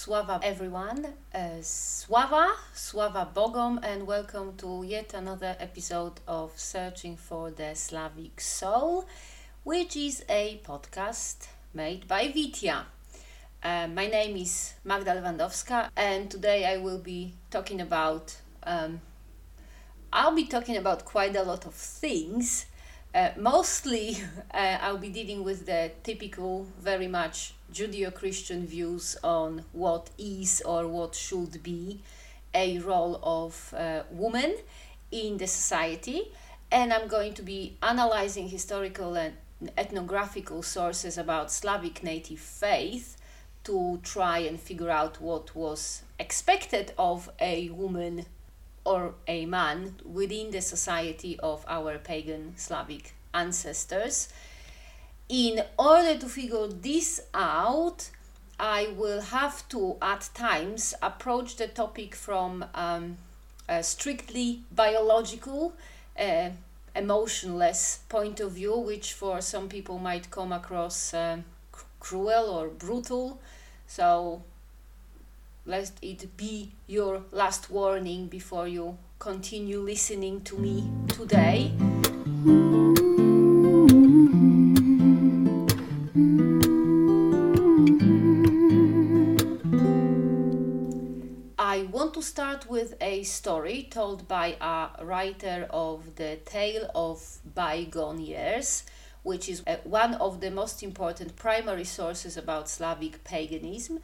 Sława 0.00 0.40
everyone. 0.42 1.04
Uh, 1.34 1.60
Sława, 1.60 2.48
Sława 2.74 3.34
Bogom, 3.34 3.78
and 3.82 4.06
welcome 4.06 4.54
to 4.56 4.82
yet 4.82 5.12
another 5.12 5.54
episode 5.60 6.20
of 6.26 6.58
Searching 6.58 7.18
for 7.18 7.50
the 7.50 7.74
Slavic 7.74 8.40
Soul, 8.40 9.04
which 9.62 9.96
is 9.96 10.24
a 10.30 10.58
podcast 10.64 11.48
made 11.74 12.08
by 12.08 12.28
Vitya. 12.28 12.86
Uh, 13.62 13.88
my 13.88 14.06
name 14.06 14.38
is 14.38 14.72
Magda 14.84 15.10
Lewandowska, 15.10 15.90
and 15.94 16.30
today 16.30 16.64
I 16.64 16.78
will 16.78 17.00
be 17.00 17.34
talking 17.50 17.82
about. 17.82 18.38
Um, 18.62 19.02
I'll 20.10 20.34
be 20.34 20.46
talking 20.46 20.78
about 20.78 21.04
quite 21.04 21.36
a 21.36 21.42
lot 21.42 21.66
of 21.66 21.74
things. 21.74 22.64
Uh, 23.14 23.32
mostly, 23.36 24.16
uh, 24.54 24.78
I'll 24.80 24.96
be 24.96 25.10
dealing 25.10 25.44
with 25.44 25.66
the 25.66 25.90
typical, 26.02 26.66
very 26.80 27.06
much 27.06 27.52
Judeo 27.72 28.12
Christian 28.12 28.66
views 28.66 29.16
on 29.22 29.64
what 29.72 30.10
is 30.18 30.62
or 30.64 30.86
what 30.86 31.14
should 31.14 31.62
be 31.62 32.00
a 32.54 32.78
role 32.80 33.20
of 33.22 33.74
uh, 33.76 34.02
woman 34.10 34.56
in 35.10 35.38
the 35.38 35.46
society. 35.46 36.32
And 36.72 36.92
I'm 36.92 37.08
going 37.08 37.34
to 37.34 37.42
be 37.42 37.76
analyzing 37.82 38.48
historical 38.48 39.14
and 39.16 39.34
ethnographical 39.76 40.62
sources 40.62 41.18
about 41.18 41.50
Slavic 41.52 42.02
native 42.02 42.38
faith 42.38 43.16
to 43.64 44.00
try 44.02 44.38
and 44.38 44.58
figure 44.58 44.90
out 44.90 45.20
what 45.20 45.54
was 45.54 46.02
expected 46.18 46.92
of 46.98 47.30
a 47.40 47.68
woman 47.70 48.26
or 48.84 49.14
a 49.28 49.46
man 49.46 49.96
within 50.04 50.50
the 50.50 50.60
society 50.60 51.38
of 51.40 51.64
our 51.68 51.98
pagan 51.98 52.54
Slavic 52.56 53.14
ancestors 53.34 54.28
in 55.30 55.62
order 55.78 56.18
to 56.18 56.26
figure 56.26 56.66
this 56.66 57.20
out, 57.32 58.10
I 58.58 58.88
will 58.96 59.20
have 59.20 59.66
to 59.68 59.96
at 60.02 60.28
times 60.34 60.92
approach 61.00 61.56
the 61.56 61.68
topic 61.68 62.16
from 62.16 62.64
um, 62.74 63.16
a 63.68 63.82
strictly 63.84 64.62
biological, 64.72 65.72
uh, 66.18 66.50
emotionless 66.96 68.00
point 68.08 68.40
of 68.40 68.52
view, 68.52 68.76
which 68.76 69.12
for 69.12 69.40
some 69.40 69.68
people 69.68 69.98
might 69.98 70.32
come 70.32 70.52
across 70.52 71.14
uh, 71.14 71.38
cruel 72.00 72.50
or 72.50 72.66
brutal. 72.66 73.40
So 73.86 74.42
let 75.64 75.92
it 76.02 76.36
be 76.36 76.72
your 76.88 77.22
last 77.30 77.70
warning 77.70 78.26
before 78.26 78.66
you 78.66 78.98
continue 79.20 79.78
listening 79.78 80.40
to 80.40 80.58
me 80.58 80.90
today. 81.06 81.70
To 92.10 92.22
start 92.22 92.68
with 92.68 92.94
a 93.00 93.22
story 93.22 93.86
told 93.88 94.26
by 94.26 94.56
a 94.60 95.04
writer 95.04 95.68
of 95.70 96.16
the 96.16 96.38
Tale 96.44 96.90
of 96.92 97.38
Bygone 97.54 98.20
Years, 98.20 98.82
which 99.22 99.48
is 99.48 99.62
uh, 99.66 99.76
one 99.84 100.14
of 100.14 100.40
the 100.40 100.50
most 100.50 100.82
important 100.82 101.36
primary 101.36 101.84
sources 101.84 102.36
about 102.36 102.68
Slavic 102.68 103.22
paganism. 103.22 104.00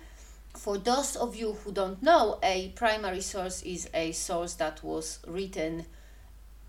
For 0.55 0.79
those 0.79 1.17
of 1.17 1.35
you 1.35 1.55
who 1.55 1.73
don't 1.73 2.01
know, 2.01 2.39
a 2.43 2.69
primary 2.77 3.21
source 3.21 3.63
is 3.63 3.89
a 3.93 4.13
source 4.13 4.55
that 4.55 4.85
was 4.85 5.19
written, 5.27 5.85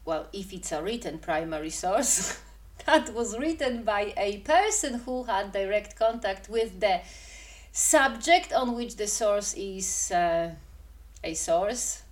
well, 0.06 0.28
if 0.34 0.52
it's 0.52 0.72
a 0.72 0.82
written 0.82 1.20
primary 1.20 1.70
source, 1.70 2.40
that 2.86 3.14
was 3.14 3.38
written 3.38 3.84
by 3.84 4.14
a 4.18 4.40
person 4.40 5.00
who 5.00 5.24
had 5.26 5.52
direct 5.52 5.96
contact 5.96 6.50
with 6.50 6.80
the 6.80 7.02
subject 7.72 8.52
on 8.54 8.76
which 8.76 8.96
the 8.96 9.08
source 9.08 9.54
is. 9.54 10.12
Uh, 10.12 10.56
a 11.24 11.34
source. 11.34 12.04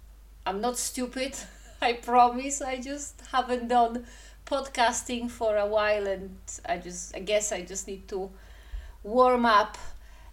I'm 0.46 0.62
not 0.62 0.78
stupid, 0.78 1.36
I 1.82 1.94
promise. 1.94 2.62
I 2.62 2.80
just 2.80 3.22
haven't 3.32 3.68
done 3.68 4.06
podcasting 4.46 5.30
for 5.30 5.58
a 5.58 5.66
while 5.66 6.08
and 6.08 6.38
I 6.66 6.78
just 6.78 7.16
I 7.16 7.20
guess 7.20 7.52
I 7.52 7.62
just 7.62 7.88
need 7.88 8.08
to 8.10 8.30
warm 9.04 9.46
up. 9.46 9.78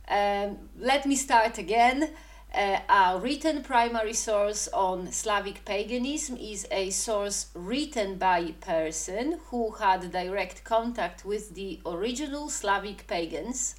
Um, 0.08 0.68
let 0.78 1.06
me 1.06 1.16
start 1.16 1.58
again. 1.58 2.10
Uh, 2.54 2.80
a 2.90 3.18
written 3.18 3.62
primary 3.62 4.12
source 4.12 4.68
on 4.74 5.10
Slavic 5.10 5.64
paganism 5.64 6.36
is 6.36 6.66
a 6.70 6.90
source 6.90 7.46
written 7.54 8.18
by 8.18 8.40
a 8.40 8.52
person 8.52 9.40
who 9.46 9.70
had 9.70 10.12
direct 10.12 10.62
contact 10.62 11.24
with 11.24 11.54
the 11.54 11.80
original 11.86 12.50
Slavic 12.50 13.06
pagans 13.06 13.74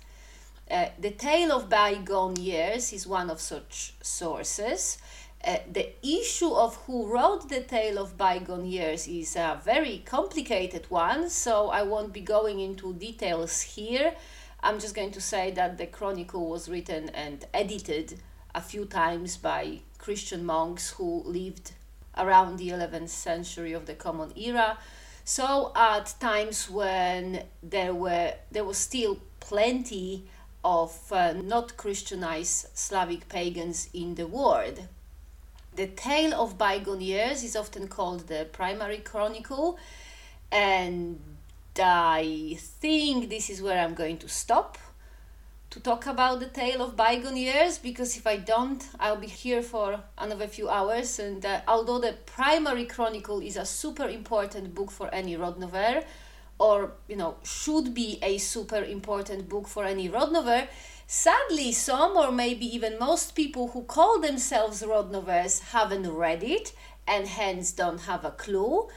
uh, 0.69 0.87
the 0.97 1.11
Tale 1.11 1.51
of 1.51 1.69
Bygone 1.69 2.35
Years 2.37 2.93
is 2.93 3.05
one 3.05 3.29
of 3.29 3.41
such 3.41 3.93
sources. 4.01 4.97
Uh, 5.45 5.57
the 5.69 5.93
issue 6.01 6.53
of 6.53 6.75
who 6.85 7.05
wrote 7.07 7.49
the 7.49 7.61
Tale 7.61 7.97
of 7.97 8.17
Bygone 8.17 8.65
Years 8.65 9.07
is 9.07 9.35
a 9.35 9.59
very 9.63 10.01
complicated 10.05 10.85
one, 10.89 11.29
so 11.29 11.69
I 11.69 11.83
won't 11.83 12.13
be 12.13 12.21
going 12.21 12.61
into 12.61 12.93
details 12.93 13.61
here. 13.61 14.13
I'm 14.61 14.79
just 14.79 14.95
going 14.95 15.11
to 15.11 15.21
say 15.21 15.51
that 15.51 15.77
the 15.77 15.87
chronicle 15.87 16.49
was 16.49 16.69
written 16.69 17.09
and 17.09 17.45
edited 17.53 18.19
a 18.55 18.61
few 18.61 18.85
times 18.85 19.35
by 19.35 19.79
Christian 19.97 20.45
monks 20.45 20.91
who 20.91 21.23
lived 21.25 21.73
around 22.17 22.57
the 22.57 22.69
11th 22.69 23.09
century 23.09 23.73
of 23.73 23.85
the 23.85 23.95
Common 23.95 24.31
Era. 24.37 24.77
So 25.25 25.73
at 25.75 26.13
times 26.19 26.69
when 26.69 27.43
there 27.61 27.93
were 27.93 28.33
there 28.51 28.63
was 28.63 28.77
still 28.77 29.19
plenty 29.39 30.27
of 30.63 31.11
uh, 31.11 31.33
not 31.33 31.77
Christianized 31.77 32.67
Slavic 32.73 33.27
pagans 33.29 33.89
in 33.93 34.15
the 34.15 34.27
world. 34.27 34.79
The 35.75 35.87
tale 35.87 36.33
of 36.33 36.57
bygone 36.57 37.01
years 37.01 37.43
is 37.43 37.55
often 37.55 37.87
called 37.87 38.27
the 38.27 38.47
primary 38.51 38.99
chronicle, 38.99 39.77
and 40.51 41.19
I 41.79 42.57
think 42.59 43.29
this 43.29 43.49
is 43.49 43.61
where 43.61 43.79
I'm 43.79 43.95
going 43.95 44.17
to 44.19 44.29
stop 44.29 44.77
to 45.73 45.79
talk 45.79 46.05
about 46.05 46.39
the 46.39 46.45
tale 46.45 46.83
of 46.83 46.95
bygone 46.95 47.35
years 47.35 47.79
because 47.79 48.15
if 48.15 48.27
I 48.27 48.37
don't, 48.37 48.87
I'll 48.99 49.15
be 49.15 49.25
here 49.25 49.63
for 49.63 49.99
another 50.19 50.45
few 50.45 50.69
hours. 50.69 51.17
And 51.17 51.43
uh, 51.43 51.61
although 51.67 51.97
the 51.97 52.13
primary 52.27 52.85
chronicle 52.85 53.39
is 53.39 53.57
a 53.57 53.65
super 53.65 54.07
important 54.07 54.75
book 54.75 54.91
for 54.91 55.09
any 55.11 55.35
Rodnover, 55.35 56.05
or 56.63 56.93
you 57.09 57.17
know 57.17 57.35
should 57.43 57.93
be 57.93 58.17
a 58.21 58.37
super 58.37 58.81
important 58.97 59.49
book 59.49 59.67
for 59.67 59.83
any 59.83 60.07
Rodnover. 60.07 60.67
Sadly, 61.05 61.73
some 61.73 62.15
or 62.15 62.31
maybe 62.31 62.65
even 62.65 62.97
most 62.97 63.35
people 63.35 63.67
who 63.67 63.83
call 63.83 64.19
themselves 64.19 64.81
Rodnovers 64.81 65.59
haven't 65.75 66.09
read 66.09 66.41
it 66.41 66.73
and 67.05 67.27
hence 67.27 67.73
don't 67.73 68.01
have 68.11 68.23
a 68.23 68.31
clue. 68.31 68.87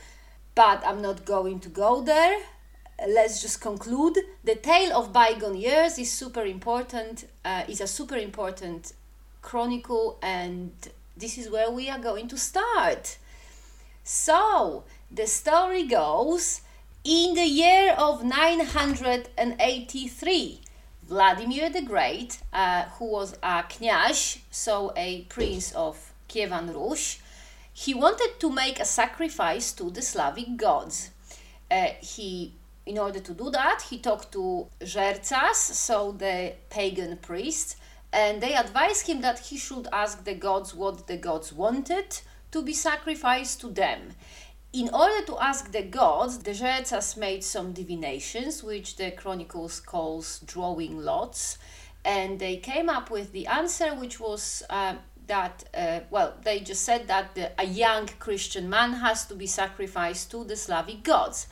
But 0.54 0.87
I'm 0.87 1.03
not 1.03 1.25
going 1.25 1.59
to 1.60 1.69
go 1.69 2.03
there. 2.03 2.38
Let's 3.06 3.43
just 3.43 3.60
conclude. 3.60 4.16
The 4.44 4.54
tale 4.54 4.97
of 4.97 5.12
bygone 5.12 5.56
years 5.56 5.98
is 5.98 6.10
super 6.10 6.44
important. 6.47 7.27
Uh, 7.44 7.65
is 7.69 7.81
a 7.81 7.88
super 7.88 8.16
important 8.16 8.93
chronicle, 9.43 10.19
and 10.22 10.71
this 11.16 11.37
is 11.37 11.50
where 11.50 11.71
we 11.71 11.91
are 11.91 11.98
going 11.98 12.28
to 12.28 12.38
start. 12.38 13.19
So 14.04 14.84
the 15.10 15.27
story 15.27 15.84
goes 15.84 16.62
in 17.09 17.34
the 17.34 17.47
year 17.47 17.94
of 17.97 18.25
983, 18.25 20.61
Vladimir 21.05 21.71
the 21.71 21.83
Great, 21.83 22.41
uh, 22.53 22.83
who 22.99 23.05
was 23.05 23.34
a 23.44 23.62
knyaz, 23.62 24.41
so 24.50 24.93
a 24.97 25.21
prince 25.28 25.71
of 25.72 26.12
Kievan 26.28 26.75
Rus, 26.75 27.19
he 27.72 27.95
wanted 27.95 28.41
to 28.41 28.50
make 28.50 28.81
a 28.81 28.84
sacrifice 28.84 29.72
to 29.75 29.89
the 29.89 30.03
Slavic 30.03 30.56
gods. 30.56 31.11
Uh, 31.71 31.91
he, 32.00 32.55
in 32.84 32.99
order 32.99 33.21
to 33.21 33.34
do 33.34 33.50
that, 33.50 33.83
he 33.89 33.99
talked 33.99 34.33
to 34.33 34.66
Żercas, 34.81 35.55
so 35.55 36.11
the 36.11 36.55
pagan 36.71 37.19
priests, 37.19 37.77
and 38.12 38.43
they 38.43 38.55
advised 38.55 39.06
him 39.06 39.21
that 39.21 39.39
he 39.39 39.59
should 39.59 39.87
ask 39.93 40.25
the 40.25 40.34
gods 40.34 40.75
what 40.75 41.07
the 41.07 41.19
gods 41.19 41.53
wanted 41.53 42.19
to 42.51 42.63
be 42.63 42.72
sacrificed 42.72 43.60
to 43.60 43.69
them 43.69 44.16
in 44.77 44.91
order 44.93 45.25
to 45.25 45.39
ask 45.39 45.73
the 45.73 45.83
gods, 45.83 46.39
the 46.39 46.51
Żercas 46.51 47.17
made 47.17 47.43
some 47.43 47.73
divinations, 47.73 48.63
which 48.63 48.97
the 48.97 49.11
Chronicles 49.11 49.81
calls 49.81 50.41
drawing 50.41 50.99
lots, 50.99 51.57
and 52.05 52.39
they 52.39 52.59
came 52.59 52.91
up 52.91 53.11
with 53.11 53.33
the 53.33 53.47
answer, 53.47 53.95
which 53.95 54.21
was 54.21 54.63
uh, 54.69 54.97
that, 55.28 55.65
uh, 55.75 56.01
well, 56.11 56.34
they 56.45 56.61
just 56.61 56.83
said 56.83 57.09
that 57.09 57.34
the, 57.34 57.51
a 57.59 57.65
young 57.65 58.07
Christian 58.19 58.69
man 58.69 58.93
has 58.93 59.25
to 59.28 59.34
be 59.34 59.47
sacrificed 59.47 60.31
to 60.33 60.45
the 60.45 60.57
Slavic 60.57 61.03
gods. 61.03 61.47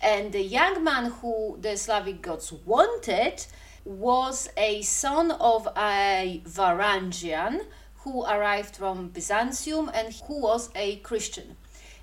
And 0.00 0.32
the 0.32 0.42
young 0.42 0.84
man 0.84 1.06
who 1.06 1.58
the 1.60 1.76
Slavic 1.76 2.22
gods 2.22 2.52
wanted 2.64 3.44
was 3.84 4.48
a 4.56 4.82
son 4.82 5.32
of 5.32 5.66
a 5.76 6.42
Varangian 6.46 7.64
who 7.96 8.24
arrived 8.24 8.76
from 8.76 9.08
Byzantium 9.08 9.90
and 9.92 10.14
who 10.28 10.40
was 10.42 10.70
a 10.76 10.96
Christian. 10.98 11.56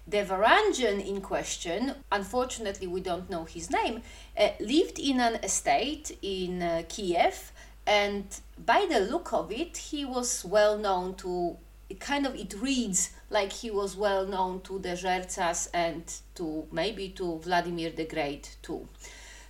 The 0.07 0.24
Varangian 0.24 1.06
in 1.06 1.22
question, 1.22 1.96
unfortunately 2.12 2.88
we 2.88 3.02
don't 3.02 3.30
know 3.30 3.46
his 3.46 3.72
name, 3.72 4.04
uh, 4.38 4.50
lived 4.60 5.00
in 5.00 5.19
an 5.19 5.36
estate 5.44 6.18
in 6.22 6.62
uh, 6.62 6.84
Kiev 6.88 7.52
and 7.88 8.25
by 8.66 8.88
the 8.90 9.00
look 9.00 9.34
of 9.34 9.52
it, 9.52 9.78
he 9.78 10.06
was 10.06 10.44
well 10.44 10.78
known 10.78 11.16
to. 11.16 11.57
Kind 12.00 12.25
of 12.25 12.34
it 12.36 12.56
reads 12.60 13.12
like 13.30 13.54
he 13.54 13.69
was 13.69 13.96
well 13.96 14.25
known 14.25 14.62
to 14.62 14.80
the 14.80 14.90
Żercas 14.90 15.69
and 15.72 16.04
to 16.34 16.66
maybe 16.72 17.10
to 17.10 17.38
Vladimir 17.38 17.92
the 17.92 18.06
Great 18.06 18.56
too. 18.63 18.88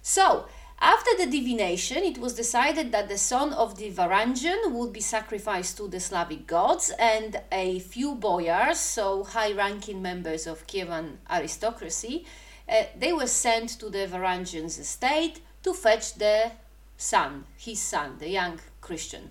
So 0.01 0.45
after 0.79 1.11
the 1.17 1.25
divination, 1.25 2.03
it 2.03 2.17
was 2.17 2.33
decided 2.33 2.91
that 2.91 3.07
the 3.07 3.17
son 3.17 3.53
of 3.53 3.77
the 3.77 3.91
Varangian 3.91 4.71
would 4.71 4.91
be 4.91 5.01
sacrificed 5.01 5.77
to 5.77 5.87
the 5.87 5.99
Slavic 5.99 6.47
gods, 6.47 6.91
and 6.99 7.41
a 7.51 7.79
few 7.79 8.15
boyars, 8.15 8.79
so 8.79 9.23
high 9.23 9.53
ranking 9.53 10.01
members 10.01 10.45
of 10.47 10.67
Kievan 10.67 11.17
aristocracy, 11.29 12.25
uh, 12.67 12.83
they 12.97 13.13
were 13.13 13.27
sent 13.27 13.69
to 13.79 13.89
the 13.89 14.07
Varangian's 14.07 14.77
estate 14.77 15.39
to 15.63 15.73
fetch 15.73 16.15
the 16.15 16.51
son, 16.97 17.45
his 17.57 17.81
son, 17.81 18.17
the 18.19 18.29
young 18.29 18.59
Christian. 18.81 19.29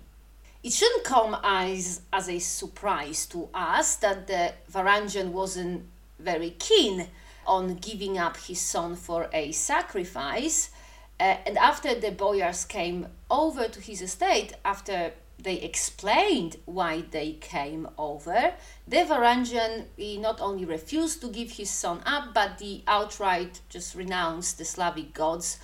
It 0.63 0.73
shouldn't 0.73 1.03
come 1.03 1.37
as, 1.43 2.01
as 2.11 2.27
a 2.27 2.39
surprise 2.39 3.27
to 3.27 3.49
us 3.53 3.97
that 3.97 4.25
the 4.25 4.53
Varangian 4.71 5.31
wasn't 5.31 5.85
very 6.17 6.55
keen 6.57 7.07
on 7.45 7.75
giving 7.75 8.17
up 8.17 8.37
his 8.37 8.59
son 8.59 8.95
for 8.95 9.29
a 9.31 9.51
sacrifice 9.51 10.71
uh, 11.19 11.37
and 11.45 11.57
after 11.57 11.95
the 11.95 12.11
boyars 12.11 12.65
came 12.65 13.07
over 13.29 13.67
to 13.67 13.79
his 13.79 14.01
estate, 14.01 14.53
after 14.65 15.13
they 15.39 15.55
explained 15.55 16.57
why 16.65 17.03
they 17.11 17.33
came 17.33 17.87
over, 17.97 18.53
the 18.87 18.97
Varangian 18.97 19.85
he 19.95 20.17
not 20.17 20.41
only 20.41 20.65
refused 20.65 21.21
to 21.21 21.29
give 21.29 21.51
his 21.51 21.69
son 21.69 22.01
up, 22.05 22.33
but 22.33 22.59
he 22.59 22.83
outright 22.87 23.61
just 23.69 23.95
renounced 23.95 24.57
the 24.57 24.65
Slavic 24.65 25.13
gods. 25.13 25.59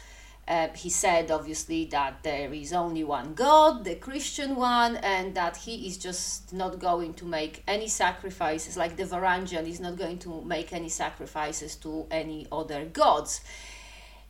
Uh, 0.48 0.68
he 0.76 0.90
said 0.90 1.30
obviously 1.30 1.86
that 1.86 2.24
there 2.24 2.52
is 2.54 2.74
only 2.74 3.04
one 3.04 3.34
God, 3.34 3.84
the 3.84 3.96
Christian 3.96 4.56
one, 4.56 4.98
and 4.98 5.36
that 5.36 5.56
he 5.56 5.88
is 5.88 5.98
just 5.98 6.52
not 6.52 6.80
going 6.80 7.14
to 7.16 7.26
make 7.26 7.64
any 7.68 7.88
sacrifices, 7.88 8.76
like 8.76 8.98
the 8.98 9.04
Varangian 9.04 9.68
is 9.68 9.80
not 9.80 9.98
going 9.98 10.18
to 10.20 10.42
make 10.42 10.74
any 10.74 10.90
sacrifices 10.90 11.76
to 11.78 12.06
any 12.10 12.48
other 12.52 12.86
gods. 12.86 13.42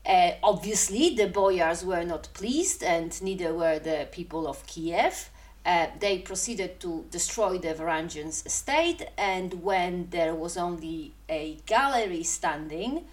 Uh, 0.05 0.31
obviously, 0.41 1.15
the 1.15 1.27
boyars 1.27 1.85
were 1.85 2.03
not 2.03 2.27
pleased, 2.33 2.83
and 2.83 3.21
neither 3.21 3.53
were 3.53 3.79
the 3.79 4.07
people 4.11 4.47
of 4.47 4.65
Kiev. 4.65 5.29
Uh, 5.63 5.87
they 5.99 6.17
proceeded 6.17 6.79
to 6.79 7.05
destroy 7.11 7.57
the 7.59 7.73
Varangians' 7.73 8.43
estate, 8.45 9.07
and 9.15 9.63
when 9.63 10.07
there 10.09 10.33
was 10.33 10.57
only 10.57 11.13
a 11.29 11.57
gallery 11.67 12.23
standing, 12.23 13.05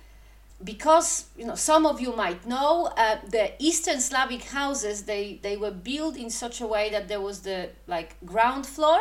because 0.64 1.26
you 1.37 1.44
know 1.44 1.55
some 1.55 1.85
of 1.85 2.00
you 2.00 2.17
might 2.17 2.46
know 2.46 2.91
uh, 2.96 3.17
the 3.31 3.52
Eastern 3.58 4.00
Slavic 4.00 4.44
houses 4.44 5.02
they 5.02 5.38
they 5.43 5.58
were 5.58 5.70
built 5.70 6.17
in 6.17 6.31
such 6.31 6.61
a 6.62 6.67
way 6.67 6.88
that 6.91 7.06
there 7.06 7.20
was 7.20 7.41
the 7.41 7.69
like 7.87 8.17
ground 8.25 8.64
floor, 8.67 9.00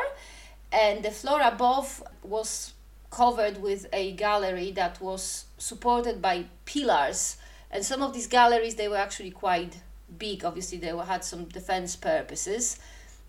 and 0.74 1.04
the 1.04 1.12
floor 1.12 1.40
above 1.42 2.04
was 2.24 2.74
covered 3.10 3.62
with 3.62 3.88
a 3.94 4.12
gallery 4.12 4.72
that 4.72 5.00
was 5.00 5.46
supported 5.58 6.22
by 6.22 6.44
pillars 6.66 7.38
and 7.72 7.84
some 7.84 8.02
of 8.02 8.14
these 8.14 8.28
galleries 8.28 8.76
they 8.76 8.88
were 8.88 8.98
actually 8.98 9.32
quite 9.32 9.78
big. 10.18 10.46
Obviously 10.46 10.78
they 10.78 10.96
had 10.96 11.24
some 11.24 11.46
defense 11.46 11.96
purposes. 11.96 12.80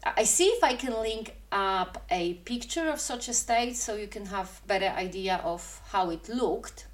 I 0.04 0.22
see 0.22 0.46
if 0.46 0.62
i 0.62 0.74
can 0.74 0.92
link 0.92 1.34
up 1.50 2.04
a 2.08 2.34
picture 2.34 2.88
of 2.88 3.00
such 3.00 3.28
a 3.28 3.34
state 3.34 3.76
so 3.76 3.96
you 3.96 4.06
can 4.06 4.26
have 4.26 4.62
better 4.66 4.86
idea 4.86 5.40
of 5.42 5.80
how 5.90 6.10
it 6.10 6.28
looked. 6.28 6.86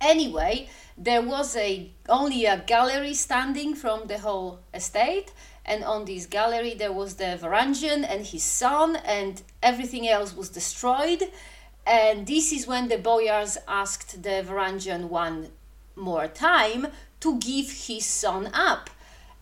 Anyway 0.00 0.70
there 0.96 1.22
was 1.22 1.54
a 1.56 1.90
only 2.08 2.46
a 2.46 2.58
gallery 2.66 3.14
standing 3.14 3.74
from 3.74 4.06
the 4.06 4.18
whole 4.18 4.60
estate. 4.72 5.32
And 5.66 5.84
on 5.84 6.06
this 6.06 6.24
gallery 6.26 6.74
there 6.74 6.92
was 6.92 7.16
the 7.16 7.38
varangian 7.40 8.04
and 8.08 8.24
his 8.24 8.42
son 8.42 8.96
and 8.96 9.42
everything 9.62 10.08
else 10.08 10.34
was 10.34 10.48
destroyed. 10.48 11.22
And 11.86 12.26
this 12.26 12.52
is 12.52 12.66
when 12.66 12.88
the 12.88 12.98
boyars 12.98 13.58
asked 13.68 14.22
the 14.22 14.44
varangian 14.46 15.08
one 15.08 15.48
more 15.96 16.28
time 16.28 16.88
to 17.20 17.38
give 17.38 17.70
his 17.70 18.06
son 18.06 18.50
up. 18.52 18.90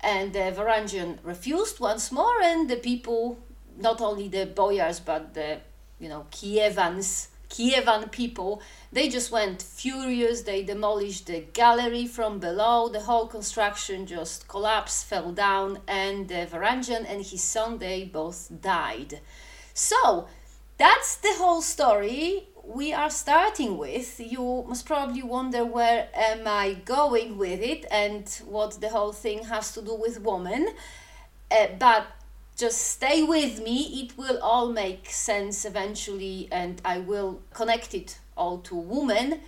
And 0.01 0.33
the 0.33 0.53
Varangian 0.57 1.19
refused 1.23 1.81
once 1.81 2.13
more, 2.13 2.41
and 2.43 2.71
the 2.71 2.77
people, 2.77 3.39
not 3.77 4.01
only 4.01 4.29
the 4.29 4.47
boyars, 4.47 5.01
but 5.01 5.35
the 5.35 5.59
you 5.99 6.09
know 6.09 6.27
Kievans, 6.31 7.29
Kievan 7.51 8.11
people, 8.13 8.63
they 8.93 9.09
just 9.09 9.33
went 9.33 9.61
furious. 9.61 10.43
They 10.43 10.63
demolished 10.63 11.27
the 11.27 11.41
gallery 11.53 12.07
from 12.07 12.39
below. 12.39 12.89
The 12.89 13.01
whole 13.01 13.27
construction 13.27 14.07
just 14.07 14.47
collapsed, 14.47 15.07
fell 15.07 15.33
down, 15.33 15.81
and 15.89 16.29
the 16.29 16.47
Varangian 16.47 17.05
and 17.11 17.25
his 17.25 17.43
son 17.43 17.79
they 17.79 18.05
both 18.05 18.51
died. 18.61 19.21
So 19.75 20.29
that's 20.77 21.17
the 21.17 21.35
whole 21.39 21.63
story 21.63 22.47
we 22.69 22.93
are 22.93 23.09
starting 23.09 23.79
with, 23.79 24.21
you 24.21 24.65
must 24.69 24.85
probably 24.85 25.23
wonder 25.23 25.65
where 25.65 26.09
am 26.15 26.47
I 26.47 26.75
going 26.85 27.39
with 27.39 27.63
it 27.63 27.87
and 27.91 28.29
what 28.45 28.79
the 28.81 28.91
whole 28.91 29.13
thing 29.13 29.45
has 29.45 29.73
to 29.73 29.81
do 29.81 29.95
with 29.95 30.21
women. 30.21 30.69
Uh, 31.51 31.69
but 31.79 32.07
just 32.59 32.79
stay 32.79 33.23
with 33.23 33.63
me, 33.63 34.03
it 34.03 34.19
will 34.19 34.39
all 34.43 34.71
make 34.71 35.09
sense 35.09 35.65
eventually, 35.65 36.47
and 36.53 36.83
I 36.85 36.99
will 36.99 37.41
connect 37.55 37.95
it 37.95 38.19
all 38.37 38.59
to 38.59 38.75
women 38.75 39.41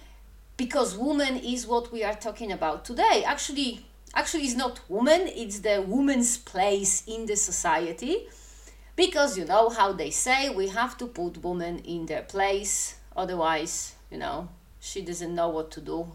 because 0.57 0.97
woman 0.97 1.37
is 1.37 1.67
what 1.67 1.93
we 1.93 2.03
are 2.03 2.15
talking 2.15 2.51
about 2.51 2.87
today. 2.87 3.23
Actually, 3.27 3.85
actually, 4.15 4.45
it's 4.45 4.57
not 4.57 4.81
woman, 4.89 5.23
it's 5.27 5.59
the 5.59 5.85
woman's 5.87 6.39
place 6.39 7.03
in 7.07 7.27
the 7.27 7.37
society. 7.37 8.29
Because 8.97 9.37
you 9.37 9.45
know 9.45 9.69
how 9.69 9.93
they 9.93 10.11
say 10.11 10.49
we 10.51 10.69
have 10.69 10.97
to 10.99 11.07
put 11.07 11.43
women 11.43 11.81
in 11.81 12.07
their 12.07 12.23
place 12.23 12.97
Otherwise, 13.17 13.95
you 14.11 14.19
know, 14.19 14.49
she 14.81 15.03
doesn't 15.03 15.35
know 15.35 15.49
what 15.49 15.71
to 15.73 15.81
do. 15.81 16.11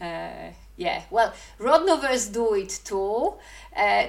uh, 0.00 0.50
yeah, 0.76 1.02
well, 1.10 1.32
Rodnovers 1.58 2.28
do 2.28 2.54
it 2.54 2.80
too. 2.84 3.34
Uh, 3.76 4.06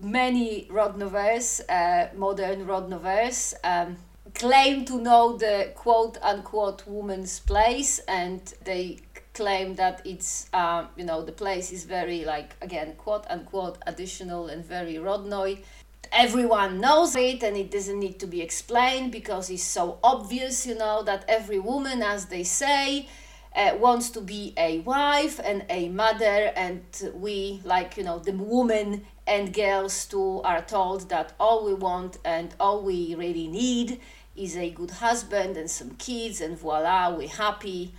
many 0.00 0.68
Rodnovers, 0.70 1.60
uh, 1.68 2.08
modern 2.14 2.66
Rodnovers, 2.66 3.54
um, 3.64 3.96
claim 4.34 4.84
to 4.84 5.00
know 5.00 5.36
the 5.36 5.72
quote 5.74 6.16
unquote 6.22 6.86
woman's 6.86 7.40
place 7.40 7.98
and 8.00 8.54
they 8.64 8.98
claim 9.32 9.74
that 9.76 10.00
it's 10.04 10.48
uh, 10.52 10.84
you 10.96 11.04
know 11.04 11.22
the 11.22 11.32
place 11.32 11.72
is 11.72 11.84
very 11.84 12.24
like 12.24 12.54
again 12.62 12.94
quote 12.96 13.26
unquote 13.28 13.78
additional 13.86 14.48
and 14.48 14.64
very 14.64 14.94
rodnoi 14.94 15.62
everyone 16.12 16.80
knows 16.80 17.14
it 17.16 17.42
and 17.42 17.56
it 17.56 17.70
doesn't 17.70 17.98
need 17.98 18.18
to 18.20 18.26
be 18.26 18.40
explained 18.40 19.12
because 19.12 19.50
it's 19.50 19.62
so 19.62 19.98
obvious, 20.02 20.66
you 20.66 20.74
know, 20.74 21.02
that 21.02 21.24
every 21.28 21.58
woman, 21.58 22.02
as 22.02 22.26
they 22.26 22.42
say, 22.42 23.08
uh, 23.54 23.76
wants 23.78 24.10
to 24.10 24.20
be 24.20 24.54
a 24.56 24.80
wife 24.80 25.40
and 25.42 25.64
a 25.68 25.88
mother, 25.88 26.52
and 26.54 26.82
we, 27.14 27.60
like, 27.64 27.96
you 27.96 28.04
know, 28.04 28.18
the 28.18 28.32
women 28.32 29.04
and 29.26 29.52
girls 29.52 30.06
too, 30.06 30.40
are 30.42 30.62
told 30.62 31.08
that 31.08 31.32
all 31.40 31.64
we 31.64 31.74
want 31.74 32.18
and 32.24 32.54
all 32.60 32.82
we 32.82 33.14
really 33.16 33.48
need 33.48 34.00
is 34.36 34.56
a 34.56 34.70
good 34.70 34.90
husband 34.92 35.56
and 35.56 35.68
some 35.68 35.90
kids, 35.96 36.40
and 36.40 36.56
voila, 36.58 37.12
we're 37.14 37.28
happy, 37.28 37.92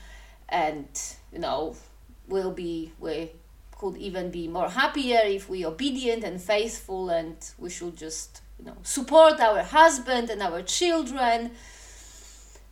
and, 0.47 0.87
you 1.33 1.39
know, 1.39 1.75
we'll 2.27 2.51
be, 2.51 2.93
we 2.99 3.31
could 3.81 3.97
even 3.97 4.29
be 4.29 4.47
more 4.47 4.69
happier 4.69 5.21
if 5.25 5.49
we 5.49 5.65
obedient 5.65 6.23
and 6.23 6.39
faithful 6.39 7.09
and 7.09 7.35
we 7.57 7.67
should 7.67 7.97
just 7.97 8.41
you 8.59 8.65
know 8.65 8.77
support 8.83 9.39
our 9.39 9.63
husband 9.63 10.29
and 10.29 10.39
our 10.39 10.61
children 10.61 11.49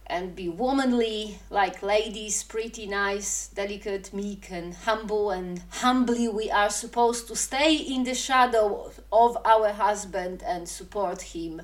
and 0.06 0.36
be 0.36 0.48
womanly 0.48 1.40
like 1.50 1.82
ladies 1.82 2.44
pretty 2.44 2.86
nice 2.86 3.48
delicate 3.56 4.14
meek 4.14 4.52
and 4.52 4.76
humble 4.76 5.32
and 5.32 5.64
humbly 5.82 6.28
we 6.28 6.52
are 6.52 6.70
supposed 6.70 7.28
to 7.28 7.36
stay 7.36 7.76
in 7.76 8.04
the 8.04 8.14
shadow 8.14 8.92
of 9.12 9.36
our 9.46 9.70
husband 9.72 10.44
and 10.46 10.70
support 10.70 11.22
him. 11.34 11.60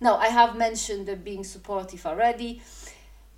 Now 0.00 0.14
i 0.16 0.28
have 0.28 0.56
mentioned 0.56 1.06
the 1.06 1.16
being 1.16 1.42
supportive 1.42 2.06
already. 2.06 2.62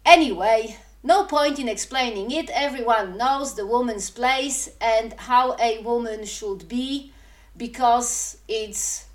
Anyway 0.04 0.76
no 1.02 1.24
point 1.24 1.58
in 1.58 1.68
explaining 1.68 2.30
it, 2.30 2.48
everyone 2.50 3.16
knows 3.16 3.54
the 3.54 3.66
woman's 3.66 4.10
place 4.10 4.70
and 4.80 5.12
how 5.14 5.56
a 5.60 5.82
woman 5.82 6.24
should 6.24 6.68
be 6.68 7.12
because 7.56 8.38
it's, 8.48 9.06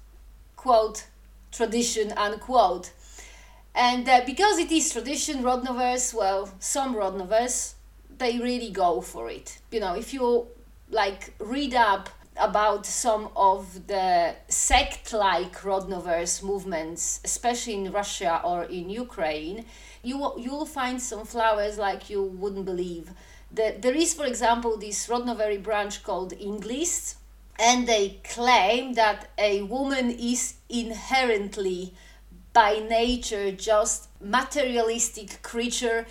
quote, 0.55 1.05
tradition, 1.51 2.11
unquote. 2.17 2.91
And 3.73 4.07
uh, 4.09 4.21
because 4.25 4.57
it 4.57 4.71
is 4.71 4.91
tradition, 4.91 5.43
Rodnovers, 5.43 6.13
well, 6.13 6.49
some 6.59 6.95
Rodnovers, 6.95 7.75
they 8.17 8.39
really 8.39 8.71
go 8.71 9.01
for 9.01 9.29
it. 9.29 9.59
You 9.71 9.79
know, 9.79 9.95
if 9.95 10.13
you 10.13 10.47
like 10.89 11.33
read 11.39 11.73
up 11.73 12.09
about 12.39 12.85
some 12.85 13.29
of 13.35 13.87
the 13.87 14.35
sect 14.47 15.13
like 15.13 15.63
Rodnovers 15.63 16.43
movements, 16.43 17.21
especially 17.23 17.75
in 17.75 17.91
Russia 17.91 18.41
or 18.43 18.63
in 18.63 18.89
Ukraine, 18.89 19.65
you 20.03 20.33
you'll 20.37 20.65
find 20.65 21.01
some 21.01 21.25
flowers 21.25 21.77
like 21.77 22.09
you 22.09 22.23
wouldn't 22.23 22.65
believe. 22.65 23.11
The, 23.51 23.75
there 23.79 23.95
is, 23.95 24.13
for 24.13 24.25
example, 24.25 24.77
this 24.77 25.07
Rodnovery 25.07 25.61
branch 25.63 26.03
called 26.03 26.33
Ynglist. 26.33 27.15
and 27.59 27.87
they 27.87 28.19
claim 28.23 28.93
that 28.93 29.29
a 29.37 29.63
woman 29.63 30.11
is 30.11 30.55
inherently 30.69 31.93
by 32.53 32.79
nature 32.79 33.51
just 33.51 34.09
materialistic 34.21 35.41
creature 35.41 36.05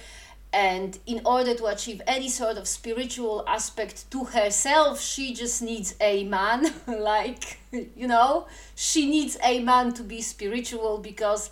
and 0.52 0.98
in 1.06 1.20
order 1.24 1.54
to 1.54 1.66
achieve 1.66 2.00
any 2.06 2.28
sort 2.28 2.56
of 2.56 2.66
spiritual 2.66 3.44
aspect 3.46 4.10
to 4.10 4.24
herself 4.24 5.00
she 5.00 5.34
just 5.34 5.60
needs 5.62 5.94
a 6.00 6.24
man 6.24 6.72
like 6.86 7.58
you 7.72 8.06
know 8.06 8.46
she 8.74 9.06
needs 9.08 9.36
a 9.44 9.62
man 9.62 9.92
to 9.92 10.02
be 10.02 10.22
spiritual 10.22 10.98
because 10.98 11.50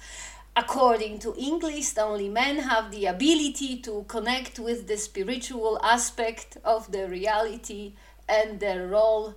according 0.56 1.18
to 1.18 1.32
Ynglism 1.32 1.98
only 1.98 2.28
men 2.28 2.58
have 2.58 2.90
the 2.90 3.06
ability 3.06 3.78
to 3.78 4.04
connect 4.08 4.58
with 4.58 4.86
the 4.86 4.96
spiritual 4.96 5.80
aspect 5.82 6.56
of 6.64 6.90
the 6.92 7.08
reality 7.08 7.94
and 8.28 8.60
their 8.60 8.86
role 8.86 9.34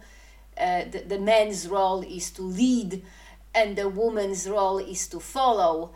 uh, 0.60 0.84
the, 0.90 1.00
the 1.08 1.20
man's 1.20 1.68
role 1.68 2.02
is 2.02 2.32
to 2.32 2.42
lead 2.42 3.04
and 3.54 3.76
the 3.76 3.90
woman's 3.90 4.48
role 4.50 4.78
is 4.78 5.08
to 5.08 5.20
follow. 5.20 5.92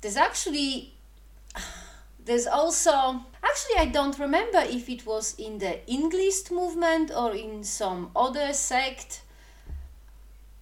There's 0.00 0.16
actually 0.16 0.94
there's 2.24 2.46
also 2.46 3.20
actually 3.42 3.76
i 3.78 3.84
don't 3.84 4.18
remember 4.18 4.58
if 4.58 4.88
it 4.88 5.04
was 5.06 5.34
in 5.38 5.58
the 5.58 5.78
Ynglism 5.86 6.50
movement 6.52 7.10
or 7.14 7.34
in 7.34 7.62
some 7.62 8.10
other 8.16 8.52
sect 8.52 9.22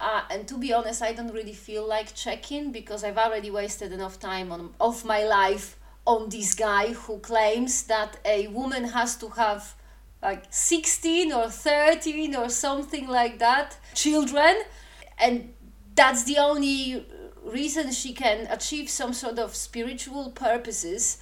uh, 0.03 0.21
and 0.29 0.47
to 0.47 0.57
be 0.57 0.69
honest 0.73 1.01
i 1.01 1.11
don't 1.13 1.33
really 1.33 1.53
feel 1.53 1.85
like 1.87 2.13
checking 2.13 2.71
because 2.71 3.03
i've 3.03 3.17
already 3.17 3.49
wasted 3.49 3.91
enough 3.91 4.19
time 4.19 4.51
on, 4.51 4.61
of 4.79 5.05
my 5.05 5.23
life 5.23 5.77
on 6.05 6.29
this 6.29 6.53
guy 6.53 6.93
who 6.93 7.17
claims 7.19 7.83
that 7.83 8.17
a 8.25 8.47
woman 8.47 8.83
has 8.85 9.15
to 9.15 9.29
have 9.29 9.75
like 10.21 10.45
16 10.49 11.31
or 11.31 11.49
13 11.49 12.35
or 12.35 12.49
something 12.49 13.07
like 13.07 13.39
that 13.39 13.77
children. 13.93 14.55
And 15.19 15.53
that's 15.95 16.23
the 16.23 16.37
only 16.37 17.05
reason 17.43 17.91
she 17.91 18.13
can 18.13 18.47
achieve 18.49 18.89
some 18.89 19.13
sort 19.13 19.37
of 19.37 19.55
spiritual 19.55 20.31
purposes. 20.31 21.19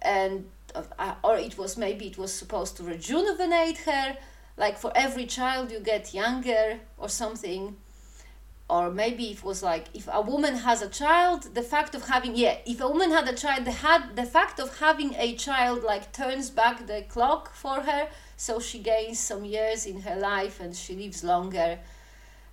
And 0.00 0.46
uh, 0.74 1.14
or 1.22 1.36
it 1.36 1.56
was 1.56 1.76
maybe 1.76 2.06
it 2.06 2.18
was 2.18 2.32
supposed 2.32 2.76
to 2.78 2.82
rejuvenate 2.84 3.78
her. 3.78 4.16
Like 4.56 4.78
for 4.78 4.92
every 4.94 5.26
child 5.26 5.70
you 5.72 5.80
get 5.80 6.14
younger 6.14 6.80
or 6.96 7.08
something 7.08 7.76
or 8.68 8.90
maybe 8.90 9.24
it 9.24 9.44
was 9.44 9.62
like 9.62 9.86
if 9.92 10.08
a 10.10 10.22
woman 10.22 10.56
has 10.56 10.80
a 10.80 10.88
child 10.88 11.54
the 11.54 11.62
fact 11.62 11.94
of 11.94 12.08
having 12.08 12.34
yeah 12.34 12.56
if 12.64 12.80
a 12.80 12.88
woman 12.88 13.10
had 13.10 13.28
a 13.28 13.34
child 13.34 13.64
the 13.66 13.70
had 13.70 14.16
the 14.16 14.24
fact 14.24 14.58
of 14.58 14.78
having 14.78 15.14
a 15.18 15.34
child 15.36 15.82
like 15.82 16.12
turns 16.12 16.48
back 16.48 16.86
the 16.86 17.02
clock 17.08 17.54
for 17.54 17.82
her 17.82 18.08
so 18.36 18.60
she 18.60 18.78
gains 18.78 19.18
some 19.18 19.44
years 19.44 19.86
in 19.86 20.00
her 20.02 20.16
life 20.16 20.60
and 20.60 20.74
she 20.74 20.94
lives 20.94 21.22
longer. 21.24 21.78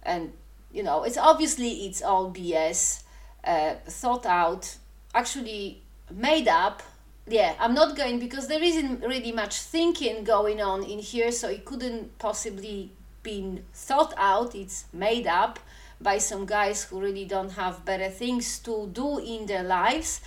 And 0.03 0.33
you 0.71 0.83
know 0.83 1.03
it's 1.03 1.17
obviously 1.17 1.85
it's 1.85 2.01
all 2.01 2.31
bs 2.31 3.03
uh, 3.43 3.75
thought 3.85 4.25
out 4.25 4.77
actually 5.13 5.81
made 6.09 6.47
up. 6.47 6.81
Yeah 7.27 7.53
i'm 7.59 7.73
not 7.73 7.95
going 7.95 8.19
because 8.19 8.47
there 8.47 8.63
isn't 8.63 9.01
really 9.01 9.31
much 9.31 9.55
thinking 9.59 10.23
going 10.23 10.61
on 10.61 10.83
in 10.83 10.99
here 10.99 11.31
so 11.31 11.49
it 11.49 11.65
couldn't 11.65 12.17
possibly 12.19 12.91
been 13.21 13.63
thought 13.73 14.13
out 14.17 14.55
it's 14.55 14.85
made 14.91 15.27
up 15.27 15.59
by 16.03 16.17
some 16.17 16.45
guys 16.45 16.83
who 16.83 16.99
really 16.99 17.25
don't 17.25 17.51
have 17.51 17.85
better 17.85 18.09
things 18.09 18.59
to 18.59 18.89
do 18.93 19.19
in 19.19 19.45
their 19.45 19.63
lives. 19.63 20.21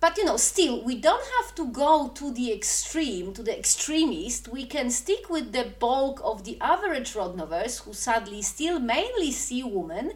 But 0.00 0.16
you 0.16 0.24
know 0.24 0.38
still 0.38 0.82
we 0.82 0.96
don't 0.96 1.26
have 1.38 1.54
to 1.56 1.66
go 1.66 2.08
to 2.14 2.32
the 2.32 2.52
extreme 2.52 3.34
to 3.34 3.42
the 3.42 3.56
extremist. 3.58 4.48
We 4.48 4.64
can 4.64 4.90
stick 4.90 5.28
with 5.28 5.52
the 5.52 5.72
bulk 5.78 6.20
of 6.24 6.44
the 6.44 6.58
average 6.60 7.14
rodnovers 7.14 7.80
who 7.80 7.92
sadly 7.92 8.40
still 8.40 8.78
mainly 8.78 9.30
see 9.30 9.62
women 9.62 10.12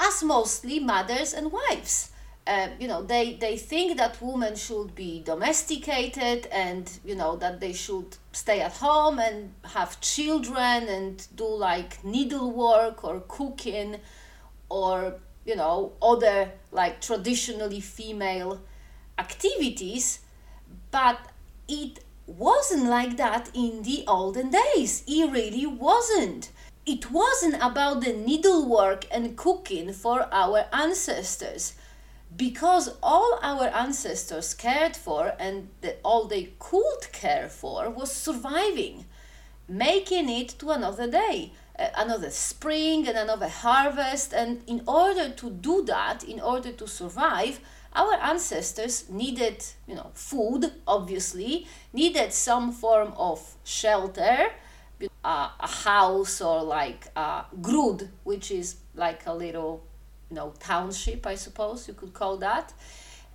as 0.00 0.24
mostly 0.24 0.80
mothers 0.80 1.32
and 1.32 1.52
wives. 1.52 2.10
Uh, 2.46 2.68
you 2.80 2.88
know 2.88 3.02
they 3.02 3.34
they 3.34 3.56
think 3.56 3.96
that 3.98 4.20
women 4.20 4.56
should 4.56 4.94
be 4.96 5.22
domesticated 5.22 6.46
and 6.46 6.98
you 7.04 7.14
know 7.14 7.36
that 7.36 7.60
they 7.60 7.72
should 7.72 8.16
stay 8.32 8.60
at 8.60 8.72
home 8.72 9.20
and 9.20 9.52
have 9.62 10.00
children 10.00 10.88
and 10.88 11.28
do 11.36 11.46
like 11.46 12.02
needlework 12.02 13.04
or 13.04 13.20
cooking 13.28 14.00
or 14.70 15.14
you 15.44 15.56
know 15.56 15.92
other 16.00 16.50
like 16.72 17.00
traditionally 17.00 17.80
female 17.80 18.60
activities, 19.18 20.20
but 20.90 21.18
it 21.68 22.00
wasn't 22.26 22.84
like 22.84 23.16
that 23.16 23.50
in 23.54 23.82
the 23.82 24.04
olden 24.06 24.50
days. 24.50 25.04
It 25.06 25.30
really 25.30 25.66
wasn't. 25.66 26.50
It 26.86 27.10
wasn't 27.10 27.56
about 27.60 28.00
the 28.00 28.12
needlework 28.12 29.06
and 29.12 29.36
cooking 29.36 29.92
for 29.92 30.26
our 30.32 30.64
ancestors 30.72 31.74
because 32.36 32.96
all 33.02 33.38
our 33.42 33.66
ancestors 33.68 34.54
cared 34.54 34.96
for 34.96 35.34
and 35.38 35.68
the, 35.80 35.96
all 36.04 36.26
they 36.26 36.50
could 36.58 37.12
care 37.12 37.48
for 37.48 37.90
was 37.90 38.10
surviving, 38.12 39.04
making 39.68 40.28
it 40.28 40.48
to 40.60 40.70
another 40.70 41.10
day, 41.10 41.52
another 41.96 42.30
spring, 42.30 43.08
and 43.08 43.16
another 43.16 43.48
harvest. 43.48 44.32
And 44.32 44.62
in 44.66 44.82
order 44.86 45.30
to 45.30 45.50
do 45.50 45.82
that, 45.86 46.24
in 46.24 46.40
order 46.40 46.72
to 46.72 46.86
survive, 46.86 47.60
our 47.92 48.14
ancestors 48.14 49.08
needed 49.10 49.64
you 49.86 49.94
know 49.94 50.10
food 50.14 50.72
obviously 50.86 51.66
needed 51.92 52.32
some 52.32 52.72
form 52.72 53.12
of 53.16 53.56
shelter 53.64 54.50
uh, 55.24 55.50
a 55.58 55.66
house 55.66 56.40
or 56.40 56.62
like 56.62 57.06
a 57.16 57.44
gród 57.60 58.08
which 58.24 58.50
is 58.50 58.76
like 58.94 59.26
a 59.26 59.34
little 59.34 59.82
you 60.30 60.36
know 60.36 60.52
township 60.60 61.26
i 61.26 61.34
suppose 61.34 61.88
you 61.88 61.94
could 61.94 62.12
call 62.12 62.36
that 62.36 62.72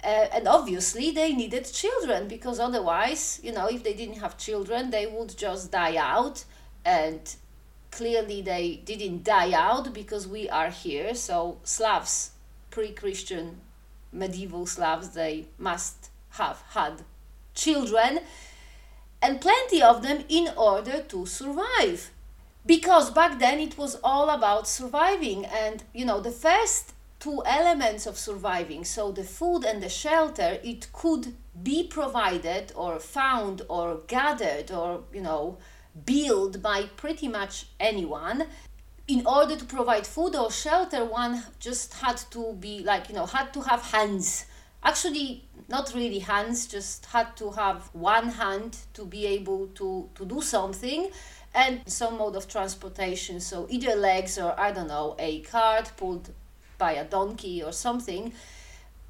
uh, 0.03 0.27
and 0.33 0.47
obviously 0.47 1.11
they 1.11 1.33
needed 1.33 1.65
children 1.65 2.27
because 2.27 2.59
otherwise 2.59 3.39
you 3.43 3.51
know 3.51 3.67
if 3.67 3.83
they 3.83 3.93
didn't 3.93 4.19
have 4.19 4.37
children 4.37 4.89
they 4.89 5.05
would 5.05 5.35
just 5.37 5.71
die 5.71 5.97
out 5.97 6.45
and 6.85 7.35
clearly 7.95 8.41
they 8.41 8.65
didn't 8.85 9.23
die 9.23 9.53
out 9.53 9.93
because 9.93 10.27
we 10.27 10.49
are 10.49 10.69
here 10.69 11.15
so 11.15 11.57
slavs 11.63 12.31
pre-christian 12.69 13.61
medieval 14.15 14.65
Slavs, 14.65 15.09
they 15.09 15.45
must 15.57 16.09
have 16.31 16.63
had 16.69 17.03
children 17.53 18.19
and 19.21 19.41
plenty 19.41 19.81
of 19.81 20.01
them 20.01 20.23
in 20.29 20.49
order 20.57 21.01
to 21.01 21.25
survive. 21.25 22.11
Because 22.65 23.11
back 23.11 23.39
then 23.39 23.59
it 23.59 23.77
was 23.77 23.97
all 24.03 24.29
about 24.29 24.67
surviving, 24.67 25.45
and 25.45 25.83
you 25.93 26.05
know, 26.05 26.19
the 26.19 26.31
first 26.31 26.93
two 27.19 27.43
elements 27.45 28.05
of 28.05 28.17
surviving, 28.17 28.83
so 28.83 29.11
the 29.11 29.23
food 29.23 29.63
and 29.63 29.81
the 29.81 29.89
shelter, 29.89 30.59
it 30.63 30.91
could 30.91 31.35
be 31.61 31.83
provided 31.83 32.71
or 32.75 32.99
found 32.99 33.61
or 33.69 34.01
gathered 34.07 34.71
or 34.71 35.03
you 35.13 35.21
know, 35.21 35.57
built 36.03 36.61
by 36.61 36.83
pretty 36.97 37.27
much 37.27 37.67
anyone 37.79 38.45
in 39.07 39.25
order 39.27 39.55
to 39.55 39.65
provide 39.65 40.05
food 40.07 40.35
or 40.35 40.51
shelter, 40.51 41.05
one 41.05 41.43
just 41.59 41.93
had 41.95 42.17
to 42.31 42.53
be 42.53 42.79
like, 42.79 43.09
you 43.09 43.15
know, 43.15 43.25
had 43.25 43.53
to 43.53 43.61
have 43.61 43.81
hands. 43.81 44.45
Actually, 44.83 45.43
not 45.69 45.93
really 45.93 46.19
hands, 46.19 46.67
just 46.67 47.05
had 47.07 47.35
to 47.37 47.51
have 47.51 47.89
one 47.93 48.29
hand 48.29 48.77
to 48.93 49.05
be 49.05 49.25
able 49.27 49.67
to, 49.67 50.09
to 50.15 50.25
do 50.25 50.41
something 50.41 51.09
and 51.53 51.81
some 51.85 52.17
mode 52.17 52.35
of 52.35 52.47
transportation. 52.47 53.39
So 53.39 53.67
either 53.69 53.95
legs 53.95 54.37
or, 54.37 54.59
I 54.59 54.71
don't 54.71 54.87
know, 54.87 55.15
a 55.19 55.41
cart 55.41 55.91
pulled 55.97 56.31
by 56.77 56.93
a 56.93 57.05
donkey 57.05 57.63
or 57.63 57.71
something. 57.71 58.33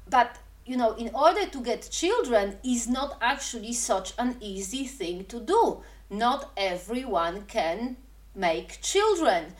But 0.08 0.36
you 0.66 0.76
know, 0.76 0.94
in 0.94 1.10
order 1.14 1.46
to 1.46 1.60
get 1.62 1.88
children 1.90 2.56
is 2.64 2.88
not 2.88 3.16
actually 3.22 3.72
such 3.72 4.12
an 4.18 4.36
easy 4.40 4.84
thing 4.84 5.24
to 5.26 5.40
do. 5.40 5.82
Not 6.08 6.52
everyone 6.56 7.46
can 7.46 7.96
make 8.34 8.80
children 8.80 9.54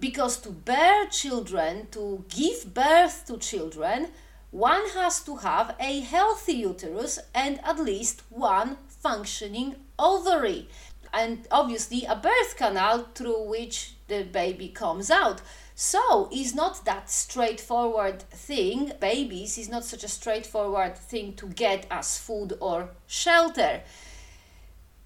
because 0.00 0.38
to 0.38 0.50
bear 0.50 1.06
children, 1.06 1.86
to 1.92 2.24
give 2.28 2.74
birth 2.74 3.24
to 3.26 3.38
children, 3.38 4.08
one 4.50 4.88
has 4.94 5.22
to 5.24 5.36
have 5.36 5.76
a 5.78 6.00
healthy 6.00 6.54
uterus 6.54 7.18
and 7.34 7.60
at 7.64 7.78
least 7.78 8.22
one 8.28 8.76
functioning 8.88 9.76
ovary. 9.98 10.68
And 11.12 11.46
obviously, 11.50 12.04
a 12.04 12.16
birth 12.16 12.56
canal 12.56 13.06
through 13.14 13.48
which 13.48 13.94
the 14.08 14.24
baby 14.24 14.68
comes 14.68 15.10
out. 15.10 15.40
So, 15.76 16.28
is 16.32 16.54
not 16.54 16.84
that 16.84 17.08
straightforward 17.08 18.22
thing. 18.22 18.92
Babies 19.00 19.58
is 19.58 19.68
not 19.68 19.84
such 19.84 20.02
a 20.02 20.08
straightforward 20.08 20.96
thing 20.96 21.34
to 21.34 21.46
get 21.46 21.86
as 21.90 22.18
food 22.18 22.54
or 22.60 22.90
shelter 23.06 23.82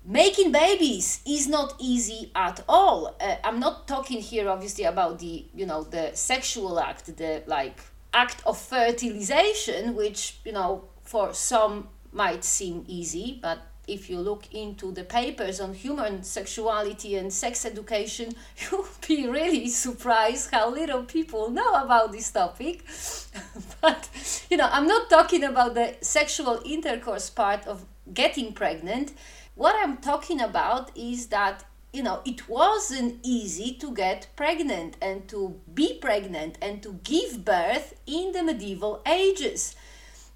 making 0.09 0.51
babies 0.51 1.21
is 1.27 1.47
not 1.47 1.75
easy 1.79 2.31
at 2.35 2.65
all 2.67 3.15
uh, 3.21 3.37
i'm 3.45 3.61
not 3.61 3.87
talking 3.87 4.21
here 4.21 4.49
obviously 4.49 4.85
about 4.85 5.19
the 5.19 5.45
you 5.55 5.67
know 5.67 5.83
the 5.83 6.11
sexual 6.15 6.81
act 6.81 7.15
the 7.19 7.43
like 7.47 7.79
act 8.15 8.43
of 8.47 8.57
fertilization 8.57 9.95
which 9.95 10.39
you 10.47 10.53
know 10.53 10.83
for 11.03 11.35
some 11.35 11.87
might 12.11 12.43
seem 12.43 12.83
easy 12.89 13.39
but 13.43 13.59
if 13.87 14.11
you 14.11 14.21
look 14.21 14.53
into 14.53 14.93
the 14.93 15.03
papers 15.03 15.61
on 15.61 15.73
human 15.73 16.23
sexuality 16.23 17.17
and 17.17 17.33
sex 17.33 17.65
education, 17.65 18.33
you'll 18.71 18.87
be 19.09 19.27
really 19.27 19.69
surprised 19.69 20.51
how 20.51 20.71
little 20.71 21.03
people 21.03 21.51
know 21.51 21.75
about 21.83 22.13
this 22.13 22.31
topic. 22.31 22.85
but, 23.81 24.09
you 24.51 24.59
know, 24.59 24.69
I'm 24.71 24.87
not 24.87 25.09
talking 25.09 25.43
about 25.43 25.75
the 25.75 25.97
sexual 26.03 26.61
intercourse 26.67 27.31
part 27.31 27.67
of 27.67 27.85
getting 28.13 28.53
pregnant. 28.53 29.13
What 29.59 29.75
I'm 29.75 29.97
talking 29.97 30.41
about 30.41 30.97
is 30.97 31.27
that 31.27 31.65
you 31.93 32.05
know, 32.05 32.21
it 32.25 32.49
wasn't 32.49 33.19
easy 33.25 33.73
to 33.81 33.93
get 33.93 34.29
pregnant 34.37 34.97
and 35.03 35.27
to 35.31 35.59
be 35.75 35.99
pregnant 36.01 36.57
and 36.63 36.81
to 36.85 37.01
give 37.03 37.45
birth 37.45 37.95
in 38.07 38.31
the 38.31 38.45
medieval 38.45 39.03
ages. 39.05 39.75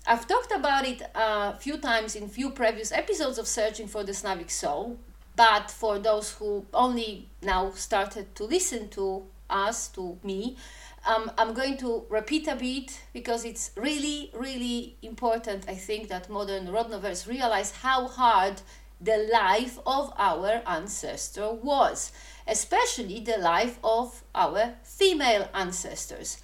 I've 0.08 0.26
talked 0.26 0.50
about 0.50 0.84
it 0.88 1.02
a 1.14 1.56
few 1.56 1.76
times 1.76 2.16
in 2.16 2.28
few 2.28 2.50
previous 2.50 2.90
episodes 2.90 3.38
of 3.38 3.46
Searching 3.46 3.86
for 3.86 4.02
the 4.02 4.12
Slavic 4.12 4.50
Soul, 4.50 4.98
but 5.36 5.70
for 5.70 6.00
those 6.00 6.32
who 6.32 6.66
only 6.74 7.28
now 7.42 7.70
started 7.70 8.34
to 8.34 8.44
listen 8.44 8.88
to 8.88 9.22
us, 9.48 9.86
to 9.90 10.18
me, 10.24 10.56
um, 11.06 11.30
I'm 11.38 11.52
going 11.52 11.76
to 11.78 12.04
repeat 12.08 12.48
a 12.48 12.56
bit 12.56 13.00
because 13.12 13.44
it's 13.44 13.70
really, 13.76 14.32
really 14.34 14.96
important. 15.02 15.68
I 15.68 15.74
think 15.74 16.08
that 16.08 16.28
modern 16.28 16.70
Rodnovers 16.72 17.28
realize 17.28 17.70
how 17.70 18.08
hard 18.08 18.60
the 19.02 19.28
life 19.32 19.78
of 19.84 20.12
our 20.16 20.62
ancestor 20.66 21.50
was, 21.52 22.12
especially 22.46 23.20
the 23.20 23.38
life 23.38 23.78
of 23.82 24.22
our 24.34 24.74
female 24.84 25.48
ancestors. 25.54 26.38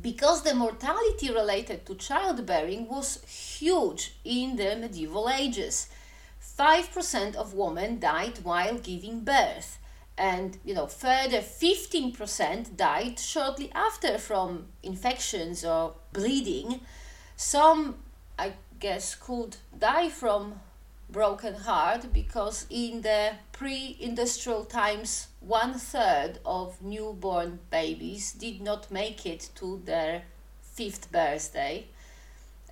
Because 0.00 0.42
the 0.42 0.54
mortality 0.54 1.30
related 1.32 1.84
to 1.86 1.96
childbearing 1.96 2.88
was 2.88 3.24
huge 3.24 4.14
in 4.24 4.54
the 4.54 4.76
medieval 4.76 5.28
ages. 5.28 5.88
5% 6.58 7.34
of 7.34 7.54
women 7.54 7.98
died 7.98 8.38
while 8.44 8.78
giving 8.78 9.20
birth 9.20 9.78
and 10.18 10.58
you 10.64 10.74
know 10.74 10.86
further 10.86 11.38
15% 11.38 12.76
died 12.76 13.18
shortly 13.18 13.70
after 13.72 14.18
from 14.18 14.66
infections 14.82 15.64
or 15.64 15.94
bleeding 16.12 16.80
some 17.36 17.94
i 18.36 18.52
guess 18.80 19.14
could 19.14 19.56
die 19.78 20.08
from 20.08 20.60
broken 21.10 21.54
heart 21.54 22.12
because 22.12 22.66
in 22.68 23.00
the 23.02 23.32
pre-industrial 23.52 24.64
times 24.64 25.28
one 25.40 25.74
third 25.74 26.38
of 26.44 26.82
newborn 26.82 27.58
babies 27.70 28.32
did 28.32 28.60
not 28.60 28.90
make 28.90 29.24
it 29.24 29.50
to 29.54 29.80
their 29.84 30.22
fifth 30.60 31.10
birthday. 31.10 31.86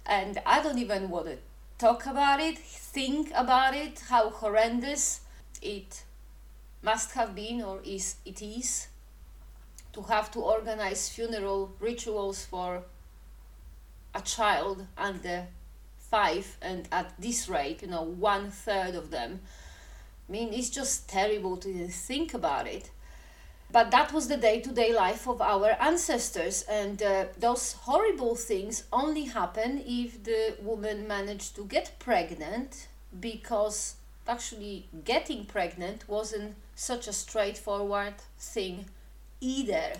And 0.05 0.39
i 0.47 0.63
don't 0.63 0.79
even 0.79 1.09
want 1.09 1.27
to 1.27 1.39
talk 1.79 2.07
about 2.07 2.41
it 2.41 2.59
think 2.59 3.31
about 3.35 3.75
it 3.75 4.03
how 4.09 4.31
horrendous 4.31 5.21
it 5.61 6.05
must 6.83 7.13
have 7.13 7.35
been 7.35 7.61
or 7.63 7.81
is 7.85 8.17
it 8.25 8.41
is 8.41 8.89
to 9.93 10.03
have 10.03 10.31
to 10.31 10.41
organize 10.41 11.09
funeral 11.09 11.75
rituals 11.81 12.45
for 12.45 12.83
a 14.15 14.21
child 14.21 14.87
under 14.97 15.47
five 16.11 16.57
and 16.63 16.89
at 16.93 17.13
this 17.19 17.49
rate 17.49 17.83
you 17.83 17.89
know 17.89 18.03
one 18.03 18.51
third 18.51 18.95
of 18.95 19.11
them. 19.11 19.41
I 20.29 20.33
mean 20.33 20.53
it's 20.53 20.71
just 20.71 21.09
terrible 21.09 21.57
to 21.59 21.89
think 21.89 22.35
about 22.35 22.67
it. 22.67 22.91
But 23.71 23.91
that 23.91 24.13
was 24.13 24.29
the 24.29 24.37
day-to-day 24.37 24.93
life 24.93 25.27
of 25.27 25.43
our 25.43 25.77
ancestors 25.81 26.63
and 26.63 27.03
uh, 27.03 27.25
those 27.39 27.73
horrible 27.73 28.37
things 28.37 28.85
only 28.93 29.25
happen 29.25 29.83
if 29.85 30.23
the 30.23 30.57
woman 30.63 31.09
managed 31.09 31.57
to 31.57 31.65
get 31.65 31.99
pregnant 31.99 32.87
because 33.19 33.97
actually 34.29 34.89
getting 35.05 35.45
pregnant 35.47 36.09
wasn't 36.09 36.55
such 36.75 37.09
a 37.09 37.13
straightforward 37.13 38.15
thing 38.39 38.87
either. 39.41 39.93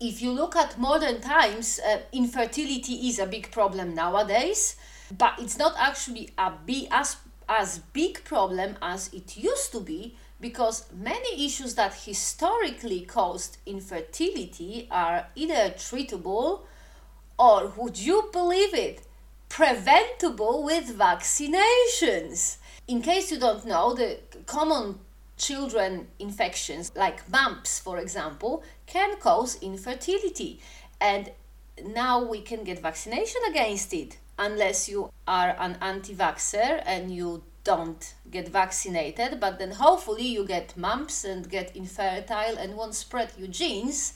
If 0.00 0.22
you 0.22 0.32
look 0.32 0.56
at 0.56 0.78
modern 0.78 1.20
times 1.20 1.78
uh, 1.80 1.98
infertility 2.12 3.08
is 3.08 3.18
a 3.18 3.26
big 3.26 3.50
problem 3.52 3.94
nowadays 3.94 4.76
but 5.16 5.34
it's 5.38 5.58
not 5.58 5.74
actually 5.78 6.30
a 6.36 6.52
big, 6.66 6.88
as, 6.90 7.16
as 7.48 7.78
big 7.92 8.24
problem 8.24 8.76
as 8.82 9.12
it 9.12 9.36
used 9.36 9.72
to 9.72 9.80
be 9.80 10.16
because 10.40 10.84
many 10.92 11.44
issues 11.44 11.74
that 11.74 11.94
historically 11.94 13.00
caused 13.00 13.58
infertility 13.66 14.86
are 14.90 15.26
either 15.34 15.70
treatable 15.70 16.62
or 17.38 17.72
would 17.76 17.98
you 17.98 18.28
believe 18.32 18.74
it 18.74 19.02
preventable 19.48 20.62
with 20.62 20.96
vaccinations. 20.96 22.58
In 22.86 23.02
case 23.02 23.30
you 23.32 23.38
don't 23.38 23.64
know 23.64 23.94
the 23.94 24.18
common 24.46 24.98
children 25.36 26.08
infections 26.18 26.90
like 26.96 27.28
mumps 27.30 27.78
for 27.78 27.98
example 27.98 28.62
can 28.86 29.16
cause 29.18 29.56
infertility. 29.62 30.60
And 31.00 31.30
now 31.84 32.24
we 32.24 32.40
can 32.40 32.64
get 32.64 32.80
vaccination 32.80 33.40
against 33.48 33.92
it 33.94 34.18
unless 34.38 34.88
you 34.88 35.10
are 35.26 35.56
an 35.58 35.76
anti 35.80 36.14
vaxxer 36.14 36.82
and 36.86 37.14
you 37.14 37.42
don't 37.64 38.14
get 38.30 38.48
vaccinated, 38.48 39.40
but 39.40 39.58
then 39.58 39.72
hopefully 39.72 40.26
you 40.26 40.44
get 40.46 40.76
mumps 40.76 41.24
and 41.24 41.50
get 41.50 41.76
infertile 41.76 42.56
and 42.56 42.76
won't 42.76 42.94
spread 42.94 43.30
your 43.36 43.48
genes. 43.48 44.14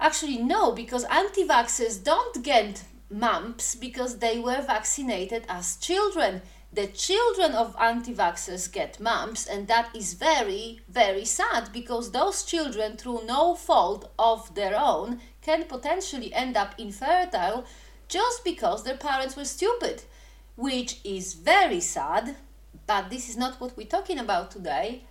Actually, 0.00 0.38
no, 0.38 0.72
because 0.72 1.04
anti 1.04 1.46
vaxxers 1.46 2.02
don't 2.02 2.42
get 2.42 2.82
mumps 3.08 3.74
because 3.74 4.18
they 4.18 4.38
were 4.38 4.62
vaccinated 4.62 5.44
as 5.48 5.76
children. 5.76 6.42
The 6.72 6.86
children 6.86 7.52
of 7.52 7.76
anti 7.78 8.14
vaxxers 8.14 8.72
get 8.72 8.98
mumps, 8.98 9.46
and 9.46 9.68
that 9.68 9.94
is 9.94 10.14
very, 10.14 10.80
very 10.88 11.26
sad 11.26 11.70
because 11.72 12.10
those 12.10 12.44
children, 12.44 12.96
through 12.96 13.26
no 13.26 13.54
fault 13.54 14.10
of 14.18 14.54
their 14.54 14.74
own, 14.74 15.20
can 15.42 15.64
potentially 15.64 16.32
end 16.32 16.56
up 16.56 16.74
infertile 16.78 17.66
just 18.12 18.44
because 18.44 18.84
their 18.84 18.98
parents 18.98 19.36
were 19.36 19.44
stupid, 19.46 20.02
which 20.54 21.00
is 21.02 21.32
very 21.32 21.80
sad, 21.80 22.36
but 22.86 23.08
this 23.08 23.30
is 23.30 23.38
not 23.38 23.58
what 23.58 23.74
we're 23.74 23.86
talking 23.86 24.18
about 24.18 24.50
today. 24.50 25.04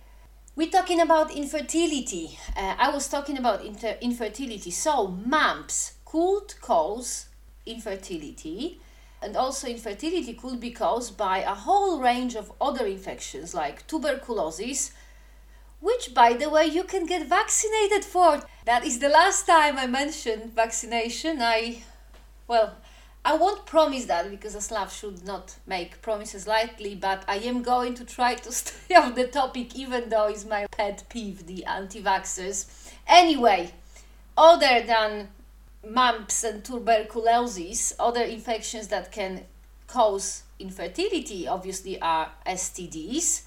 We're 0.54 0.70
talking 0.70 1.00
about 1.00 1.34
infertility. 1.34 2.38
Uh, 2.56 2.76
I 2.78 2.90
was 2.90 3.08
talking 3.08 3.36
about 3.38 3.64
inter- 3.64 3.98
infertility. 4.00 4.70
So, 4.70 5.08
mumps 5.08 5.94
could 6.04 6.60
cause 6.60 7.26
infertility, 7.66 8.80
and 9.20 9.36
also 9.36 9.66
infertility 9.66 10.34
could 10.34 10.60
be 10.60 10.70
caused 10.70 11.16
by 11.16 11.38
a 11.38 11.54
whole 11.54 11.98
range 12.00 12.36
of 12.36 12.52
other 12.60 12.86
infections 12.86 13.52
like 13.52 13.84
tuberculosis, 13.88 14.92
which, 15.80 16.14
by 16.14 16.34
the 16.34 16.48
way, 16.48 16.66
you 16.66 16.84
can 16.84 17.06
get 17.06 17.26
vaccinated 17.26 18.04
for. 18.04 18.42
That 18.64 18.84
is 18.84 19.00
the 19.00 19.08
last 19.08 19.44
time 19.44 19.76
I 19.76 19.88
mentioned 19.88 20.54
vaccination. 20.54 21.38
I, 21.40 21.82
well, 22.46 22.76
I 23.24 23.36
won't 23.36 23.66
promise 23.66 24.06
that 24.06 24.30
because 24.30 24.56
a 24.56 24.60
Slav 24.60 24.92
should 24.92 25.24
not 25.24 25.56
make 25.64 26.02
promises 26.02 26.48
lightly, 26.48 26.96
but 26.96 27.24
I 27.28 27.36
am 27.36 27.62
going 27.62 27.94
to 27.94 28.04
try 28.04 28.34
to 28.34 28.52
stay 28.52 28.94
off 28.96 29.14
the 29.14 29.28
topic 29.28 29.76
even 29.76 30.08
though 30.08 30.26
it's 30.26 30.44
my 30.44 30.66
pet 30.66 31.04
peeve, 31.08 31.46
the 31.46 31.64
anti 31.64 32.02
vaxxers. 32.02 32.90
Anyway, 33.06 33.72
other 34.36 34.82
than 34.82 35.28
mumps 35.88 36.42
and 36.42 36.64
tuberculosis, 36.64 37.92
other 37.98 38.22
infections 38.22 38.88
that 38.88 39.12
can 39.12 39.44
cause 39.86 40.42
infertility 40.58 41.46
obviously 41.46 42.00
are 42.00 42.30
STDs. 42.46 43.42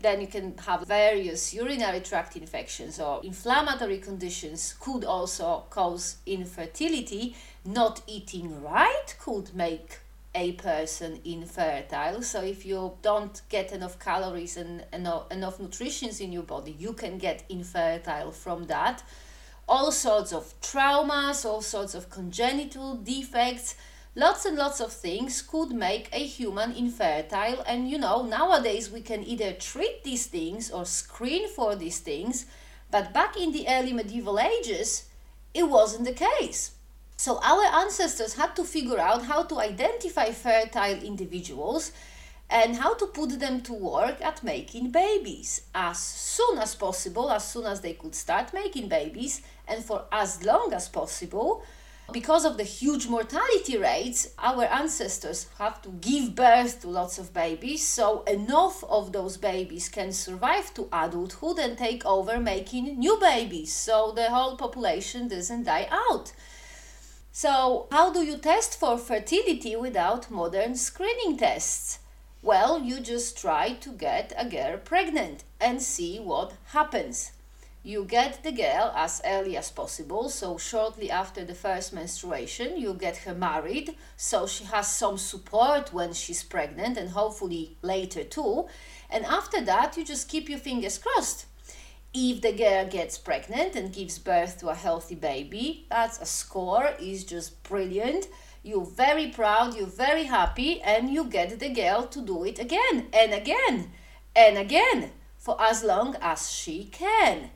Then 0.00 0.20
you 0.20 0.26
can 0.26 0.58
have 0.58 0.88
various 0.88 1.54
urinary 1.54 2.00
tract 2.00 2.36
infections 2.36 2.98
or 2.98 3.20
inflammatory 3.22 3.98
conditions 3.98 4.74
could 4.80 5.04
also 5.04 5.64
cause 5.70 6.16
infertility 6.26 7.36
not 7.64 8.02
eating 8.06 8.62
right 8.62 9.14
could 9.18 9.54
make 9.54 9.98
a 10.34 10.52
person 10.52 11.20
infertile. 11.24 12.22
So 12.22 12.42
if 12.42 12.64
you 12.64 12.92
don't 13.02 13.40
get 13.48 13.72
enough 13.72 13.98
calories 13.98 14.56
and 14.56 14.84
enough, 14.92 15.30
enough 15.32 15.58
nutrition 15.58 16.10
in 16.20 16.32
your 16.32 16.42
body, 16.44 16.76
you 16.78 16.92
can 16.92 17.18
get 17.18 17.44
infertile 17.48 18.30
from 18.30 18.66
that. 18.66 19.02
All 19.68 19.92
sorts 19.92 20.32
of 20.32 20.58
traumas, 20.60 21.44
all 21.44 21.60
sorts 21.60 21.94
of 21.94 22.08
congenital 22.08 22.94
defects, 22.94 23.74
lots 24.14 24.44
and 24.46 24.56
lots 24.56 24.80
of 24.80 24.92
things 24.92 25.42
could 25.42 25.72
make 25.72 26.08
a 26.12 26.24
human 26.24 26.72
infertile. 26.72 27.62
And 27.66 27.90
you 27.90 27.98
know, 27.98 28.22
nowadays 28.22 28.90
we 28.90 29.00
can 29.00 29.24
either 29.24 29.52
treat 29.52 30.04
these 30.04 30.26
things 30.26 30.70
or 30.70 30.86
screen 30.86 31.48
for 31.48 31.74
these 31.74 31.98
things, 31.98 32.46
but 32.90 33.12
back 33.12 33.36
in 33.36 33.52
the 33.52 33.66
early 33.68 33.92
medieval 33.92 34.38
ages, 34.38 35.04
it 35.52 35.68
wasn't 35.68 36.04
the 36.04 36.12
case 36.12 36.77
so 37.18 37.38
our 37.42 37.64
ancestors 37.82 38.34
had 38.34 38.54
to 38.54 38.64
figure 38.64 38.98
out 38.98 39.24
how 39.24 39.42
to 39.42 39.58
identify 39.58 40.30
fertile 40.30 41.02
individuals 41.02 41.90
and 42.48 42.76
how 42.76 42.94
to 42.94 43.06
put 43.06 43.38
them 43.40 43.60
to 43.60 43.74
work 43.74 44.22
at 44.22 44.42
making 44.42 44.90
babies 44.92 45.62
as 45.74 45.98
soon 45.98 46.58
as 46.58 46.74
possible, 46.74 47.30
as 47.30 47.46
soon 47.52 47.66
as 47.66 47.80
they 47.80 47.92
could 47.92 48.14
start 48.14 48.54
making 48.54 48.88
babies, 48.88 49.42
and 49.66 49.84
for 49.84 50.04
as 50.10 50.42
long 50.44 50.72
as 50.72 50.88
possible, 50.88 51.62
Because 52.10 52.46
of 52.46 52.56
the 52.56 52.64
huge 52.64 53.06
mortality 53.06 53.76
rates, 53.76 54.28
our 54.38 54.64
ancestors 54.64 55.46
have 55.58 55.82
to 55.82 55.90
give 55.90 56.34
birth 56.34 56.80
to 56.80 56.88
lots 56.88 57.18
of 57.18 57.34
babies, 57.34 57.86
so 57.86 58.22
enough 58.22 58.82
of 58.84 59.12
those 59.12 59.36
babies 59.36 59.90
can 59.90 60.12
survive 60.12 60.72
to 60.72 60.88
adulthood 60.90 61.58
and 61.58 61.76
take 61.76 62.06
over 62.06 62.40
making 62.40 62.98
new 62.98 63.18
babies, 63.20 63.74
so 63.74 64.12
the 64.16 64.30
whole 64.30 64.56
population 64.56 65.28
doesn't 65.28 65.64
die 65.64 65.86
out. 65.90 66.32
So, 67.40 67.86
how 67.92 68.12
do 68.12 68.24
you 68.24 68.36
test 68.36 68.80
for 68.80 68.98
fertility 68.98 69.76
without 69.76 70.28
modern 70.28 70.74
screening 70.74 71.36
tests? 71.36 72.00
Well, 72.42 72.80
you 72.80 72.98
just 72.98 73.38
try 73.38 73.74
to 73.74 73.90
get 73.90 74.32
a 74.36 74.44
girl 74.44 74.76
pregnant 74.78 75.44
and 75.60 75.80
see 75.80 76.18
what 76.18 76.54
happens. 76.72 77.30
You 77.84 78.04
get 78.04 78.42
the 78.42 78.50
girl 78.50 78.92
as 78.96 79.22
early 79.24 79.56
as 79.56 79.70
possible 79.70 80.30
so 80.30 80.58
shortly 80.58 81.12
after 81.12 81.44
the 81.44 81.54
first 81.54 81.92
menstruation 81.92 82.76
you 82.76 82.92
get 82.92 83.18
her 83.18 83.36
married. 83.36 83.94
So 84.16 84.48
she 84.48 84.64
has 84.64 84.88
some 84.88 85.16
support 85.16 85.92
when 85.92 86.14
she's 86.14 86.42
pregnant 86.42 86.98
and 86.98 87.10
hopefully 87.10 87.76
later 87.82 88.24
too. 88.24 88.66
And 89.08 89.24
after 89.24 89.60
that 89.64 89.96
you 89.96 90.04
just 90.04 90.28
keep 90.28 90.48
your 90.48 90.58
fingers 90.58 90.98
crossed 90.98 91.46
if 92.20 92.40
the 92.40 92.52
girl 92.52 92.84
gets 92.84 93.16
pregnant 93.16 93.76
and 93.76 93.92
gives 93.92 94.18
birth 94.18 94.58
to 94.58 94.68
a 94.68 94.74
healthy 94.74 95.14
baby 95.14 95.86
that's 95.88 96.20
a 96.20 96.26
score 96.26 96.90
is 97.00 97.22
just 97.24 97.62
brilliant. 97.62 98.26
You're 98.64 98.84
very 99.04 99.28
proud 99.28 99.76
you're 99.76 99.86
very 99.86 100.24
happy 100.24 100.82
and 100.82 101.10
you 101.10 101.24
get 101.24 101.60
the 101.60 101.68
girl 101.68 102.08
to 102.08 102.20
do 102.20 102.44
it 102.44 102.58
again 102.58 103.06
and 103.12 103.32
again 103.32 103.92
and 104.34 104.58
again 104.58 105.12
for 105.36 105.56
as 105.60 105.84
long 105.84 106.16
as 106.20 106.50
she 106.50 106.86
can. 106.86 107.50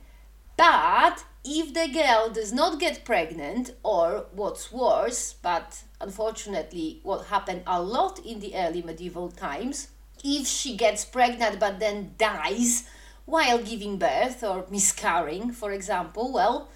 But 0.55 1.25
if 1.43 1.73
the 1.73 1.89
girl 1.91 2.29
does 2.29 2.53
not 2.53 2.79
get 2.79 3.03
pregnant, 3.03 3.71
or 3.83 4.27
what's 4.31 4.71
worse, 4.71 5.33
but 5.41 5.83
unfortunately, 5.99 7.01
what 7.03 7.25
happened 7.25 7.63
a 7.67 7.81
lot 7.81 8.19
in 8.25 8.39
the 8.39 8.55
early 8.55 8.81
medieval 8.81 9.29
times, 9.29 9.89
if 10.23 10.47
she 10.47 10.77
gets 10.77 11.03
pregnant 11.03 11.59
but 11.59 11.79
then 11.79 12.15
dies 12.17 12.87
while 13.25 13.59
giving 13.59 13.97
birth 13.97 14.43
or 14.43 14.65
miscarrying, 14.69 15.51
for 15.51 15.71
example, 15.71 16.31
well, 16.31 16.69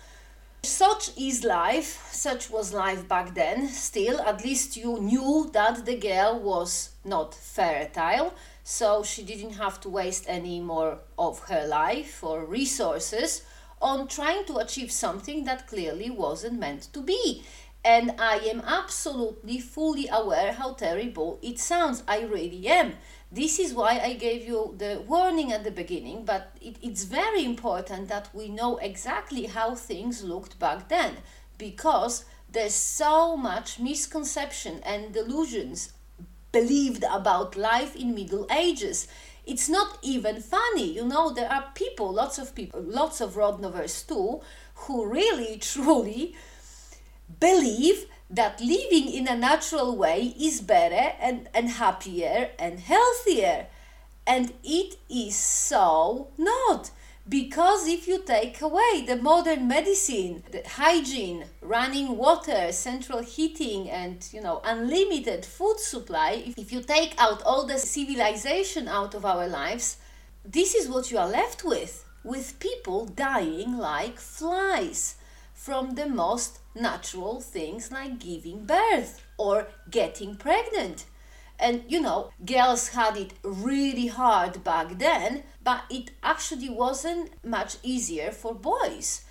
such 0.64 1.12
is 1.18 1.44
life, 1.44 2.10
such 2.12 2.50
was 2.50 2.74
life 2.74 3.08
back 3.08 3.34
then. 3.34 3.68
Still, 3.70 4.20
at 4.22 4.44
least 4.44 4.76
you 4.76 5.00
knew 5.00 5.50
that 5.54 5.86
the 5.86 5.96
girl 5.96 6.40
was 6.40 6.92
not 7.06 7.34
fertile, 7.34 8.34
so 8.64 9.04
she 9.04 9.24
didn't 9.24 9.54
have 9.54 9.80
to 9.82 9.90
waste 9.90 10.26
any 10.28 10.60
more 10.60 11.00
of 11.18 11.40
her 11.48 11.66
life 11.68 12.24
or 12.24 12.44
resources 12.44 13.44
on 13.82 14.08
trying 14.08 14.44
to 14.46 14.58
achieve 14.58 14.92
something 14.92 15.46
that 15.46 15.68
clearly 15.68 16.10
wasn't 16.10 16.60
meant 16.60 16.92
to 16.94 17.02
be. 17.02 17.44
And 17.86 18.16
I 18.20 18.40
am 18.40 18.62
absolutely 18.66 19.60
fully 19.60 20.10
aware 20.12 20.52
how 20.52 20.74
terrible 20.74 21.40
it 21.42 21.60
sounds. 21.60 22.04
I 22.08 22.24
really 22.24 22.68
am. 22.68 22.96
This 23.32 23.60
is 23.60 23.74
why 23.74 24.00
I 24.00 24.14
gave 24.14 24.48
you 24.48 24.74
the 24.78 25.04
warning 25.06 25.52
at 25.52 25.64
the 25.64 25.72
beginning, 25.72 26.24
but 26.24 26.56
it, 26.62 26.78
it's 26.82 27.04
very 27.04 27.44
important 27.44 28.08
that 28.08 28.34
we 28.34 28.48
know 28.48 28.78
exactly 28.78 29.48
how 29.48 29.76
things 29.76 30.24
looked 30.24 30.58
back 30.60 30.88
then 30.88 31.18
because 31.58 32.24
there's 32.50 32.74
so 32.74 33.36
much 33.36 33.80
misconception 33.80 34.82
and 34.86 35.14
delusions 35.14 35.92
believed 36.54 37.04
about 37.12 37.58
life 37.58 37.96
in 37.96 38.16
middle 38.16 38.48
ages 38.50 39.08
it's 39.48 39.70
not 39.70 39.98
even 40.02 40.42
funny. 40.42 40.94
You 40.94 41.06
know, 41.06 41.32
there 41.32 41.52
are 41.52 41.72
people, 41.74 42.12
lots 42.14 42.38
of 42.38 42.54
people, 42.54 42.82
lots 42.82 43.22
of 43.22 43.38
Rodnovers 43.38 44.04
too, 44.04 44.42
who 44.76 45.06
really, 45.08 45.58
truly 45.62 46.36
believe 47.40 48.06
that 48.30 48.60
living 48.60 49.10
in 49.12 49.28
a 49.28 49.38
natural 49.38 49.96
way 49.96 50.36
is 50.40 50.62
better 50.62 51.14
and, 51.22 51.48
and 51.54 51.70
happier 51.70 52.50
and 52.60 52.80
healthier. 52.80 53.68
And 54.26 54.54
it 54.64 54.98
is 55.10 55.36
so 55.36 56.28
not. 56.38 56.92
Because 57.30 57.88
if 57.90 58.08
you 58.08 58.24
take 58.24 58.62
away 58.62 59.04
the 59.06 59.18
modern 59.18 59.68
medicine, 59.68 60.44
the 60.52 60.64
hygiene, 60.66 61.46
running 61.62 62.18
water, 62.18 62.72
central 62.72 63.20
heating, 63.20 63.90
and 63.90 64.26
you 64.32 64.40
know 64.40 64.62
unlimited 64.64 65.46
food 65.46 65.78
supply, 65.78 66.54
if 66.56 66.72
you 66.72 66.82
take 66.82 67.16
out 67.18 67.44
all 67.44 67.66
the 67.66 67.80
civilization 67.80 68.88
out 68.88 69.14
of 69.14 69.26
our 69.26 69.46
lives, 69.46 69.98
this 70.46 70.74
is 70.74 70.88
what 70.88 71.12
you 71.12 71.18
are 71.18 71.28
left 71.28 71.66
with, 71.66 72.06
with 72.24 72.60
people 72.60 73.06
dying 73.06 73.78
like 73.78 74.20
flies 74.20 75.17
from 75.68 75.96
the 75.96 76.08
most 76.08 76.60
natural 76.74 77.42
things 77.42 77.92
like 77.92 78.20
giving 78.20 78.64
birth 78.64 79.22
or 79.38 79.68
getting 79.92 80.34
pregnant. 80.34 81.04
And 81.60 81.84
you 81.90 82.00
know, 82.00 82.32
girls 82.46 82.88
had 83.00 83.18
it 83.18 83.34
really 83.44 84.08
hard 84.08 84.64
back 84.64 84.98
then, 84.98 85.44
but 85.62 85.84
it 85.90 86.12
actually 86.24 86.70
wasn't 86.70 87.32
much 87.44 87.76
easier 87.84 88.32
for 88.32 88.56
boys. 88.56 89.26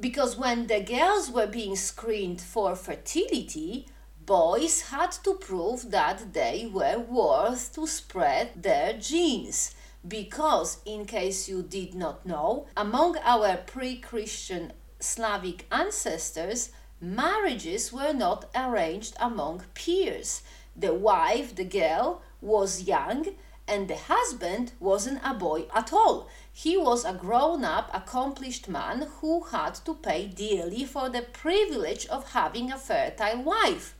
Because 0.00 0.36
when 0.36 0.66
the 0.66 0.80
girls 0.80 1.30
were 1.30 1.46
being 1.46 1.76
screened 1.76 2.40
for 2.40 2.74
fertility, 2.74 3.86
boys 4.26 4.80
had 4.90 5.12
to 5.22 5.34
prove 5.34 5.92
that 5.92 6.32
they 6.32 6.68
were 6.72 6.98
worth 6.98 7.72
to 7.76 7.86
spread 7.86 8.64
their 8.64 8.94
genes. 8.94 9.76
Because, 10.06 10.78
in 10.84 11.04
case 11.04 11.48
you 11.48 11.62
did 11.62 11.94
not 11.94 12.26
know, 12.26 12.66
among 12.76 13.16
our 13.18 13.58
pre 13.58 13.98
Christian 13.98 14.72
Slavic 15.00 15.66
ancestors, 15.70 16.70
marriages 17.00 17.92
were 17.92 18.12
not 18.12 18.46
arranged 18.54 19.16
among 19.20 19.64
peers 19.74 20.42
the 20.78 20.94
wife, 20.94 21.56
the 21.56 21.64
girl, 21.64 22.22
was 22.40 22.84
young 22.84 23.26
and 23.66 23.88
the 23.88 23.96
husband 23.96 24.72
wasn't 24.80 25.20
a 25.24 25.34
boy 25.34 25.66
at 25.74 25.92
all. 25.92 26.28
He 26.52 26.76
was 26.76 27.04
a 27.04 27.12
grown 27.12 27.64
up, 27.64 27.90
accomplished 27.92 28.68
man 28.68 29.08
who 29.20 29.42
had 29.42 29.74
to 29.84 29.94
pay 29.94 30.26
dearly 30.26 30.84
for 30.84 31.08
the 31.10 31.22
privilege 31.22 32.06
of 32.06 32.32
having 32.32 32.70
a 32.70 32.78
fertile 32.78 33.42
wife. 33.42 33.94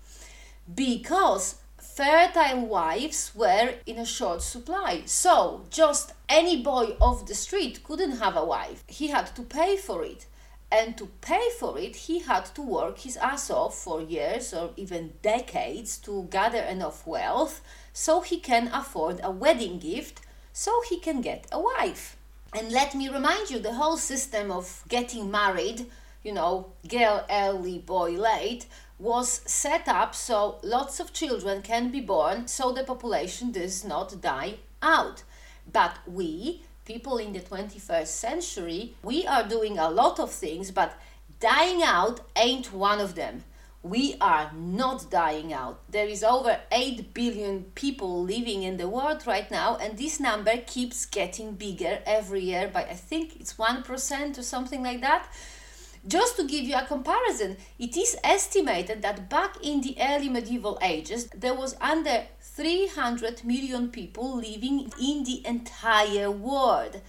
Because 0.73 1.57
fertile 1.77 2.65
wives 2.65 3.33
were 3.35 3.75
in 3.85 3.99
a 3.99 4.07
short 4.07 4.41
supply. 4.41 5.03
So, 5.05 5.67
just 5.69 6.13
any 6.29 6.63
boy 6.63 6.97
off 7.01 7.27
the 7.27 7.35
street 7.35 7.85
couldn't 7.85 8.19
have 8.19 8.37
a 8.37 8.45
wife. 8.45 8.85
He 8.87 9.09
had 9.09 9.35
to 9.37 9.43
pay 9.43 9.77
for 9.77 10.03
it. 10.05 10.27
And 10.70 10.98
to 10.98 11.07
pay 11.22 11.48
for 11.59 11.78
it, 11.78 11.96
he 11.96 12.18
had 12.18 12.44
to 12.54 12.62
work 12.62 12.98
his 12.98 13.16
ass 13.16 13.50
off 13.50 13.78
for 13.78 14.02
years 14.02 14.52
or 14.52 14.70
even 14.76 15.14
decades 15.22 15.96
to 15.98 16.28
gather 16.31 16.62
enough 16.62 17.07
wealth 17.07 17.62
so 17.92 18.20
he 18.20 18.38
can 18.38 18.68
afford 18.68 19.20
a 19.22 19.31
wedding 19.31 19.78
gift, 19.78 20.20
so 20.52 20.83
he 20.88 21.00
can 21.00 21.22
get 21.22 21.46
a 21.50 21.61
wife. 21.61 22.16
And 22.54 22.70
let 22.70 22.94
me 22.94 23.09
remind 23.09 23.50
you 23.50 23.59
the 23.59 23.74
whole 23.74 23.96
system 23.96 24.50
of 24.50 24.85
getting 24.88 25.31
married, 25.31 25.87
you 26.22 26.33
know, 26.33 26.72
girl 26.87 27.24
early, 27.31 27.78
boy 27.78 28.12
late, 28.12 28.66
was 28.98 29.40
set 29.46 29.88
up 29.88 30.14
so 30.14 30.59
lots 30.62 30.98
of 31.00 31.12
children 31.12 31.62
can 31.62 31.90
be 31.90 32.00
born 32.00 32.48
so 32.48 32.72
the 32.72 32.85
population 32.85 33.52
does 33.52 33.85
not 33.85 34.20
die 34.20 34.57
out. 34.83 35.22
But 35.70 35.98
we, 36.07 36.62
people 36.88 37.18
in 37.18 37.35
the 37.35 37.40
21st 37.40 38.07
century, 38.07 38.94
we 39.03 39.27
are 39.27 39.46
doing 39.46 39.77
a 39.77 39.90
lot 39.90 40.18
of 40.18 40.33
things, 40.33 40.70
but 40.70 40.98
dying 41.38 41.83
out 41.83 42.20
ain't 42.35 42.72
one 42.72 42.98
of 42.98 43.14
them. 43.14 43.44
We 43.83 44.16
are 44.22 44.51
not 44.55 45.11
dying 45.11 45.53
out. 45.53 45.81
There 45.90 46.09
is 46.09 46.24
over 46.24 46.59
8 46.72 47.12
billion 47.12 47.64
people 47.74 48.22
living 48.22 48.62
in 48.62 48.79
the 48.79 48.88
world 48.88 49.27
right 49.27 49.51
now, 49.51 49.77
and 49.77 49.98
this 49.98 50.18
number 50.18 50.57
keeps 50.66 51.05
getting 51.05 51.53
bigger 51.53 51.98
every 52.07 52.40
year 52.40 52.68
by 52.68 52.85
I 52.85 52.94
think 52.94 53.38
it's 53.38 53.55
1% 53.55 54.38
or 54.38 54.42
something 54.42 54.83
like 54.83 55.03
that. 55.03 55.29
Just 56.09 56.37
to 56.37 56.44
give 56.44 56.64
you 56.64 56.75
a 56.75 56.87
comparison, 56.87 57.59
it 57.79 57.94
is 57.94 58.16
estimated 58.25 59.03
that 59.03 59.29
back 59.29 59.62
in 59.62 59.83
the 59.83 59.94
early 60.01 60.31
medieval 60.31 60.79
ages, 60.81 61.27
there 61.37 61.55
was 61.55 61.77
under 61.83 62.25
300 62.40 63.44
million 63.44 63.90
people 63.90 64.37
living 64.37 64.90
in 64.99 65.25
the 65.25 65.47
entire 65.47 66.31
world. 66.31 67.03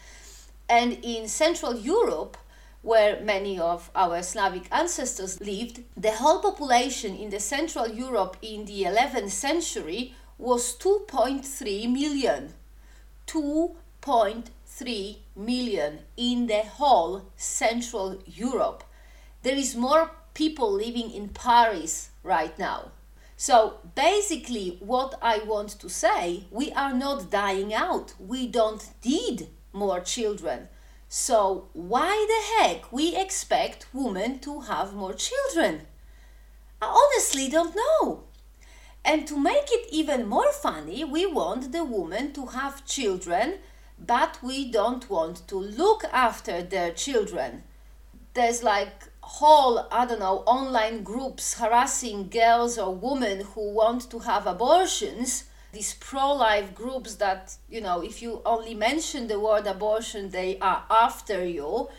And 0.68 0.98
in 1.02 1.30
Central 1.30 1.78
Europe, 1.78 2.36
where 2.82 3.22
many 3.22 3.58
of 3.58 3.90
our 3.96 4.22
Slavic 4.22 4.68
ancestors 4.70 5.40
lived, 5.40 5.82
the 5.96 6.12
whole 6.12 6.42
population 6.42 7.16
in 7.16 7.30
the 7.30 7.40
Central 7.40 7.88
Europe 7.88 8.36
in 8.42 8.66
the 8.66 8.84
11th 8.84 9.32
century 9.32 10.14
was 10.38 10.78
2.3 10.78 11.90
million. 11.90 12.54
2.3 13.28 15.18
million 15.38 16.00
in 16.18 16.48
the 16.48 16.64
whole 16.64 17.32
Central 17.38 18.22
Europe. 18.26 18.84
There 19.42 19.56
is 19.56 19.76
more 19.76 20.12
people 20.34 20.72
living 20.72 21.12
in 21.12 21.30
Paris 21.30 22.10
right 22.24 22.58
now. 22.60 22.92
So 23.38 23.80
basically, 23.96 24.78
what 24.82 25.18
I 25.22 25.40
want 25.40 25.70
to 25.80 25.90
say, 25.90 26.44
we 26.52 26.74
are 26.74 26.94
not 26.94 27.32
dying 27.32 27.74
out. 27.74 28.14
We 28.20 28.48
don't 28.48 28.86
need 29.06 29.48
more 29.72 30.02
children. 30.02 30.68
So 31.08 31.70
why 31.74 32.14
the 32.28 32.64
heck 32.64 32.92
we 32.92 33.16
expect 33.16 33.88
women 33.94 34.40
to 34.40 34.62
have 34.62 34.94
more 34.94 35.14
children? 35.14 35.88
I 36.82 36.88
honestly 36.88 37.50
don't 37.50 37.76
know. 37.76 38.26
And 39.06 39.26
to 39.28 39.40
make 39.40 39.72
it 39.72 39.88
even 39.90 40.28
more 40.28 40.52
funny, 40.52 41.04
we 41.04 41.26
want 41.26 41.72
the 41.72 41.84
woman 41.84 42.34
to 42.34 42.48
have 42.48 42.86
children, 42.86 43.60
but 43.98 44.38
we 44.44 44.70
don't 44.70 45.10
want 45.10 45.48
to 45.48 45.56
look 45.56 46.04
after 46.12 46.62
their 46.62 46.92
children. 46.92 47.64
There's 48.34 48.64
like 48.64 49.09
whole, 49.38 49.88
I 49.92 50.06
don't 50.08 50.20
know, 50.20 50.40
online 50.48 51.04
groups 51.04 51.60
harassing 51.60 52.30
girls 52.30 52.80
or 52.80 52.96
women 52.96 53.42
who 53.54 53.72
want 53.72 54.10
to 54.10 54.20
have 54.20 54.48
abortions. 54.48 55.44
These 55.72 55.94
pro 56.00 56.34
life 56.34 56.74
groups 56.74 57.16
that, 57.16 57.56
you 57.70 57.80
know, 57.80 58.02
if 58.02 58.24
you 58.24 58.42
only 58.44 58.74
mention 58.74 59.28
the 59.28 59.40
word 59.40 59.68
abortion, 59.68 60.32
they 60.32 60.58
are 60.60 60.84
after 60.90 61.46
you. 61.46 61.90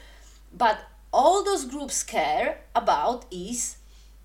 But 0.52 0.80
all 1.12 1.44
those 1.44 1.66
groups 1.66 2.02
care 2.02 2.62
about 2.74 3.26
is 3.30 3.76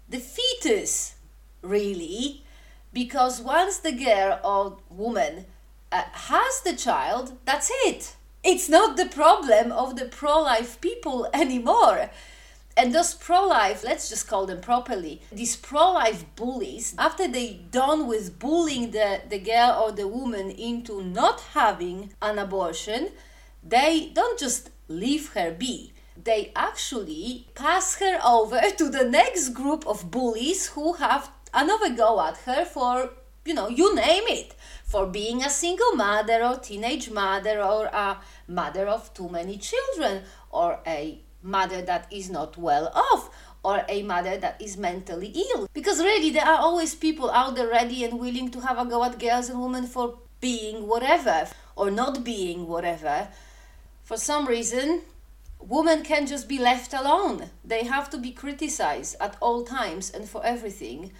the 0.10 0.20
fetus, 0.20 1.16
really, 1.62 2.44
because 2.92 3.40
once 3.40 3.78
the 3.78 3.92
girl 3.92 4.40
or 4.44 4.78
woman 4.90 5.46
uh, 5.92 6.04
has 6.12 6.62
the 6.62 6.76
child, 6.76 7.38
that's 7.46 7.70
it. 7.86 8.16
It's 8.44 8.68
not 8.68 8.98
the 8.98 9.06
problem 9.06 9.72
of 9.72 9.96
the 9.96 10.06
pro 10.06 10.42
life 10.42 10.82
people 10.82 11.30
anymore. 11.34 12.10
And 12.78 12.94
those 12.94 13.14
pro 13.14 13.46
life, 13.46 13.84
let's 13.86 14.10
just 14.10 14.28
call 14.28 14.46
them 14.46 14.60
properly, 14.60 15.22
these 15.32 15.56
pro 15.56 15.94
life 15.94 16.26
bullies, 16.36 16.94
after 16.98 17.26
they 17.28 17.62
done 17.72 18.06
with 18.06 18.38
bullying 18.38 18.92
the, 18.92 19.22
the 19.30 19.40
girl 19.40 19.82
or 19.82 19.92
the 19.94 20.08
woman 20.08 20.52
into 20.52 21.02
not 21.02 21.40
having 21.54 22.12
an 22.22 22.38
abortion, 22.38 23.12
they 23.64 24.12
don't 24.14 24.38
just 24.38 24.72
leave 24.90 25.34
her 25.34 25.52
be. 25.52 25.94
They 26.22 26.52
actually 26.56 27.48
pass 27.56 27.96
her 28.00 28.20
over 28.26 28.60
to 28.78 28.90
the 28.90 29.06
next 29.06 29.50
group 29.50 29.88
of 29.88 30.12
bullies 30.12 30.68
who 30.68 30.94
have 30.94 31.32
another 31.54 31.96
go 31.96 32.22
at 32.22 32.38
her 32.40 32.66
for, 32.66 33.12
you 33.46 33.54
know, 33.54 33.70
you 33.70 33.96
name 33.96 34.24
it, 34.28 34.54
for 34.84 35.06
being 35.08 35.44
a 35.44 35.50
single 35.50 35.94
mother 35.94 36.44
or 36.44 36.58
teenage 36.58 37.10
mother 37.10 37.62
or 37.62 37.86
a 37.86 38.18
mother 38.50 38.86
of 38.88 39.14
too 39.14 39.30
many 39.30 39.58
children 39.58 40.24
or 40.52 40.80
a 40.86 41.22
mother 41.46 41.82
that 41.84 42.12
is 42.12 42.30
not 42.30 42.58
well 42.58 42.92
off 42.94 43.30
or 43.64 43.84
a 43.88 44.04
mother 44.04 44.38
that 44.38 44.62
is 44.62 44.78
mentally 44.78 45.34
ill. 45.54 45.68
Because 45.74 46.00
really, 46.00 46.30
there 46.30 46.46
are 46.46 46.60
always 46.60 46.94
people 46.94 47.32
out 47.32 47.56
there 47.56 47.68
ready 47.68 48.04
and 48.04 48.20
willing 48.20 48.52
to 48.52 48.62
have 48.62 48.78
a 48.78 48.86
go 48.86 49.04
at 49.04 49.20
girls 49.20 49.50
and 49.50 49.62
women 49.62 49.88
for 49.88 50.20
being 50.42 50.88
whatever 50.88 51.48
or 51.76 51.90
not 51.90 52.24
being 52.24 52.68
whatever. 52.68 53.28
For 54.04 54.18
some 54.18 54.46
reason, 54.46 55.02
women 55.60 56.04
can't 56.04 56.28
just 56.28 56.48
be 56.48 56.60
left 56.60 56.94
alone. 56.94 57.50
They 57.64 57.84
have 57.86 58.10
to 58.12 58.18
be 58.18 58.32
criticized 58.32 59.16
at 59.20 59.36
all 59.42 59.64
times 59.64 60.12
and 60.12 60.30
for 60.30 60.46
everything. 60.46 61.12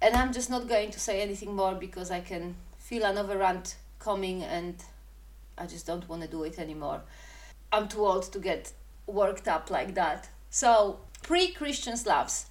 And 0.00 0.14
I'm 0.16 0.32
just 0.32 0.50
not 0.50 0.68
going 0.68 0.90
to 0.90 1.00
say 1.00 1.20
anything 1.20 1.54
more 1.54 1.74
because 1.74 2.10
I 2.10 2.20
can 2.20 2.56
feel 2.78 3.04
another 3.04 3.38
rant 3.38 3.76
coming 3.98 4.42
and 4.42 4.76
I 5.56 5.66
just 5.66 5.86
don't 5.86 6.08
want 6.08 6.22
to 6.22 6.28
do 6.28 6.44
it 6.44 6.58
anymore. 6.58 7.02
I'm 7.72 7.88
too 7.88 8.06
old 8.06 8.32
to 8.32 8.38
get 8.38 8.72
worked 9.06 9.48
up 9.48 9.70
like 9.70 9.94
that. 9.94 10.28
So, 10.50 11.00
pre-Christian 11.22 11.96
Slavs, 11.96 12.46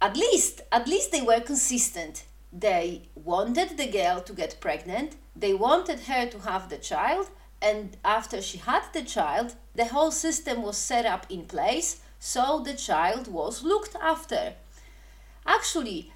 at 0.00 0.16
least 0.16 0.62
at 0.70 0.88
least 0.88 1.12
they 1.12 1.22
were 1.22 1.40
consistent. 1.40 2.24
They 2.52 3.08
wanted 3.14 3.76
the 3.76 3.86
girl 3.86 4.20
to 4.20 4.32
get 4.32 4.60
pregnant. 4.60 5.16
They 5.34 5.54
wanted 5.54 6.00
her 6.00 6.26
to 6.26 6.38
have 6.40 6.68
the 6.68 6.78
child 6.78 7.30
and 7.64 7.96
after 8.04 8.42
she 8.42 8.58
had 8.58 8.82
the 8.92 9.02
child, 9.02 9.54
the 9.74 9.86
whole 9.86 10.10
system 10.10 10.62
was 10.62 10.76
set 10.76 11.06
up 11.06 11.26
in 11.30 11.46
place 11.46 12.00
so 12.18 12.62
the 12.64 12.74
child 12.74 13.26
was 13.28 13.62
looked 13.62 13.96
after. 13.96 14.54
Actually, 15.46 16.12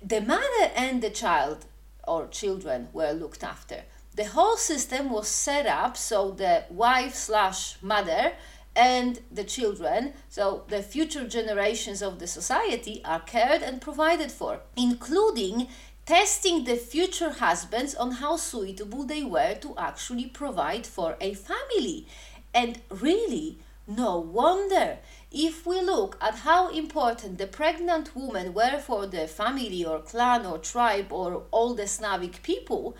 the 0.00 0.20
mother 0.20 0.64
and 0.76 1.02
the 1.02 1.10
child 1.10 1.66
or 2.06 2.28
children 2.28 2.88
were 2.92 3.12
looked 3.12 3.42
after. 3.42 3.82
The 4.14 4.26
whole 4.26 4.56
system 4.56 5.10
was 5.10 5.28
set 5.28 5.66
up 5.66 5.96
so 5.96 6.30
the 6.30 6.64
wife 6.70 7.14
slash 7.14 7.76
mother 7.82 8.32
and 8.74 9.20
the 9.30 9.44
children, 9.44 10.14
so 10.28 10.64
the 10.68 10.82
future 10.82 11.26
generations 11.26 12.02
of 12.02 12.18
the 12.18 12.26
society, 12.26 13.02
are 13.04 13.20
cared 13.20 13.62
and 13.62 13.80
provided 13.80 14.32
for, 14.32 14.60
including 14.76 15.68
testing 16.06 16.64
the 16.64 16.76
future 16.76 17.30
husbands 17.30 17.94
on 17.94 18.12
how 18.12 18.36
suitable 18.36 19.04
they 19.04 19.22
were 19.22 19.54
to 19.54 19.74
actually 19.76 20.26
provide 20.26 20.86
for 20.86 21.16
a 21.20 21.34
family. 21.34 22.06
And 22.54 22.80
really, 22.90 23.58
no 23.86 24.18
wonder 24.18 24.98
if 25.30 25.66
we 25.66 25.80
look 25.80 26.16
at 26.20 26.36
how 26.36 26.70
important 26.70 27.38
the 27.38 27.46
pregnant 27.46 28.14
women 28.14 28.52
were 28.54 28.78
for 28.78 29.06
the 29.06 29.26
family 29.26 29.84
or 29.84 30.00
clan 30.00 30.46
or 30.46 30.58
tribe 30.58 31.12
or 31.12 31.44
all 31.50 31.74
the 31.74 31.86
Slavic 31.86 32.42
people, 32.42 32.96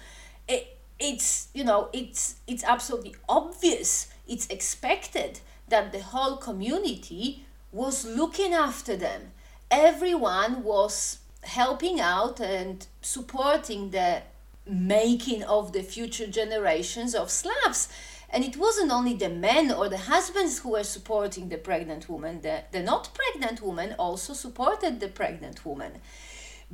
it, 0.48 0.78
it's 0.98 1.48
you 1.52 1.64
know 1.64 1.88
it's 1.92 2.36
it's 2.46 2.64
absolutely 2.64 3.14
obvious, 3.28 4.08
it's 4.26 4.46
expected 4.48 5.40
that 5.72 5.90
the 5.90 6.02
whole 6.02 6.36
community 6.36 7.46
was 7.72 8.04
looking 8.04 8.52
after 8.52 8.94
them. 8.94 9.32
Everyone 9.70 10.62
was 10.62 11.18
helping 11.42 11.98
out 11.98 12.40
and 12.40 12.86
supporting 13.00 13.90
the 13.90 14.20
making 14.66 15.42
of 15.44 15.72
the 15.72 15.82
future 15.82 16.26
generations 16.26 17.14
of 17.14 17.30
Slavs. 17.30 17.88
And 18.28 18.44
it 18.44 18.58
wasn't 18.58 18.92
only 18.92 19.14
the 19.14 19.30
men 19.30 19.72
or 19.72 19.88
the 19.88 20.04
husbands 20.12 20.58
who 20.58 20.72
were 20.72 20.84
supporting 20.84 21.48
the 21.48 21.56
pregnant 21.56 22.06
woman, 22.06 22.42
the, 22.42 22.64
the 22.70 22.82
not 22.82 23.08
pregnant 23.14 23.62
woman 23.62 23.94
also 23.98 24.34
supported 24.34 25.00
the 25.00 25.08
pregnant 25.08 25.64
woman. 25.64 25.92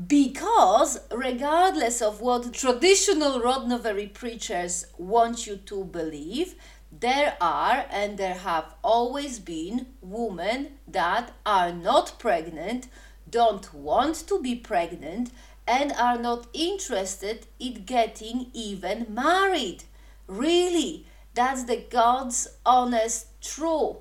Because, 0.07 1.01
regardless 1.13 2.03
of 2.03 2.21
what 2.21 2.53
traditional 2.53 3.41
Rodnovery 3.41 4.13
preachers 4.13 4.87
want 4.97 5.47
you 5.47 5.57
to 5.57 5.85
believe, 5.85 6.55
there 7.01 7.37
are 7.41 7.87
and 7.91 8.19
there 8.19 8.35
have 8.35 8.75
always 8.83 9.39
been 9.39 9.87
women 10.01 10.79
that 10.87 11.33
are 11.47 11.73
not 11.73 12.19
pregnant 12.19 12.89
don't 13.31 13.73
want 13.75 14.17
to 14.27 14.41
be 14.41 14.55
pregnant 14.55 15.31
and 15.67 15.93
are 15.93 16.19
not 16.19 16.47
interested 16.55 17.47
in 17.61 17.85
getting 17.85 18.47
even 18.55 19.07
married. 19.11 19.85
Really, 20.27 21.07
that's 21.35 21.65
the 21.65 21.85
God's 21.91 22.49
honest 22.65 23.27
truth. 23.43 23.97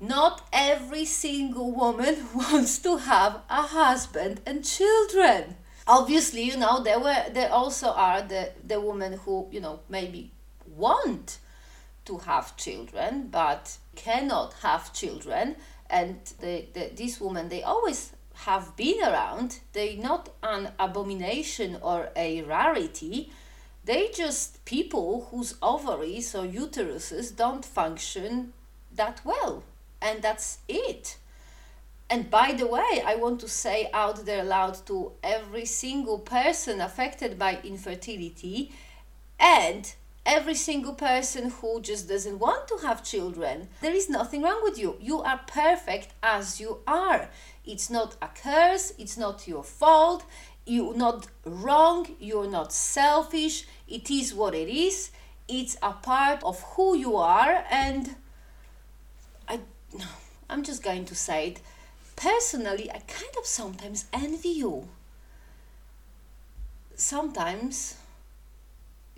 Not 0.00 0.46
every 0.52 1.04
single 1.04 1.72
woman 1.72 2.26
wants 2.34 2.78
to 2.80 2.98
have 2.98 3.40
a 3.48 3.62
husband 3.62 4.40
and 4.44 4.64
children. 4.64 5.56
Obviously, 5.86 6.42
you 6.42 6.56
know, 6.56 6.82
there 6.82 6.98
were 6.98 7.30
there 7.32 7.52
also 7.52 7.90
are 7.90 8.20
the, 8.20 8.50
the 8.66 8.80
women 8.80 9.14
who, 9.24 9.46
you 9.52 9.60
know, 9.60 9.80
maybe 9.88 10.32
want 10.66 11.38
to 12.06 12.18
have 12.18 12.56
children 12.56 13.28
but 13.30 13.78
cannot 13.94 14.54
have 14.62 14.92
children 14.92 15.56
and 15.88 16.16
the, 16.40 16.66
the, 16.72 16.90
this 16.94 17.20
woman 17.20 17.48
they 17.48 17.62
always 17.62 18.12
have 18.34 18.76
been 18.76 19.02
around, 19.02 19.60
they're 19.72 19.96
not 19.96 20.28
an 20.42 20.70
abomination 20.78 21.78
or 21.80 22.10
a 22.14 22.42
rarity. 22.42 23.32
They 23.84 24.10
just 24.14 24.64
people 24.64 25.28
whose 25.30 25.54
ovaries 25.62 26.34
or 26.34 26.44
uteruses 26.44 27.34
don't 27.34 27.64
function 27.64 28.52
that 28.94 29.20
well. 29.24 29.62
And 30.02 30.22
that's 30.22 30.58
it. 30.68 31.16
And 32.10 32.30
by 32.30 32.52
the 32.52 32.66
way, 32.66 33.02
I 33.04 33.16
want 33.16 33.40
to 33.40 33.48
say 33.48 33.90
out 33.92 34.26
there 34.26 34.44
loud 34.44 34.86
to 34.86 35.12
every 35.22 35.64
single 35.64 36.18
person 36.18 36.80
affected 36.80 37.38
by 37.38 37.58
infertility 37.64 38.72
and 39.40 39.92
every 40.26 40.54
single 40.54 40.92
person 40.92 41.50
who 41.50 41.80
just 41.80 42.08
doesn't 42.08 42.38
want 42.38 42.66
to 42.68 42.78
have 42.78 43.04
children. 43.04 43.68
There 43.80 43.94
is 43.94 44.10
nothing 44.10 44.42
wrong 44.42 44.60
with 44.62 44.76
you. 44.76 44.96
You 45.00 45.22
are 45.22 45.40
perfect 45.46 46.08
as 46.22 46.60
you 46.60 46.80
are. 46.86 47.30
It's 47.64 47.88
not 47.88 48.16
a 48.20 48.28
curse, 48.28 48.92
it's 48.98 49.16
not 49.16 49.48
your 49.48 49.62
fault, 49.62 50.24
you're 50.66 50.96
not 50.96 51.28
wrong, 51.44 52.08
you're 52.18 52.50
not 52.50 52.72
selfish. 52.72 53.66
It 53.88 54.10
is 54.10 54.34
what 54.34 54.54
it 54.54 54.68
is. 54.68 55.10
It's 55.48 55.76
a 55.80 55.92
part 55.92 56.42
of 56.42 56.60
who 56.74 56.96
you 56.96 57.16
are 57.16 57.64
and 57.70 58.16
I 59.48 59.60
I'm 60.50 60.64
just 60.64 60.82
going 60.82 61.04
to 61.06 61.14
say 61.14 61.48
it. 61.48 61.60
Personally, 62.16 62.90
I 62.90 62.98
kind 62.98 63.34
of 63.38 63.46
sometimes 63.46 64.06
envy 64.12 64.48
you. 64.48 64.88
Sometimes 66.94 67.96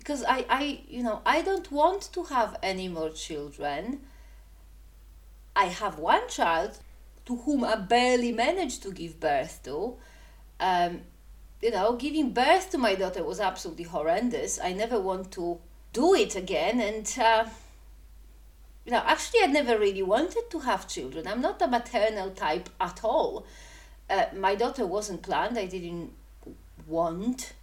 because 0.09 0.23
I, 0.23 0.43
I 0.49 0.79
you 0.89 1.03
know 1.03 1.21
i 1.23 1.43
don't 1.43 1.71
want 1.71 2.11
to 2.13 2.23
have 2.23 2.57
any 2.63 2.87
more 2.87 3.11
children. 3.11 3.99
I 5.55 5.65
have 5.65 5.99
one 5.99 6.27
child 6.27 6.79
to 7.27 7.35
whom 7.35 7.63
i 7.63 7.75
barely 7.75 8.31
managed 8.31 8.81
to 8.83 8.91
give 8.91 9.19
birth 9.19 9.61
to. 9.65 9.97
Um, 10.59 11.01
you 11.61 11.69
know 11.69 11.95
giving 11.95 12.31
birth 12.31 12.71
to 12.71 12.79
my 12.79 12.95
daughter 12.95 13.23
was 13.23 13.39
absolutely 13.39 13.83
horrendous. 13.83 14.59
I 14.59 14.73
never 14.73 14.99
want 14.99 15.31
to 15.33 15.59
do 15.93 16.15
it 16.15 16.35
again. 16.35 16.81
And 16.81 17.05
uh, 17.19 17.45
you 18.85 18.91
know 18.91 19.03
actually 19.05 19.41
i 19.43 19.45
never 19.45 19.77
really 19.77 20.01
wanted 20.01 20.49
to 20.49 20.59
have 20.61 20.87
children. 20.87 21.27
I'm 21.27 21.41
not 21.41 21.61
a 21.61 21.67
maternal 21.67 22.31
type 22.31 22.67
at 22.81 23.03
all. 23.03 23.45
Uh, 24.09 24.25
my 24.35 24.55
daughter 24.55 24.87
wasn't 24.87 25.21
planned. 25.21 25.55
I 25.59 25.67
didn't 25.67 26.13
want 26.87 27.53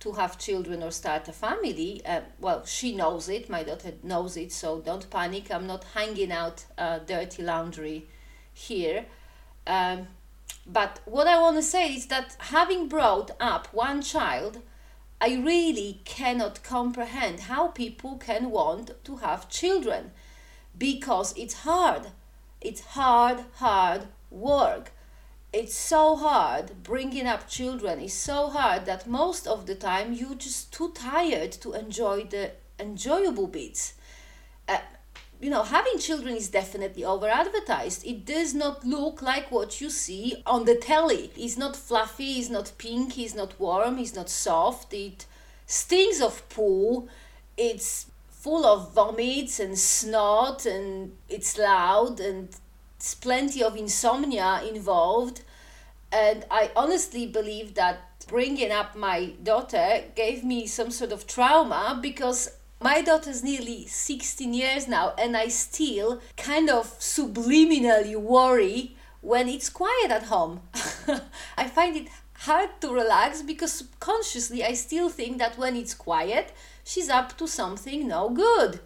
to 0.00 0.12
have 0.12 0.38
children 0.38 0.82
or 0.82 0.90
start 0.90 1.28
a 1.28 1.32
family. 1.32 2.02
Uh, 2.04 2.22
well, 2.40 2.64
she 2.64 2.94
knows 2.94 3.28
it. 3.28 3.48
My 3.48 3.62
daughter 3.62 3.92
knows 4.02 4.36
it. 4.36 4.50
So 4.52 4.80
don't 4.80 5.08
panic. 5.10 5.50
I'm 5.50 5.66
not 5.66 5.84
hanging 5.94 6.32
out 6.32 6.64
uh, 6.78 6.98
dirty 7.00 7.42
laundry 7.42 8.06
here. 8.52 9.04
Um, 9.66 10.08
but 10.66 11.00
what 11.04 11.26
I 11.26 11.38
want 11.38 11.56
to 11.56 11.62
say 11.62 11.94
is 11.94 12.06
that 12.06 12.36
having 12.38 12.88
brought 12.88 13.30
up 13.40 13.68
one 13.72 14.02
child, 14.02 14.62
I 15.20 15.34
really 15.34 16.00
cannot 16.04 16.62
comprehend 16.62 17.40
how 17.40 17.68
people 17.68 18.16
can 18.16 18.50
want 18.50 18.92
to 19.04 19.16
have 19.16 19.50
children 19.50 20.12
because 20.78 21.34
it's 21.36 21.54
hard. 21.64 22.06
It's 22.60 22.80
hard, 22.80 23.44
hard 23.56 24.04
work. 24.30 24.92
It's 25.52 25.74
so 25.74 26.14
hard. 26.14 26.84
Bringing 26.84 27.26
up 27.26 27.48
children 27.48 28.00
is 28.00 28.14
so 28.14 28.50
hard 28.50 28.86
that 28.86 29.08
most 29.08 29.48
of 29.48 29.66
the 29.66 29.74
time 29.74 30.12
you're 30.12 30.36
just 30.36 30.72
too 30.72 30.92
tired 30.92 31.52
to 31.52 31.72
enjoy 31.72 32.24
the 32.24 32.52
enjoyable 32.78 33.48
bits. 33.48 33.94
Uh, 34.68 34.78
you 35.40 35.50
know, 35.50 35.64
having 35.64 35.98
children 35.98 36.36
is 36.36 36.48
definitely 36.48 37.04
over 37.04 37.26
advertised. 37.26 38.06
It 38.06 38.24
does 38.24 38.54
not 38.54 38.84
look 38.84 39.22
like 39.22 39.50
what 39.50 39.80
you 39.80 39.90
see 39.90 40.42
on 40.46 40.66
the 40.66 40.76
telly. 40.76 41.32
It's 41.36 41.56
not 41.56 41.74
fluffy, 41.74 42.38
it's 42.38 42.50
not 42.50 42.72
pink, 42.78 43.18
it's 43.18 43.34
not 43.34 43.58
warm, 43.58 43.98
it's 43.98 44.14
not 44.14 44.28
soft. 44.28 44.94
It 44.94 45.26
stings 45.66 46.20
of 46.20 46.48
poo. 46.48 47.08
It's 47.56 48.06
full 48.28 48.64
of 48.64 48.92
vomits 48.92 49.58
and 49.58 49.78
snot 49.78 50.64
and 50.64 51.16
it's 51.28 51.58
loud 51.58 52.20
and 52.20 52.48
it's 53.00 53.14
plenty 53.14 53.62
of 53.62 53.76
insomnia 53.76 54.60
involved. 54.62 55.40
And 56.12 56.44
I 56.50 56.70
honestly 56.76 57.26
believe 57.26 57.72
that 57.76 58.26
bringing 58.28 58.70
up 58.70 58.94
my 58.94 59.32
daughter 59.42 60.04
gave 60.14 60.44
me 60.44 60.66
some 60.66 60.90
sort 60.90 61.10
of 61.10 61.26
trauma 61.26 61.98
because 62.02 62.50
my 62.78 63.00
daughter's 63.00 63.42
nearly 63.42 63.86
16 63.86 64.52
years 64.52 64.86
now, 64.86 65.14
and 65.16 65.34
I 65.34 65.48
still 65.48 66.20
kind 66.36 66.68
of 66.68 66.84
subliminally 66.98 68.16
worry 68.16 68.96
when 69.22 69.48
it's 69.48 69.70
quiet 69.70 70.10
at 70.10 70.24
home. 70.24 70.60
I 71.56 71.68
find 71.68 71.96
it 71.96 72.08
hard 72.34 72.68
to 72.82 72.92
relax 72.92 73.40
because 73.40 73.72
subconsciously 73.72 74.62
I 74.62 74.74
still 74.74 75.08
think 75.08 75.38
that 75.38 75.56
when 75.56 75.74
it's 75.74 75.94
quiet, 75.94 76.52
she's 76.84 77.08
up 77.08 77.38
to 77.38 77.48
something 77.48 78.06
no 78.06 78.28
good. 78.28 78.80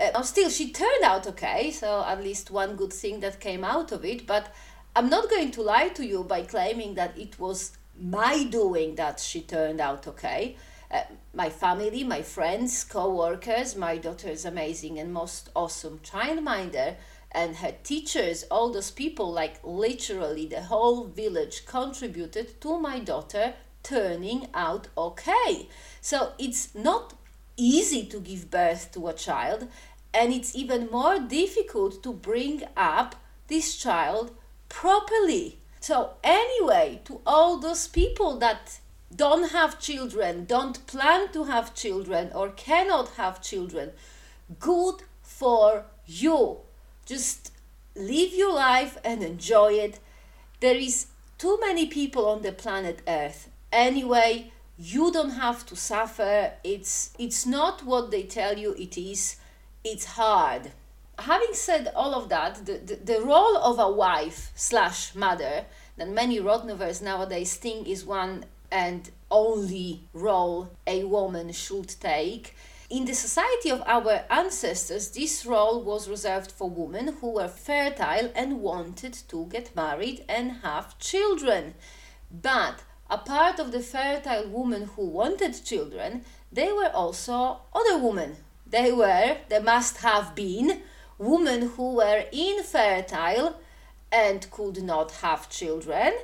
Uh, 0.00 0.22
still, 0.22 0.50
she 0.50 0.72
turned 0.72 1.04
out 1.04 1.26
okay, 1.26 1.70
so 1.70 2.04
at 2.06 2.22
least 2.22 2.50
one 2.50 2.76
good 2.76 2.92
thing 2.92 3.20
that 3.20 3.40
came 3.40 3.64
out 3.64 3.92
of 3.92 4.04
it, 4.04 4.26
but 4.26 4.54
I'm 4.96 5.08
not 5.08 5.30
going 5.30 5.50
to 5.52 5.62
lie 5.62 5.88
to 5.88 6.04
you 6.04 6.24
by 6.24 6.42
claiming 6.42 6.94
that 6.94 7.16
it 7.18 7.38
was 7.38 7.76
my 7.98 8.44
doing 8.44 8.94
that 8.96 9.20
she 9.20 9.42
turned 9.42 9.78
out 9.78 10.08
okay 10.08 10.56
uh, 10.92 11.04
my 11.32 11.48
family, 11.48 12.04
my 12.04 12.20
friends, 12.20 12.84
co-workers, 12.84 13.74
my 13.76 13.96
daughter 13.96 14.28
is 14.28 14.44
amazing 14.44 14.98
and 14.98 15.12
most 15.12 15.48
awesome 15.56 15.98
childminder 16.00 16.96
and 17.34 17.56
her 17.56 17.74
teachers, 17.82 18.44
all 18.50 18.70
those 18.70 18.90
people, 18.90 19.32
like 19.32 19.58
literally 19.64 20.46
the 20.46 20.60
whole 20.60 21.04
village 21.04 21.64
contributed 21.64 22.60
to 22.60 22.78
my 22.78 22.98
daughter 22.98 23.54
turning 23.82 24.48
out 24.52 24.88
okay. 24.98 25.68
So 26.02 26.32
it's 26.38 26.74
not 26.74 27.14
easy 27.56 28.06
to 28.06 28.20
give 28.20 28.50
birth 28.50 28.92
to 28.92 29.08
a 29.08 29.12
child, 29.12 29.68
and 30.14 30.32
it's 30.32 30.54
even 30.54 30.90
more 30.90 31.18
difficult 31.18 32.02
to 32.02 32.12
bring 32.12 32.62
up 32.76 33.16
this 33.48 33.76
child 33.76 34.32
properly. 34.68 35.58
So, 35.80 36.12
anyway, 36.22 37.00
to 37.04 37.20
all 37.26 37.58
those 37.58 37.88
people 37.88 38.38
that 38.38 38.78
don't 39.14 39.50
have 39.50 39.80
children, 39.80 40.44
don't 40.44 40.86
plan 40.86 41.32
to 41.32 41.44
have 41.44 41.74
children, 41.74 42.30
or 42.34 42.50
cannot 42.50 43.08
have 43.16 43.42
children, 43.42 43.90
good 44.58 45.02
for 45.22 45.84
you. 46.06 46.58
Just 47.04 47.52
live 47.94 48.32
your 48.32 48.54
life 48.54 48.96
and 49.04 49.22
enjoy 49.22 49.72
it. 49.74 49.98
There 50.60 50.76
is 50.76 51.06
too 51.36 51.58
many 51.60 51.86
people 51.86 52.28
on 52.28 52.42
the 52.42 52.52
planet 52.52 53.02
Earth. 53.06 53.50
Anyway, 53.72 54.52
you 54.78 55.12
don't 55.12 55.30
have 55.30 55.64
to 55.66 55.76
suffer. 55.76 56.52
It's 56.64 57.12
it's 57.18 57.46
not 57.46 57.84
what 57.84 58.10
they 58.10 58.24
tell 58.24 58.58
you 58.58 58.74
it 58.78 58.96
is. 58.98 59.36
It's 59.84 60.04
hard. 60.04 60.72
Having 61.18 61.54
said 61.54 61.92
all 61.94 62.14
of 62.14 62.28
that, 62.30 62.64
the, 62.66 62.78
the, 62.78 62.96
the 62.96 63.20
role 63.20 63.56
of 63.58 63.78
a 63.78 63.90
wife 63.90 64.50
slash 64.54 65.14
mother 65.14 65.66
that 65.96 66.08
many 66.08 66.40
Rodnovers 66.40 67.02
nowadays 67.02 67.56
think 67.56 67.86
is 67.86 68.04
one 68.04 68.46
and 68.70 69.10
only 69.30 70.08
role 70.12 70.70
a 70.86 71.04
woman 71.04 71.52
should 71.52 71.88
take. 72.00 72.56
In 72.88 73.04
the 73.04 73.14
society 73.14 73.70
of 73.70 73.82
our 73.86 74.24
ancestors, 74.30 75.10
this 75.10 75.46
role 75.46 75.82
was 75.82 76.08
reserved 76.08 76.50
for 76.52 76.68
women 76.68 77.16
who 77.20 77.34
were 77.34 77.48
fertile 77.48 78.30
and 78.34 78.60
wanted 78.60 79.14
to 79.28 79.46
get 79.46 79.74
married 79.76 80.24
and 80.28 80.52
have 80.62 80.98
children. 80.98 81.74
But 82.30 82.82
a 83.12 83.18
part 83.18 83.58
of 83.58 83.72
the 83.72 83.80
fertile 83.80 84.48
women 84.48 84.84
who 84.96 85.04
wanted 85.04 85.62
children, 85.62 86.24
they 86.50 86.72
were 86.72 86.90
also 86.94 87.60
other 87.74 87.98
women. 87.98 88.38
They 88.66 88.90
were, 88.90 89.36
they 89.50 89.60
must 89.60 89.98
have 89.98 90.34
been, 90.34 90.80
women 91.18 91.68
who 91.76 91.96
were 91.96 92.24
infertile 92.32 93.60
and 94.10 94.50
could 94.50 94.82
not 94.82 95.10
have 95.26 95.50
children 95.50 96.14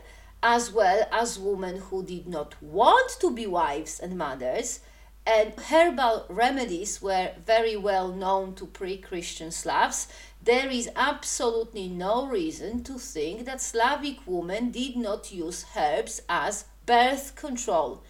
as 0.43 0.73
well 0.73 1.07
as 1.13 1.39
women 1.39 1.77
who 1.77 2.03
did 2.03 2.27
not 2.27 2.55
want 2.63 3.11
to 3.21 3.31
be 3.35 3.47
wives 3.47 4.01
and 4.01 4.17
mothers. 4.17 4.81
And 5.27 5.53
herbal 5.53 6.25
remedies 6.31 7.03
were 7.03 7.33
very 7.45 7.77
well 7.77 8.09
known 8.09 8.55
to 8.55 8.65
pre 8.65 8.97
Christian 8.97 9.51
Slavs. 9.51 10.09
There 10.43 10.71
is 10.71 10.89
absolutely 10.97 11.89
no 11.89 12.27
reason 12.27 12.83
to 12.85 12.99
think 12.99 13.45
that 13.45 13.61
Slavic 13.61 14.21
women 14.27 14.71
did 14.71 14.97
not 14.97 15.31
use 15.31 15.67
herbs 15.77 16.23
as 16.31 16.65
birth 16.89 17.37
control. 17.37 18.03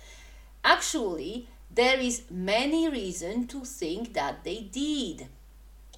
Actually, 0.64 1.48
there 1.70 1.98
is 1.98 2.22
many 2.30 2.88
reason 2.88 3.46
to 3.48 3.58
think 3.64 4.14
that 4.14 4.44
they 4.44 4.60
did 4.60 5.28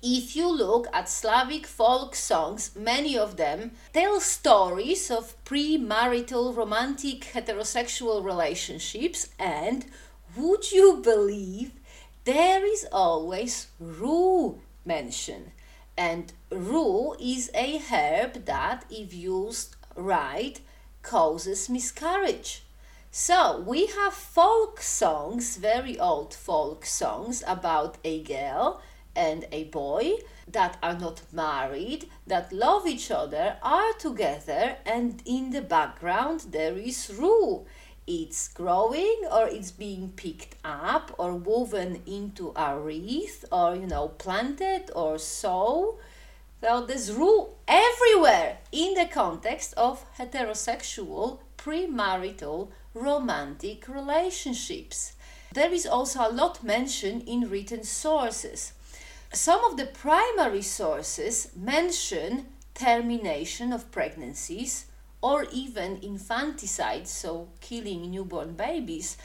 if 0.02 0.34
you 0.34 0.50
look 0.50 0.86
at 0.94 1.10
Slavic 1.10 1.66
folk 1.66 2.14
songs, 2.14 2.74
many 2.74 3.18
of 3.18 3.36
them 3.36 3.72
tell 3.92 4.18
stories 4.20 5.10
of 5.10 5.34
premarital 5.44 6.56
romantic 6.56 7.20
heterosexual 7.34 8.24
relationships, 8.24 9.28
and 9.38 9.84
would 10.36 10.72
you 10.72 11.00
believe 11.02 11.72
there 12.24 12.64
is 12.64 12.86
always 12.90 13.66
rue 13.78 14.62
mentioned? 14.86 15.50
And 15.98 16.32
rue 16.50 17.14
is 17.20 17.50
a 17.54 17.78
herb 17.78 18.46
that, 18.46 18.86
if 18.88 19.12
used 19.12 19.76
right, 19.96 20.58
causes 21.02 21.68
miscarriage. 21.68 22.62
So 23.12 23.60
we 23.66 23.86
have 23.86 24.14
folk 24.14 24.80
songs, 24.80 25.56
very 25.56 25.98
old 25.98 26.32
folk 26.32 26.86
songs 26.86 27.42
about 27.44 27.98
a 28.04 28.22
girl 28.22 28.80
and 29.16 29.46
a 29.50 29.64
boy 29.64 30.18
that 30.46 30.78
are 30.80 30.96
not 30.96 31.22
married, 31.32 32.08
that 32.28 32.52
love 32.52 32.86
each 32.86 33.10
other, 33.10 33.56
are 33.64 33.92
together, 33.94 34.76
and 34.86 35.20
in 35.26 35.50
the 35.50 35.60
background 35.60 36.46
there 36.52 36.78
is 36.78 37.12
rue. 37.18 37.66
It's 38.06 38.46
growing 38.46 39.22
or 39.28 39.48
it's 39.48 39.72
being 39.72 40.12
picked 40.14 40.54
up 40.64 41.12
or 41.18 41.34
woven 41.34 42.02
into 42.06 42.52
a 42.54 42.78
wreath 42.78 43.44
or, 43.50 43.74
you 43.74 43.88
know, 43.88 44.06
planted 44.06 44.92
or 44.94 45.18
so. 45.18 45.98
So 46.60 46.86
there's 46.86 47.12
rue 47.12 47.48
everywhere 47.66 48.58
in 48.70 48.94
the 48.94 49.06
context 49.06 49.74
of 49.76 50.04
heterosexual 50.16 51.40
premarital 51.58 52.68
romantic 52.94 53.88
relationships. 53.88 55.12
There 55.52 55.72
is 55.72 55.86
also 55.86 56.28
a 56.28 56.32
lot 56.32 56.62
mentioned 56.62 57.22
in 57.26 57.48
written 57.50 57.84
sources 57.84 58.72
some 59.32 59.64
of 59.64 59.76
the 59.76 59.86
primary 59.86 60.62
sources 60.62 61.52
mention 61.54 62.46
termination 62.74 63.72
of 63.72 63.92
pregnancies 63.92 64.86
or 65.22 65.46
even 65.52 66.00
infanticide, 66.02 67.06
so 67.06 67.48
killing 67.60 68.10
newborn 68.10 68.54
babies, 68.54 69.16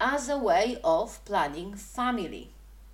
as 0.00 0.30
a 0.30 0.38
way 0.38 0.78
of 0.82 1.22
planning 1.26 1.74
family. 1.74 2.48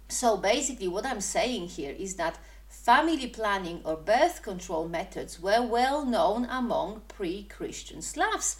So 0.09 0.37
basically, 0.37 0.89
what 0.89 1.07
I'm 1.07 1.21
saying 1.21 1.69
here 1.69 1.95
is 1.97 2.17
that 2.17 2.39
family 2.69 3.29
planning 3.29 3.81
or 3.85 3.97
birth 3.97 4.43
control 4.43 4.89
methods 4.89 5.41
were 5.41 5.63
well 5.63 6.05
known 6.05 6.47
among 6.51 7.03
pre 7.07 7.45
Christian 7.45 8.03
Slavs. 8.03 8.57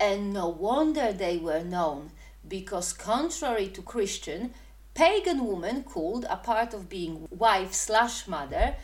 And 0.00 0.32
no 0.32 0.48
wonder 0.48 1.12
they 1.12 1.36
were 1.36 1.62
known, 1.62 2.12
because 2.48 2.94
contrary 2.94 3.68
to 3.68 3.82
Christian, 3.82 4.54
pagan 4.94 5.44
could, 5.44 6.24
a 6.30 6.36
part 6.36 6.72
of 6.72 6.88
being 6.88 7.28
wife 7.30 7.74
slash 7.74 8.26
mother, 8.26 8.76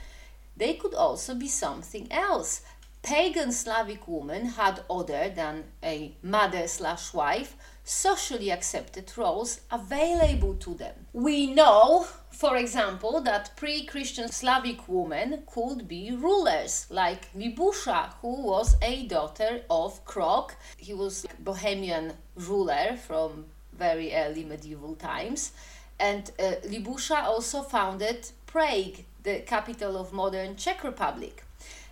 they 0.59 0.75
could 0.75 0.93
also 0.93 1.35
be 1.35 1.49
something 1.49 2.12
else. 2.12 2.61
Pagan 3.07 3.53
Slavic 3.53 4.09
women 4.09 4.47
had 4.47 4.83
other 4.91 5.29
than 5.29 5.63
a 5.81 6.17
mother 6.25 6.67
slash 6.67 7.15
wife 7.15 7.55
socially 7.85 8.51
accepted 8.51 9.13
roles 9.17 9.61
available 9.71 10.55
to 10.55 10.75
them. 10.75 11.07
We 11.13 11.47
know, 11.47 12.09
for 12.33 12.57
example, 12.57 13.21
that 13.21 13.57
pre 13.57 13.87
Christian 13.87 14.29
Slavic 14.29 14.89
women 14.89 15.45
could 15.47 15.87
be 15.87 16.11
rulers, 16.11 16.89
like 16.91 17.33
Libusha, 17.33 18.13
who 18.23 18.43
was 18.43 18.75
a 18.83 19.07
daughter 19.07 19.63
of 19.71 20.05
Krok. 20.05 20.57
He 20.77 20.93
was 20.93 21.27
Bohemian 21.39 22.13
ruler 22.35 22.97
from 23.07 23.45
very 23.73 24.13
early 24.15 24.43
medieval 24.43 24.97
times. 24.97 25.53
And 26.01 26.33
uh, 26.41 26.57
Libusha 26.65 27.23
also 27.23 27.63
founded 27.63 28.29
Prague, 28.47 29.05
the 29.23 29.43
capital 29.47 29.97
of 29.97 30.13
modern 30.13 30.57
Czech 30.57 30.83
Republic. 30.83 31.46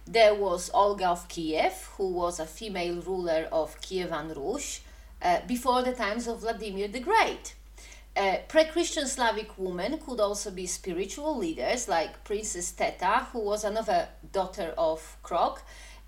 There 0.06 0.34
was 0.34 0.70
Olga 0.74 1.08
of 1.08 1.28
Kiev, 1.28 1.72
who 1.96 2.08
was 2.08 2.38
a 2.38 2.46
female 2.46 3.00
ruler 3.00 3.48
of 3.50 3.80
Kievan 3.80 4.36
Rus 4.36 4.80
uh, 5.22 5.40
before 5.46 5.82
the 5.82 5.94
times 5.94 6.26
of 6.28 6.40
Vladimir 6.40 6.88
the 6.88 7.00
Great. 7.00 7.54
Uh, 8.14 8.36
pre-Christian 8.46 9.08
Slavic 9.08 9.58
women 9.58 9.98
could 9.98 10.20
also 10.20 10.50
be 10.50 10.66
spiritual 10.66 11.36
leaders, 11.38 11.88
like 11.88 12.22
Princess 12.22 12.70
Teta, 12.70 13.26
who 13.32 13.40
was 13.40 13.64
another 13.64 14.08
daughter 14.30 14.74
of 14.76 15.16
Krok, 15.22 15.62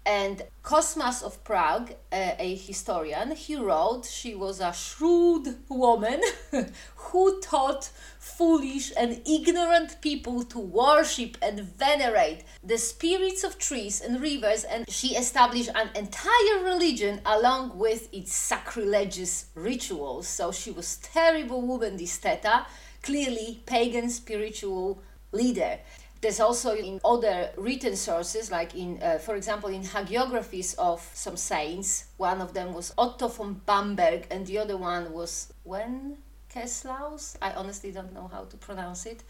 and 0.07 0.45
Cosmas 0.63 1.21
of 1.23 1.43
Prague, 1.43 1.95
a 2.13 2.55
historian, 2.55 3.33
he 3.33 3.57
wrote 3.57 4.07
she 4.07 4.37
was 4.37 4.61
a 4.61 4.73
shrewd 4.73 5.57
woman 5.69 6.21
who 6.95 7.41
taught 7.41 7.91
foolish 8.21 8.93
and 8.97 9.21
ignorant 9.27 10.01
people 10.01 10.45
to 10.45 10.61
worship 10.61 11.37
and 11.43 11.61
venerate 11.61 12.45
the 12.63 12.79
spirits 12.79 13.43
of 13.43 13.59
trees 13.59 14.01
and 14.01 14.21
rivers, 14.21 14.63
and 14.63 14.89
she 14.89 15.17
established 15.17 15.71
an 15.75 15.91
entire 15.97 16.63
religion 16.63 17.21
along 17.27 17.77
with 17.77 18.09
its 18.15 18.33
sacrilegious 18.33 19.47
rituals. 19.57 20.29
So 20.29 20.53
she 20.53 20.71
was 20.71 20.99
terrible 20.99 21.63
woman, 21.63 21.97
this 21.97 22.17
Teta, 22.19 22.67
clearly 23.03 23.63
pagan 23.67 24.09
spiritual 24.09 25.03
leader. 25.33 25.79
There's 26.21 26.41
also 26.41 26.75
in 26.75 27.01
other 27.05 27.51
written 27.57 27.95
sources, 27.95 28.51
like 28.51 28.75
in, 28.75 29.03
uh, 29.03 29.19
for 29.19 29.37
example, 29.37 29.69
in 29.69 29.83
hagiographies 29.83 30.75
of 30.79 31.07
some 31.15 31.37
saints. 31.37 32.07
One 32.17 32.41
of 32.41 32.55
them 32.55 32.73
was 32.73 32.95
Otto 32.97 33.29
von 33.29 33.61
Bamberg, 33.67 34.27
and 34.31 34.47
the 34.47 34.59
other 34.59 34.77
one 34.77 35.13
was 35.13 35.53
Wenceslaus. 35.65 37.37
I 37.43 37.53
honestly 37.53 37.93
don't 37.93 38.15
know 38.15 38.29
how 38.33 38.45
to 38.45 38.57
pronounce 38.57 39.05
it. 39.05 39.23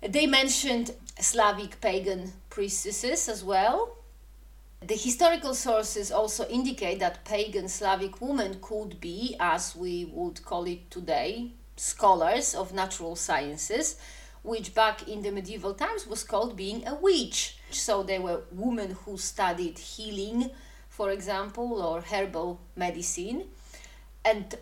They 0.00 0.26
mentioned 0.26 0.92
Slavic 1.18 1.80
pagan 1.80 2.32
priestesses 2.48 3.28
as 3.28 3.44
well. 3.44 3.96
The 4.80 4.96
historical 4.96 5.52
sources 5.52 6.10
also 6.10 6.46
indicate 6.48 7.00
that 7.00 7.24
pagan 7.26 7.68
Slavic 7.68 8.20
women 8.20 8.58
could 8.62 8.98
be, 8.98 9.36
as 9.38 9.76
we 9.76 10.06
would 10.06 10.42
call 10.42 10.64
it 10.64 10.90
today, 10.90 11.52
scholars 11.76 12.54
of 12.54 12.72
natural 12.72 13.14
sciences 13.14 13.96
which 14.42 14.74
back 14.74 15.08
in 15.08 15.22
the 15.22 15.30
medieval 15.30 15.74
times 15.74 16.06
was 16.06 16.24
called 16.24 16.56
being 16.56 16.86
a 16.86 16.94
witch. 16.94 17.56
So 17.70 18.02
they 18.02 18.18
were 18.18 18.42
women 18.50 18.96
who 19.04 19.16
studied 19.18 19.78
healing, 19.78 20.50
for 20.88 21.10
example, 21.10 21.82
or 21.82 22.00
herbal 22.00 22.60
medicine. 22.76 23.44
And 24.24 24.54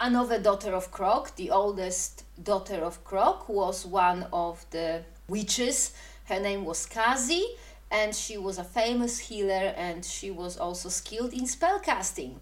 another 0.00 0.38
daughter 0.38 0.74
of 0.74 0.90
Krok, 0.90 1.36
the 1.36 1.50
oldest 1.50 2.24
daughter 2.42 2.82
of 2.84 3.04
Krok, 3.04 3.48
was 3.48 3.84
one 3.84 4.26
of 4.32 4.64
the 4.70 5.02
witches. 5.28 5.92
Her 6.26 6.40
name 6.40 6.64
was 6.64 6.86
Kazi, 6.86 7.44
and 7.90 8.14
she 8.14 8.36
was 8.36 8.58
a 8.58 8.64
famous 8.64 9.18
healer 9.18 9.74
and 9.76 10.04
she 10.04 10.30
was 10.30 10.58
also 10.58 10.88
skilled 10.88 11.32
in 11.32 11.46
spell 11.46 11.80
casting. 11.80 12.40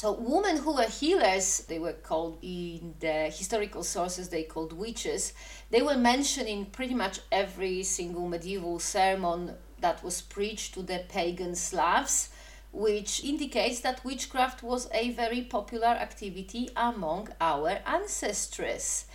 So 0.00 0.12
women 0.12 0.58
who 0.58 0.74
were 0.74 0.86
healers, 0.86 1.64
they 1.66 1.80
were 1.80 1.94
called 1.94 2.38
in 2.40 2.94
the 3.00 3.32
historical 3.36 3.82
sources, 3.82 4.28
they 4.28 4.44
called 4.44 4.72
witches. 4.72 5.32
They 5.70 5.82
were 5.82 5.96
mentioned 5.96 6.46
in 6.46 6.66
pretty 6.66 6.94
much 6.94 7.18
every 7.32 7.82
single 7.82 8.28
medieval 8.28 8.78
sermon 8.78 9.56
that 9.80 10.04
was 10.04 10.22
preached 10.22 10.74
to 10.74 10.82
the 10.84 11.02
pagan 11.08 11.56
Slavs, 11.56 12.28
which 12.70 13.24
indicates 13.24 13.80
that 13.80 14.04
witchcraft 14.04 14.62
was 14.62 14.88
a 14.94 15.10
very 15.10 15.42
popular 15.42 15.88
activity 15.88 16.70
among 16.76 17.30
our 17.40 17.80
ancestors. 17.84 19.06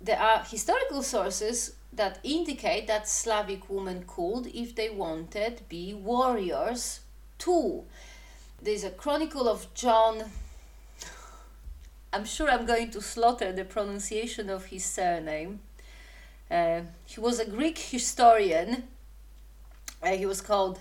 There 0.00 0.18
are 0.18 0.42
historical 0.42 1.02
sources 1.02 1.76
that 1.92 2.18
indicate 2.22 2.86
that 2.86 3.10
Slavic 3.10 3.68
women 3.68 4.04
could, 4.06 4.46
if 4.46 4.74
they 4.74 4.88
wanted, 4.88 5.68
be 5.68 5.92
warriors 5.92 7.00
too 7.36 7.84
there's 8.64 8.84
a 8.84 8.90
chronicle 8.90 9.46
of 9.46 9.72
John. 9.74 10.24
I'm 12.12 12.24
sure 12.24 12.50
I'm 12.50 12.64
going 12.64 12.90
to 12.92 13.02
slaughter 13.02 13.52
the 13.52 13.64
pronunciation 13.64 14.48
of 14.48 14.66
his 14.66 14.84
surname. 14.86 15.60
Uh, 16.50 16.80
he 17.04 17.20
was 17.20 17.38
a 17.40 17.44
Greek 17.44 17.76
historian. 17.76 18.84
Uh, 20.02 20.12
he 20.12 20.24
was 20.24 20.40
called 20.40 20.80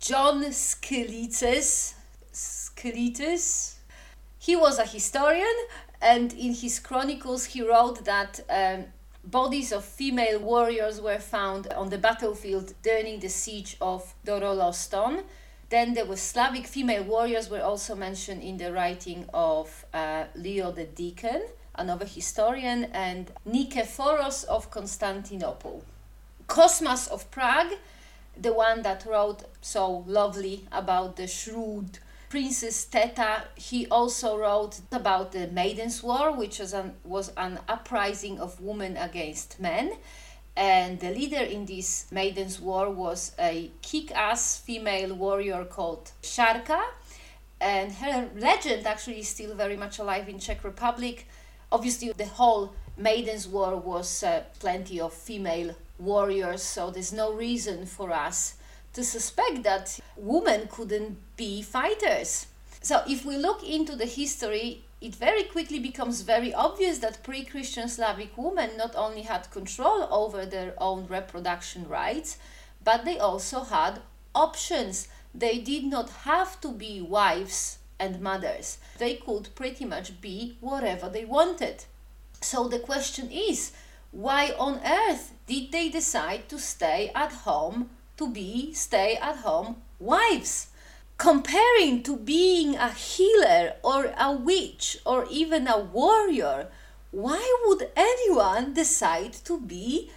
John 0.00 0.42
Skylitzes. 0.46 1.94
Skylitzes. 2.32 3.74
He 4.40 4.56
was 4.56 4.78
a 4.78 4.86
historian, 4.86 5.56
and 6.00 6.32
in 6.32 6.54
his 6.54 6.80
chronicles, 6.80 7.44
he 7.46 7.62
wrote 7.62 8.04
that 8.06 8.40
um, 8.50 8.86
bodies 9.22 9.72
of 9.72 9.84
female 9.84 10.40
warriors 10.40 11.00
were 11.00 11.18
found 11.18 11.72
on 11.74 11.90
the 11.90 11.98
battlefield 11.98 12.74
during 12.82 13.20
the 13.20 13.28
siege 13.28 13.76
of 13.80 14.14
Dorostolon 14.26 15.22
then 15.70 15.94
there 15.94 16.06
was 16.06 16.20
Slavic 16.20 16.66
female 16.66 17.04
warriors 17.04 17.50
were 17.50 17.62
also 17.62 17.94
mentioned 17.94 18.42
in 18.42 18.56
the 18.56 18.72
writing 18.72 19.26
of 19.34 19.84
uh, 19.92 20.24
Leo 20.34 20.72
the 20.72 20.84
Deacon, 20.84 21.42
another 21.74 22.06
historian, 22.06 22.84
and 22.84 23.30
Nikephoros 23.46 24.44
of 24.44 24.70
Constantinople. 24.70 25.84
Cosmas 26.46 27.06
of 27.08 27.30
Prague, 27.30 27.74
the 28.40 28.54
one 28.54 28.82
that 28.82 29.04
wrote 29.04 29.44
so 29.60 30.04
lovely 30.06 30.66
about 30.72 31.16
the 31.16 31.26
shrewd 31.26 31.98
Princess 32.30 32.84
Teta, 32.84 33.44
he 33.54 33.86
also 33.88 34.38
wrote 34.38 34.80
about 34.92 35.32
the 35.32 35.48
Maidens' 35.48 36.02
War, 36.02 36.30
which 36.32 36.58
was 36.58 36.72
an, 36.74 36.94
was 37.04 37.32
an 37.36 37.58
uprising 37.68 38.38
of 38.38 38.60
women 38.60 38.96
against 38.96 39.58
men 39.60 39.92
and 40.58 40.98
the 40.98 41.10
leader 41.10 41.36
in 41.36 41.66
this 41.66 42.06
Maiden's 42.10 42.60
War 42.60 42.90
was 42.90 43.30
a 43.38 43.70
kick 43.80 44.10
ass 44.10 44.58
female 44.58 45.14
warrior 45.14 45.64
called 45.64 46.10
Sharka. 46.20 46.82
And 47.60 47.92
her 47.92 48.28
legend 48.36 48.84
actually 48.84 49.20
is 49.20 49.28
still 49.28 49.54
very 49.54 49.76
much 49.76 50.00
alive 50.00 50.28
in 50.28 50.40
Czech 50.40 50.64
Republic. 50.64 51.28
Obviously, 51.70 52.10
the 52.10 52.26
whole 52.26 52.74
Maiden's 52.96 53.46
War 53.46 53.76
was 53.76 54.24
uh, 54.24 54.42
plenty 54.58 55.00
of 55.00 55.12
female 55.12 55.76
warriors, 55.96 56.64
so 56.64 56.90
there's 56.90 57.12
no 57.12 57.32
reason 57.32 57.86
for 57.86 58.10
us 58.12 58.54
to 58.94 59.04
suspect 59.04 59.62
that 59.62 60.00
women 60.16 60.68
couldn't 60.68 61.18
be 61.36 61.62
fighters. 61.62 62.46
So, 62.80 63.02
if 63.06 63.24
we 63.24 63.36
look 63.36 63.62
into 63.62 63.94
the 63.94 64.06
history, 64.06 64.82
it 65.00 65.14
very 65.14 65.44
quickly 65.44 65.78
becomes 65.78 66.22
very 66.22 66.52
obvious 66.52 66.98
that 66.98 67.22
pre 67.22 67.44
Christian 67.44 67.88
Slavic 67.88 68.36
women 68.36 68.76
not 68.76 68.96
only 68.96 69.22
had 69.22 69.50
control 69.50 70.08
over 70.10 70.44
their 70.44 70.74
own 70.78 71.06
reproduction 71.06 71.88
rights, 71.88 72.38
but 72.82 73.04
they 73.04 73.18
also 73.18 73.64
had 73.64 74.00
options. 74.34 75.08
They 75.34 75.58
did 75.58 75.84
not 75.84 76.10
have 76.24 76.60
to 76.62 76.72
be 76.72 77.00
wives 77.00 77.78
and 78.00 78.20
mothers, 78.20 78.78
they 78.98 79.14
could 79.16 79.48
pretty 79.54 79.84
much 79.84 80.20
be 80.20 80.56
whatever 80.60 81.08
they 81.08 81.24
wanted. 81.24 81.84
So 82.40 82.68
the 82.68 82.78
question 82.78 83.30
is 83.30 83.72
why 84.12 84.54
on 84.58 84.80
earth 84.84 85.32
did 85.46 85.72
they 85.72 85.88
decide 85.88 86.48
to 86.48 86.58
stay 86.58 87.10
at 87.14 87.32
home 87.32 87.90
to 88.16 88.30
be 88.30 88.72
stay 88.72 89.16
at 89.16 89.36
home 89.36 89.82
wives? 89.98 90.68
Comparing 91.18 92.02
to 92.04 92.16
being 92.16 92.76
a 92.76 92.90
healer 92.90 93.74
or 93.82 94.14
a 94.16 94.32
witch 94.32 94.96
or 95.04 95.26
even 95.28 95.66
a 95.66 95.78
warrior, 95.78 96.68
why 97.10 97.42
would 97.66 97.90
anyone 97.96 98.72
decide 98.72 99.32
to 99.32 99.60
be 99.60 100.10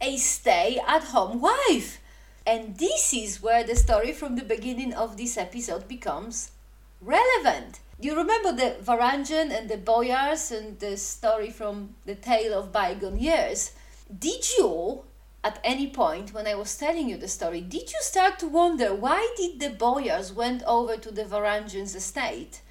a 0.00 0.16
stay 0.18 0.78
at 0.86 1.04
home 1.04 1.40
wife? 1.40 2.00
And 2.46 2.76
this 2.76 3.14
is 3.14 3.42
where 3.42 3.64
the 3.64 3.74
story 3.74 4.12
from 4.12 4.36
the 4.36 4.44
beginning 4.44 4.92
of 4.92 5.16
this 5.16 5.38
episode 5.38 5.88
becomes 5.88 6.52
relevant. 7.00 7.80
You 7.98 8.14
remember 8.14 8.52
the 8.52 8.76
Varangian 8.84 9.50
and 9.50 9.70
the 9.70 9.78
Boyars 9.78 10.52
and 10.52 10.78
the 10.78 10.98
story 10.98 11.50
from 11.50 11.94
the 12.04 12.14
tale 12.14 12.52
of 12.58 12.72
bygone 12.72 13.18
years? 13.18 13.72
Did 14.06 14.44
you 14.58 15.04
at 15.46 15.60
any 15.62 15.86
point 15.86 16.34
when 16.34 16.48
I 16.48 16.56
was 16.56 16.76
telling 16.76 17.08
you 17.08 17.16
the 17.16 17.28
story, 17.28 17.60
did 17.60 17.92
you 17.92 18.00
start 18.00 18.40
to 18.40 18.48
wonder 18.48 18.92
why 18.92 19.32
did 19.36 19.60
the 19.60 19.70
Boyars 19.70 20.32
went 20.32 20.64
over 20.64 20.96
to 20.96 21.12
the 21.12 21.22
Varangians' 21.22 21.94
estate? 21.94 22.62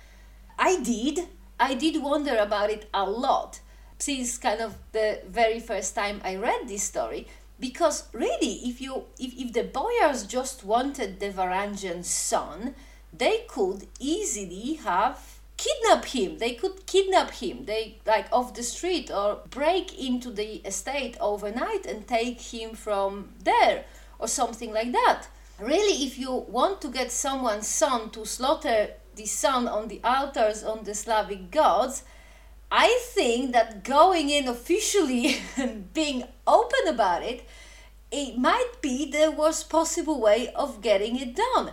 I 0.59 0.81
did. 0.81 1.29
I 1.57 1.75
did 1.75 2.03
wonder 2.03 2.35
about 2.35 2.69
it 2.69 2.89
a 2.93 3.09
lot 3.09 3.61
since 3.97 4.37
kind 4.37 4.59
of 4.59 4.75
the 4.91 5.21
very 5.25 5.61
first 5.61 5.95
time 5.95 6.19
I 6.21 6.35
read 6.35 6.67
this 6.67 6.83
story 6.83 7.27
because 7.61 8.09
really 8.11 8.55
if 8.69 8.81
you 8.81 9.03
if, 9.17 9.33
if 9.37 9.53
the 9.53 9.63
boyars 9.63 10.23
just 10.25 10.65
wanted 10.65 11.21
the 11.21 11.29
varangian 11.29 12.03
son 12.03 12.75
they 13.17 13.45
could 13.47 13.87
easily 14.01 14.73
have 14.83 15.34
kidnap 15.65 16.05
him. 16.05 16.37
They 16.37 16.53
could 16.53 16.85
kidnap 16.85 17.31
him. 17.31 17.65
They 17.65 17.97
like 18.05 18.27
off 18.31 18.53
the 18.53 18.63
street 18.63 19.09
or 19.11 19.39
break 19.49 19.97
into 19.99 20.31
the 20.31 20.61
estate 20.71 21.17
overnight 21.19 21.85
and 21.85 22.07
take 22.07 22.41
him 22.41 22.75
from 22.75 23.29
there 23.43 23.85
or 24.19 24.27
something 24.27 24.73
like 24.73 24.91
that. 24.91 25.27
Really 25.59 26.05
if 26.05 26.17
you 26.17 26.31
want 26.31 26.81
to 26.81 26.89
get 26.89 27.11
someone's 27.11 27.67
son 27.67 28.09
to 28.11 28.25
slaughter 28.25 28.89
the 29.15 29.25
son 29.25 29.67
on 29.67 29.87
the 29.87 30.01
altars 30.03 30.61
on 30.63 30.83
the 30.83 30.93
slavic 30.93 31.49
gods 31.49 32.03
i 32.69 32.99
think 33.13 33.53
that 33.53 33.81
going 33.81 34.29
in 34.29 34.45
officially 34.45 35.37
and 35.57 35.93
being 35.93 36.21
open 36.45 36.85
about 36.89 37.23
it 37.23 37.47
it 38.11 38.37
might 38.37 38.81
be 38.81 39.09
the 39.09 39.31
worst 39.31 39.69
possible 39.69 40.21
way 40.21 40.49
of 40.55 40.81
getting 40.81 41.19
it 41.19 41.35
done. 41.35 41.71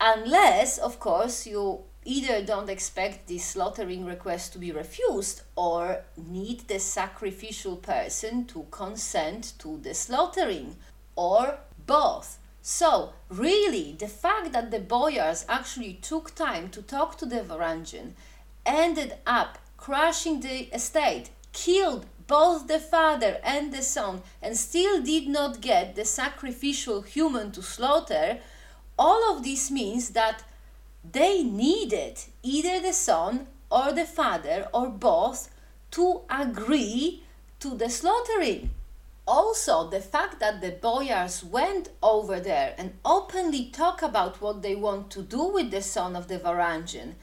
Unless 0.00 0.78
of 0.78 0.98
course 1.00 1.46
you 1.46 1.84
either 2.04 2.42
don't 2.42 2.70
expect 2.70 3.26
the 3.26 3.38
slaughtering 3.38 4.04
request 4.04 4.52
to 4.52 4.58
be 4.58 4.72
refused 4.72 5.42
or 5.54 6.02
need 6.16 6.60
the 6.68 6.78
sacrificial 6.78 7.76
person 7.76 8.44
to 8.46 8.66
consent 8.70 9.52
to 9.58 9.78
the 9.78 9.94
slaughtering, 9.94 10.76
or 11.14 11.58
both. 11.86 12.38
So, 12.62 13.12
really, 13.28 13.96
the 13.98 14.08
fact 14.08 14.52
that 14.52 14.70
the 14.70 14.80
boyars 14.80 15.44
actually 15.48 15.94
took 15.94 16.34
time 16.34 16.68
to 16.70 16.82
talk 16.82 17.18
to 17.18 17.26
the 17.26 17.40
Varangian 17.40 18.12
ended 18.66 19.14
up 19.26 19.58
crashing 19.76 20.40
the 20.40 20.74
estate, 20.74 21.30
killed 21.52 22.06
both 22.26 22.68
the 22.68 22.78
father 22.78 23.40
and 23.42 23.72
the 23.72 23.82
son, 23.82 24.22
and 24.40 24.56
still 24.56 25.02
did 25.02 25.26
not 25.26 25.60
get 25.60 25.96
the 25.96 26.04
sacrificial 26.04 27.02
human 27.02 27.50
to 27.50 27.62
slaughter, 27.62 28.38
all 28.98 29.34
of 29.34 29.42
this 29.42 29.70
means 29.70 30.10
that 30.10 30.44
they 31.04 31.42
needed 31.42 32.18
either 32.42 32.80
the 32.80 32.92
son 32.92 33.46
or 33.70 33.92
the 33.92 34.04
father 34.04 34.68
or 34.74 34.88
both 34.88 35.50
to 35.92 36.22
agree 36.28 37.22
to 37.60 37.76
the 37.76 37.88
slaughtering. 37.88 38.70
Also, 39.26 39.88
the 39.88 40.00
fact 40.00 40.40
that 40.40 40.60
the 40.60 40.70
boyars 40.70 41.44
went 41.44 41.88
over 42.02 42.40
there 42.40 42.74
and 42.76 42.98
openly 43.04 43.70
talk 43.70 44.02
about 44.02 44.40
what 44.40 44.62
they 44.62 44.74
want 44.74 45.10
to 45.10 45.22
do 45.22 45.44
with 45.44 45.70
the 45.70 45.82
son 45.82 46.16
of 46.16 46.26
the 46.26 46.38
Varangian, 46.38 47.14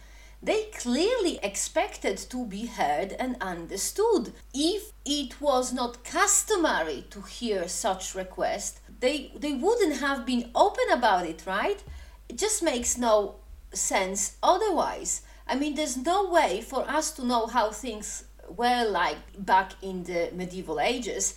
they 0.41 0.65
clearly 0.73 1.39
expected 1.43 2.17
to 2.17 2.45
be 2.45 2.67
heard 2.67 3.13
and 3.13 3.35
understood. 3.41 4.31
If 4.53 4.93
it 5.05 5.41
was 5.41 5.73
not 5.73 6.03
customary 6.03 7.05
to 7.09 7.21
hear 7.21 7.67
such 7.67 8.15
request, 8.15 8.79
they, 8.99 9.31
they 9.35 9.53
wouldn't 9.53 9.99
have 9.99 10.25
been 10.25 10.51
open 10.55 10.85
about 10.91 11.25
it, 11.25 11.43
right? 11.45 11.83
It 12.29 12.37
just 12.37 12.61
makes 12.61 12.97
no 12.97 13.35
sense 13.73 14.37
otherwise. 14.41 15.21
I 15.47 15.55
mean, 15.55 15.75
there's 15.75 15.97
no 15.97 16.29
way 16.29 16.61
for 16.61 16.87
us 16.89 17.11
to 17.11 17.25
know 17.25 17.47
how 17.47 17.71
things 17.71 18.25
were 18.55 18.85
like 18.89 19.17
back 19.37 19.73
in 19.81 20.03
the 20.03 20.29
medieval 20.33 20.79
ages. 20.79 21.35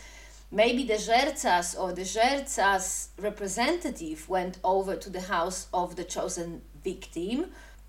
Maybe 0.50 0.84
the 0.84 0.94
Żercas 0.94 1.78
or 1.78 1.92
the 1.92 2.02
Żercas 2.02 3.08
representative 3.18 4.28
went 4.28 4.58
over 4.64 4.96
to 4.96 5.10
the 5.10 5.20
house 5.20 5.68
of 5.72 5.94
the 5.94 6.04
chosen 6.04 6.62
victim, 6.82 7.46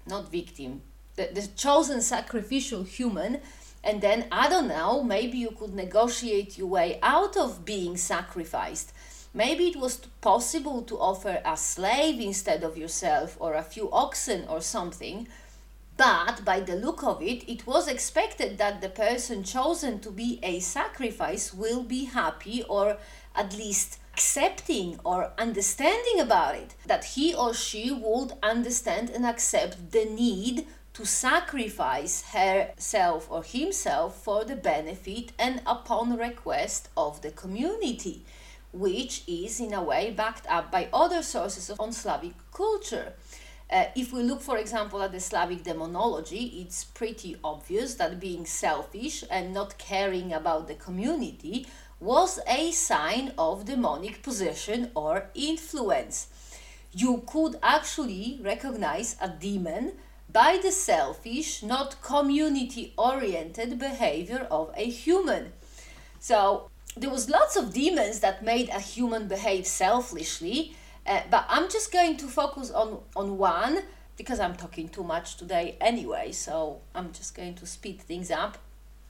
not 0.08 0.32
victim, 0.32 0.82
the, 1.16 1.30
the 1.34 1.48
chosen 1.56 2.02
sacrificial 2.02 2.84
human, 2.84 3.40
and 3.84 4.00
then 4.02 4.26
I 4.32 4.48
don't 4.48 4.68
know, 4.68 5.02
maybe 5.02 5.40
you 5.40 5.52
could 5.52 5.74
negotiate 5.74 6.58
your 6.58 6.68
way 6.68 7.00
out 7.02 7.36
of 7.36 7.66
being 7.66 7.98
sacrificed. 7.98 8.94
Maybe 9.34 9.70
it 9.70 9.78
was 9.78 9.98
possible 10.20 10.82
to 10.82 11.00
offer 11.00 11.42
a 11.46 11.56
slave 11.56 12.20
instead 12.20 12.66
of 12.66 12.78
yourself 12.78 13.38
or 13.40 13.54
a 13.54 13.64
few 13.64 13.90
oxen 13.90 14.46
or 14.50 14.60
something, 14.60 15.30
but 15.96 16.44
by 16.44 16.60
the 16.60 16.76
look 16.76 17.02
of 17.02 17.22
it, 17.22 17.48
it 17.48 17.66
was 17.66 17.88
expected 17.88 18.58
that 18.58 18.82
the 18.82 18.90
person 18.90 19.44
chosen 19.44 20.00
to 20.00 20.12
be 20.12 20.40
a 20.44 20.60
sacrifice 20.60 21.54
will 21.54 21.84
be 21.84 22.06
happy 22.06 22.64
or 22.64 22.98
at 23.34 23.58
least 23.58 24.00
accepting 24.12 25.00
or 25.06 25.32
understanding 25.38 26.20
about 26.20 26.56
it, 26.56 26.76
that 26.86 27.06
he 27.06 27.34
or 27.34 27.54
she 27.54 27.90
would 27.90 28.34
understand 28.44 29.10
and 29.10 29.26
accept 29.26 29.92
the 29.92 30.04
need 30.04 30.68
to 30.94 31.06
sacrifice 31.06 32.24
herself 32.34 33.32
or 33.32 33.44
himself 33.44 34.22
for 34.22 34.44
the 34.44 34.58
benefit 34.58 35.32
and 35.40 35.62
upon 35.66 36.18
request 36.18 36.90
of 36.98 37.22
the 37.22 37.32
community 37.32 38.26
which 38.74 39.24
is 39.28 39.60
in 39.60 39.74
a 39.74 39.84
way 39.84 40.12
backed 40.12 40.48
up 40.48 40.72
by 40.72 40.88
other 40.94 41.22
sources 41.22 41.70
of 41.70 41.80
on 41.80 41.92
Slavic 41.92 42.34
culture. 42.54 43.14
Uh, 43.72 43.86
if 43.96 44.12
we 44.12 44.22
look, 44.22 44.42
for 44.42 44.58
example, 44.58 45.02
at 45.02 45.12
the 45.12 45.20
Slavic 45.20 45.64
demonology, 45.64 46.62
it's 46.62 46.84
pretty 46.84 47.38
obvious 47.44 47.96
that 47.96 48.20
being 48.20 48.46
selfish 48.46 49.24
and 49.30 49.54
not 49.54 49.78
caring 49.78 50.34
about 50.34 50.68
the 50.68 50.76
community 50.76 51.66
was 52.02 52.40
a 52.48 52.72
sign 52.72 53.32
of 53.38 53.66
demonic 53.66 54.24
possession 54.24 54.92
or 54.96 55.30
influence. 55.36 56.28
You 56.92 57.24
could 57.26 57.58
actually 57.64 58.40
recognize 58.44 59.16
a 59.22 59.30
demon 59.30 59.94
by 60.28 60.60
the 60.62 60.72
selfish, 60.72 61.64
not 61.64 62.02
community 62.02 62.94
oriented 62.98 63.78
behavior 63.78 64.48
of 64.50 64.74
a 64.76 64.90
human. 64.90 65.54
So, 66.20 66.71
there 66.96 67.10
was 67.10 67.30
lots 67.30 67.56
of 67.56 67.74
demons 67.74 68.20
that 68.20 68.44
made 68.44 68.70
a 68.70 68.80
human 68.80 69.28
behave 69.28 69.66
selfishly 69.66 70.76
uh, 71.08 71.22
but 71.30 71.46
i'm 71.50 71.70
just 71.70 71.92
going 71.92 72.18
to 72.18 72.28
focus 72.28 72.72
on 72.72 73.00
on 73.16 73.38
one 73.38 73.80
because 74.18 74.40
i'm 74.40 74.56
talking 74.56 74.90
too 74.90 75.04
much 75.04 75.38
today 75.38 75.78
anyway 75.80 76.32
so 76.32 76.82
i'm 76.94 77.12
just 77.14 77.36
going 77.36 77.56
to 77.56 77.66
speed 77.66 78.02
things 78.02 78.30
up 78.30 78.58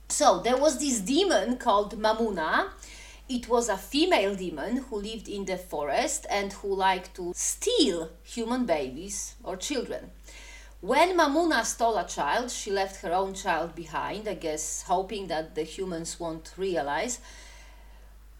so 0.09 0.39
there 0.39 0.57
was 0.57 0.79
this 0.79 0.99
demon 0.99 1.57
called 1.57 1.99
mamuna 1.99 2.69
it 3.27 3.47
was 3.47 3.69
a 3.69 3.77
female 3.77 4.35
demon 4.35 4.77
who 4.77 4.97
lived 4.97 5.27
in 5.27 5.45
the 5.45 5.57
forest 5.57 6.27
and 6.29 6.53
who 6.53 6.75
liked 6.75 7.15
to 7.15 7.31
steal 7.35 8.09
human 8.23 8.65
babies 8.65 9.35
or 9.43 9.55
children 9.57 10.11
when 10.81 11.15
Mamuna 11.15 11.63
stole 11.63 11.95
a 11.97 12.07
child, 12.07 12.49
she 12.49 12.71
left 12.71 13.03
her 13.03 13.13
own 13.13 13.35
child 13.35 13.75
behind, 13.75 14.27
I 14.27 14.33
guess, 14.33 14.81
hoping 14.87 15.27
that 15.27 15.53
the 15.53 15.61
humans 15.61 16.19
won't 16.19 16.53
realize. 16.57 17.19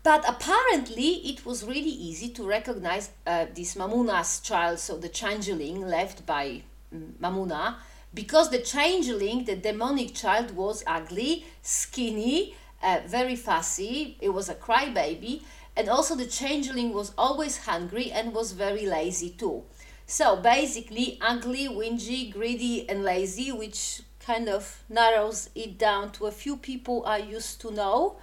But 0.04 0.28
apparently, 0.28 1.30
it 1.30 1.46
was 1.46 1.64
really 1.64 1.96
easy 2.10 2.30
to 2.30 2.44
recognize 2.44 3.12
uh, 3.28 3.46
this 3.54 3.76
Mamuna's 3.76 4.40
child, 4.40 4.80
so 4.80 4.98
the 4.98 5.10
changeling 5.10 5.82
left 5.88 6.26
by 6.26 6.64
mm, 6.94 7.12
Mamuna, 7.22 7.76
because 8.14 8.50
the 8.50 8.60
changeling, 8.60 9.46
the 9.46 9.56
demonic 9.56 10.16
child, 10.16 10.56
was 10.56 10.84
ugly, 10.88 11.46
skinny, 11.62 12.56
uh, 12.82 13.02
very 13.06 13.36
fussy. 13.36 14.18
It 14.20 14.30
was 14.30 14.50
a 14.50 14.56
crybaby, 14.56 15.44
and 15.78 15.88
also 15.88 16.16
the 16.16 16.26
changeling 16.26 16.94
was 16.94 17.14
always 17.18 17.66
hungry 17.66 18.12
and 18.12 18.34
was 18.34 18.54
very 18.54 18.88
lazy 18.88 19.30
too. 19.30 19.64
So 20.08 20.36
basically, 20.36 21.20
ugly, 21.22 21.68
whingy, 21.70 22.34
greedy, 22.34 22.90
and 22.90 23.04
lazy, 23.04 23.52
which 23.52 24.02
kind 24.20 24.50
of 24.50 24.84
narrows 24.90 25.50
it 25.56 25.78
down 25.78 26.12
to 26.14 26.26
a 26.26 26.32
few 26.32 26.58
people 26.58 27.06
I 27.06 27.18
used 27.18 27.62
to 27.62 27.72
know. 27.72 28.18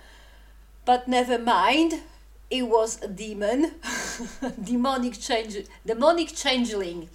But 0.88 1.06
never 1.06 1.38
mind, 1.38 2.00
it 2.48 2.62
was 2.62 3.02
a 3.02 3.08
demon, 3.08 3.72
demonic 4.64 5.20
change, 5.20 5.66
demonic 5.84 6.34
changeling, 6.34 7.10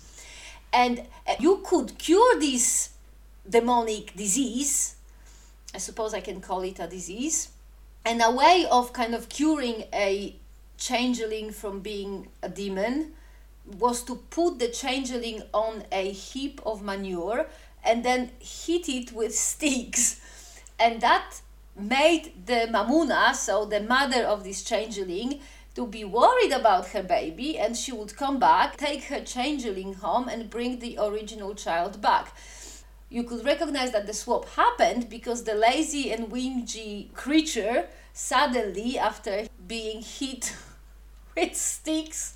and 0.72 1.00
uh, 1.26 1.34
you 1.40 1.60
could 1.66 1.98
cure 1.98 2.40
this 2.40 2.90
demonic 3.50 4.16
disease. 4.16 4.98
I 5.74 5.80
suppose 5.80 6.14
I 6.14 6.22
can 6.22 6.40
call 6.40 6.62
it 6.62 6.80
a 6.80 6.86
disease, 6.86 7.50
and 8.06 8.22
a 8.22 8.30
way 8.30 8.68
of 8.70 8.94
kind 8.94 9.16
of 9.16 9.28
curing 9.28 9.86
a 9.92 10.36
changeling 10.78 11.50
from 11.50 11.80
being 11.80 12.28
a 12.44 12.50
demon 12.50 13.14
was 13.80 14.04
to 14.04 14.18
put 14.30 14.60
the 14.60 14.68
changeling 14.68 15.42
on 15.52 15.84
a 15.92 16.12
heap 16.12 16.62
of 16.64 16.84
manure 16.84 17.48
and 17.84 18.06
then 18.06 18.30
hit 18.40 18.88
it 18.88 19.14
with 19.14 19.34
sticks 19.34 20.22
and 20.80 21.02
that 21.02 21.42
made 21.76 22.46
the 22.46 22.68
Mamuna, 22.72 23.36
so 23.36 23.66
the 23.66 23.82
mother 23.82 24.24
of 24.24 24.44
this 24.44 24.64
changeling, 24.64 25.40
to 25.76 25.88
be 25.88 26.04
worried 26.04 26.52
about 26.52 26.90
her 26.90 27.02
baby 27.02 27.58
and 27.58 27.76
she 27.76 27.92
would 27.92 28.16
come 28.16 28.40
back, 28.40 28.78
take 28.78 29.06
her 29.06 29.22
changeling 29.22 29.96
home, 29.96 30.28
and 30.28 30.50
bring 30.50 30.80
the 30.80 30.98
original 31.02 31.56
child 31.56 32.02
back. 32.02 32.36
You 33.10 33.24
could 33.24 33.46
recognize 33.46 33.92
that 33.92 34.08
the 34.08 34.14
swap 34.14 34.50
happened 34.50 35.10
because 35.10 35.44
the 35.44 35.56
lazy 35.56 36.12
and 36.12 36.32
whingy 36.32 37.14
creature 37.14 37.88
suddenly, 38.14 38.98
after 38.98 39.48
being 39.68 40.02
hit 40.02 40.56
with 41.36 41.56
sticks 41.56 42.36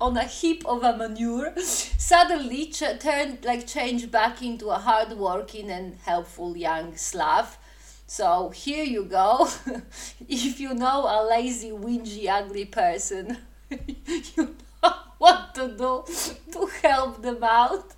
on 0.00 0.16
a 0.16 0.24
heap 0.24 0.64
of 0.66 0.82
a 0.82 0.96
manure, 0.96 1.54
suddenly 1.58 2.66
ch- 2.66 2.98
turned 3.00 3.44
like 3.44 3.66
changed 3.66 4.10
back 4.10 4.42
into 4.42 4.68
a 4.68 4.76
hard-working 4.76 5.70
and 5.70 5.96
helpful 6.04 6.56
young 6.56 6.94
Slav 6.96 7.58
So 8.06 8.50
here 8.50 8.84
you 8.84 9.04
go. 9.04 9.48
if 10.28 10.60
you 10.60 10.74
know 10.74 11.04
a 11.04 11.26
lazy, 11.28 11.70
whingy, 11.70 12.28
ugly 12.28 12.66
person, 12.66 13.38
you 13.70 14.54
know 14.82 14.94
what 15.18 15.54
to 15.54 15.68
do 15.68 16.04
to 16.52 16.66
help 16.82 17.22
them 17.22 17.42
out. 17.42 17.94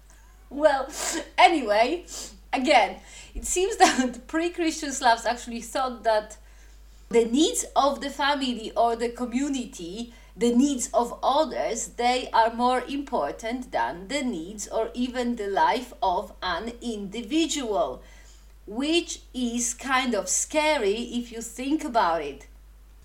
Well, 0.49 0.89
anyway, 1.37 2.05
again, 2.53 3.01
it 3.35 3.45
seems 3.45 3.77
that 3.79 4.27
pre 4.27 4.51
Christian 4.51 4.93
Slavs 4.93 5.27
actually 5.27 5.61
thought 5.61 6.05
that 6.05 6.37
the 7.09 7.25
needs 7.25 7.65
of 7.75 8.01
the 8.01 8.11
family 8.11 8.73
or 8.77 8.97
the 8.97 9.09
community 9.09 10.13
the 10.37 10.55
needs 10.55 10.91
of 10.93 11.19
others 11.23 11.89
they 11.97 12.29
are 12.31 12.53
more 12.53 12.83
important 12.89 13.73
than 13.73 14.09
the 14.09 14.23
needs 14.23 14.69
or 14.69 14.91
even 14.93 15.37
the 15.37 15.47
life 15.47 15.95
of 16.03 16.33
an 16.43 16.73
individual 16.83 18.03
which 18.67 19.21
is 19.33 19.75
kind 19.75 20.15
of 20.15 20.29
scary 20.29 20.95
if 20.95 21.31
you 21.33 21.41
think 21.41 21.85
about 21.85 22.23
it. 22.23 22.47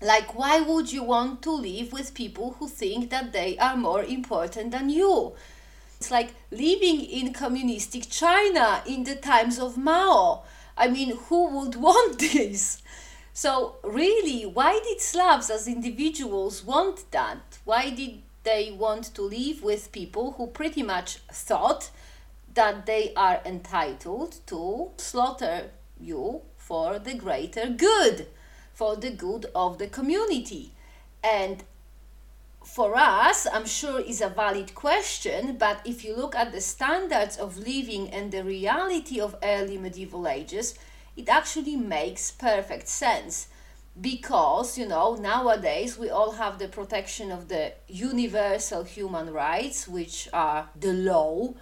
Like 0.00 0.34
why 0.34 0.60
would 0.60 0.92
you 0.92 1.04
want 1.04 1.42
to 1.42 1.52
live 1.52 1.92
with 1.92 2.14
people 2.14 2.56
who 2.58 2.68
think 2.68 3.10
that 3.10 3.32
they 3.32 3.56
are 3.58 3.76
more 3.76 4.02
important 4.02 4.72
than 4.72 4.90
you? 4.90 5.34
It's 5.98 6.10
like 6.10 6.34
living 6.50 7.00
in 7.00 7.32
communistic 7.32 8.10
china 8.10 8.82
in 8.86 9.04
the 9.04 9.14
times 9.14 9.60
of 9.60 9.78
mao. 9.78 10.42
I 10.76 10.88
mean 10.88 11.16
who 11.16 11.48
would 11.50 11.76
want 11.76 12.18
this? 12.32 12.82
So, 13.34 13.76
really, 13.82 14.44
why 14.44 14.80
did 14.84 15.00
Slavs 15.00 15.48
as 15.48 15.66
individuals 15.66 16.62
want 16.62 17.10
that? 17.12 17.58
Why 17.64 17.88
did 17.88 18.20
they 18.42 18.72
want 18.72 19.14
to 19.14 19.22
live 19.22 19.62
with 19.62 19.92
people 19.92 20.32
who 20.32 20.48
pretty 20.48 20.82
much 20.82 21.16
thought 21.30 21.90
that 22.54 22.86
they 22.86 23.12
are 23.16 23.40
entitled 23.44 24.36
to 24.46 24.90
slaughter 24.96 25.70
you 25.98 26.42
for 26.56 26.98
the 26.98 27.14
greater 27.14 27.68
good, 27.68 28.26
for 28.72 28.96
the 28.96 29.10
good 29.10 29.46
of 29.54 29.78
the 29.78 29.88
community? 29.88 30.72
And 31.22 31.64
for 32.64 32.96
us, 32.96 33.46
I'm 33.52 33.66
sure 33.66 34.00
is 34.00 34.20
a 34.20 34.28
valid 34.28 34.74
question, 34.74 35.56
but 35.58 35.80
if 35.84 36.04
you 36.04 36.14
look 36.16 36.34
at 36.34 36.52
the 36.52 36.60
standards 36.60 37.36
of 37.36 37.58
living 37.58 38.10
and 38.10 38.30
the 38.30 38.44
reality 38.44 39.20
of 39.20 39.36
early 39.42 39.78
medieval 39.78 40.28
ages, 40.28 40.74
it 41.16 41.28
actually 41.28 41.76
makes 41.76 42.30
perfect 42.30 42.88
sense 42.88 43.48
because 44.00 44.78
you 44.78 44.88
know 44.88 45.14
nowadays 45.14 45.98
we 45.98 46.08
all 46.08 46.32
have 46.32 46.58
the 46.58 46.68
protection 46.68 47.30
of 47.30 47.48
the 47.48 47.72
universal 47.88 48.84
human 48.84 49.30
rights 49.30 49.86
which 49.86 50.28
are 50.32 50.70
the 50.80 50.92
law 50.92 51.52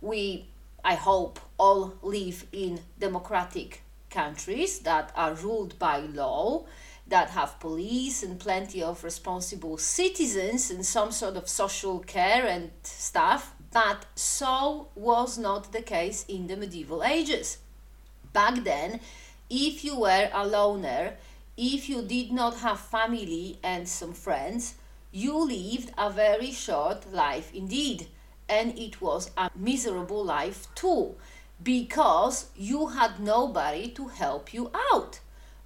we 0.00 0.46
i 0.84 0.94
hope 0.94 1.38
all 1.58 1.94
live 2.02 2.46
in 2.52 2.80
democratic 2.98 3.82
countries 4.10 4.80
that 4.80 5.12
are 5.14 5.34
ruled 5.34 5.78
by 5.78 5.98
law 5.98 6.64
that 7.06 7.30
have 7.30 7.58
police 7.60 8.22
and 8.22 8.38
plenty 8.38 8.82
of 8.82 9.02
responsible 9.02 9.78
citizens 9.78 10.70
and 10.70 10.84
some 10.84 11.10
sort 11.10 11.36
of 11.36 11.48
social 11.48 11.98
care 12.00 12.46
and 12.46 12.70
stuff 12.82 13.54
but 13.72 14.06
so 14.14 14.88
was 14.94 15.38
not 15.38 15.72
the 15.72 15.82
case 15.82 16.24
in 16.28 16.46
the 16.46 16.56
medieval 16.56 17.02
ages 17.04 17.58
back 18.32 18.62
then, 18.64 19.00
if 19.50 19.84
you 19.84 19.98
were 19.98 20.28
a 20.32 20.46
loner, 20.46 21.14
if 21.56 21.88
you 21.88 22.02
did 22.02 22.32
not 22.32 22.58
have 22.58 22.78
family 22.78 23.58
and 23.62 23.88
some 23.88 24.12
friends, 24.12 24.74
you 25.10 25.34
lived 25.36 25.90
a 25.98 26.10
very 26.10 26.52
short 26.52 27.12
life 27.12 27.52
indeed. 27.54 28.06
And 28.48 28.78
it 28.78 29.00
was 29.00 29.30
a 29.36 29.50
miserable 29.54 30.24
life 30.24 30.66
too, 30.74 31.16
because 31.62 32.46
you 32.56 32.88
had 32.88 33.20
nobody 33.20 33.88
to 33.90 34.08
help 34.08 34.54
you 34.54 34.70
out. 34.92 35.20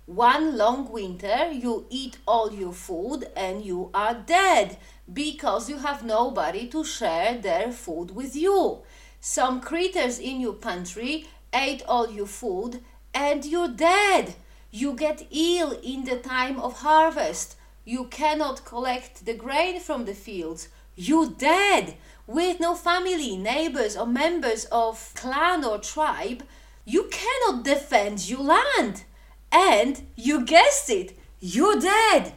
One 0.06 0.56
long 0.56 0.90
winter, 0.90 1.52
you 1.52 1.86
eat 1.88 2.18
all 2.26 2.52
your 2.52 2.72
food 2.72 3.28
and 3.36 3.64
you 3.64 3.90
are 3.94 4.14
dead 4.14 4.76
because 5.12 5.70
you 5.70 5.78
have 5.78 6.04
nobody 6.04 6.66
to 6.68 6.84
share 6.84 7.38
their 7.38 7.70
food 7.70 8.14
with 8.14 8.34
you. 8.34 8.82
Some 9.20 9.60
critters 9.60 10.18
in 10.18 10.40
your 10.40 10.54
pantry 10.54 11.28
ate 11.54 11.82
all 11.86 12.10
your 12.10 12.26
food, 12.26 12.82
and 13.14 13.44
you're 13.44 13.68
dead. 13.68 14.34
You 14.70 14.94
get 14.94 15.26
ill 15.30 15.78
in 15.82 16.04
the 16.04 16.16
time 16.16 16.58
of 16.58 16.80
harvest. 16.80 17.56
You 17.84 18.06
cannot 18.06 18.64
collect 18.64 19.24
the 19.24 19.34
grain 19.34 19.78
from 19.80 20.06
the 20.06 20.14
fields. 20.14 20.68
You're 20.96 21.30
dead. 21.30 21.96
With 22.26 22.60
no 22.60 22.74
family, 22.74 23.36
neighbors, 23.36 23.96
or 23.96 24.06
members 24.06 24.66
of 24.66 25.12
clan 25.14 25.64
or 25.64 25.78
tribe, 25.78 26.44
you 26.84 27.10
cannot 27.10 27.64
defend 27.64 28.28
your 28.28 28.42
land. 28.42 29.04
And 29.50 30.02
you 30.16 30.44
guessed 30.44 30.88
it, 30.88 31.18
you're 31.40 31.80
dead. 31.80 32.32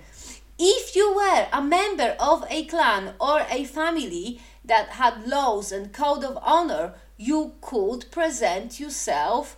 If 0.57 0.95
you 0.95 1.15
were 1.15 1.47
a 1.53 1.61
member 1.61 2.15
of 2.19 2.45
a 2.49 2.65
clan 2.65 3.13
or 3.19 3.45
a 3.49 3.65
family 3.65 4.41
that 4.63 4.89
had 4.89 5.27
laws 5.27 5.71
and 5.71 5.93
code 5.93 6.23
of 6.23 6.37
honor, 6.41 6.93
you 7.17 7.53
could 7.61 8.09
present 8.09 8.79
yourself 8.79 9.55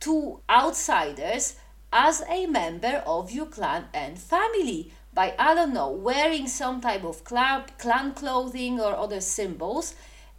to 0.00 0.40
outsiders 0.50 1.56
as 1.92 2.22
a 2.28 2.46
member 2.46 3.02
of 3.06 3.30
your 3.30 3.46
clan 3.46 3.86
and 3.94 4.18
family 4.18 4.92
by 5.14 5.34
I 5.38 5.54
don't 5.54 5.74
know 5.74 5.90
wearing 5.90 6.46
some 6.48 6.80
type 6.80 7.04
of 7.04 7.24
clan, 7.24 7.64
clan 7.78 8.14
clothing 8.14 8.80
or 8.80 8.96
other 8.96 9.20
symbols 9.20 9.94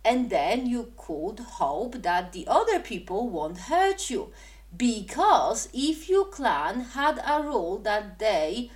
and 0.06 0.30
then 0.30 0.66
you 0.66 0.92
could 0.98 1.40
hope 1.40 2.02
that 2.02 2.34
the 2.34 2.46
other 2.48 2.80
people 2.80 3.30
won't 3.30 3.58
hurt 3.58 4.10
you 4.10 4.32
because 4.76 5.70
if 5.74 6.10
your 6.10 6.26
clan 6.26 6.82
had 6.82 7.22
a 7.26 7.44
rule 7.44 7.78
that 7.78 8.20
they 8.20 8.72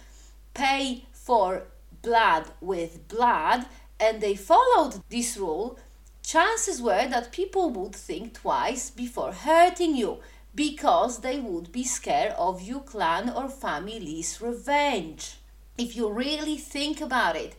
pay 0.54 1.06
for 1.12 1.64
blood 2.02 2.46
with 2.62 3.08
blood 3.08 3.66
and 4.00 4.22
they 4.22 4.36
followed 4.36 5.02
this 5.10 5.38
rule 5.38 5.78
chances 6.22 6.82
were 6.82 7.08
that 7.08 7.32
people 7.32 7.70
would 7.70 7.96
think 7.96 8.34
twice 8.34 8.90
before 8.90 9.32
hurting 9.32 9.96
you 9.96 10.20
because 10.54 11.22
they 11.22 11.40
would 11.40 11.72
be 11.72 11.84
scared 11.84 12.34
of 12.34 12.62
your 12.62 12.82
clan 12.82 13.30
or 13.30 13.48
family's 13.48 14.42
revenge. 14.42 15.38
If 15.78 15.96
you 15.96 16.10
really 16.10 16.58
think 16.58 17.02
about 17.02 17.36
it, 17.36 17.56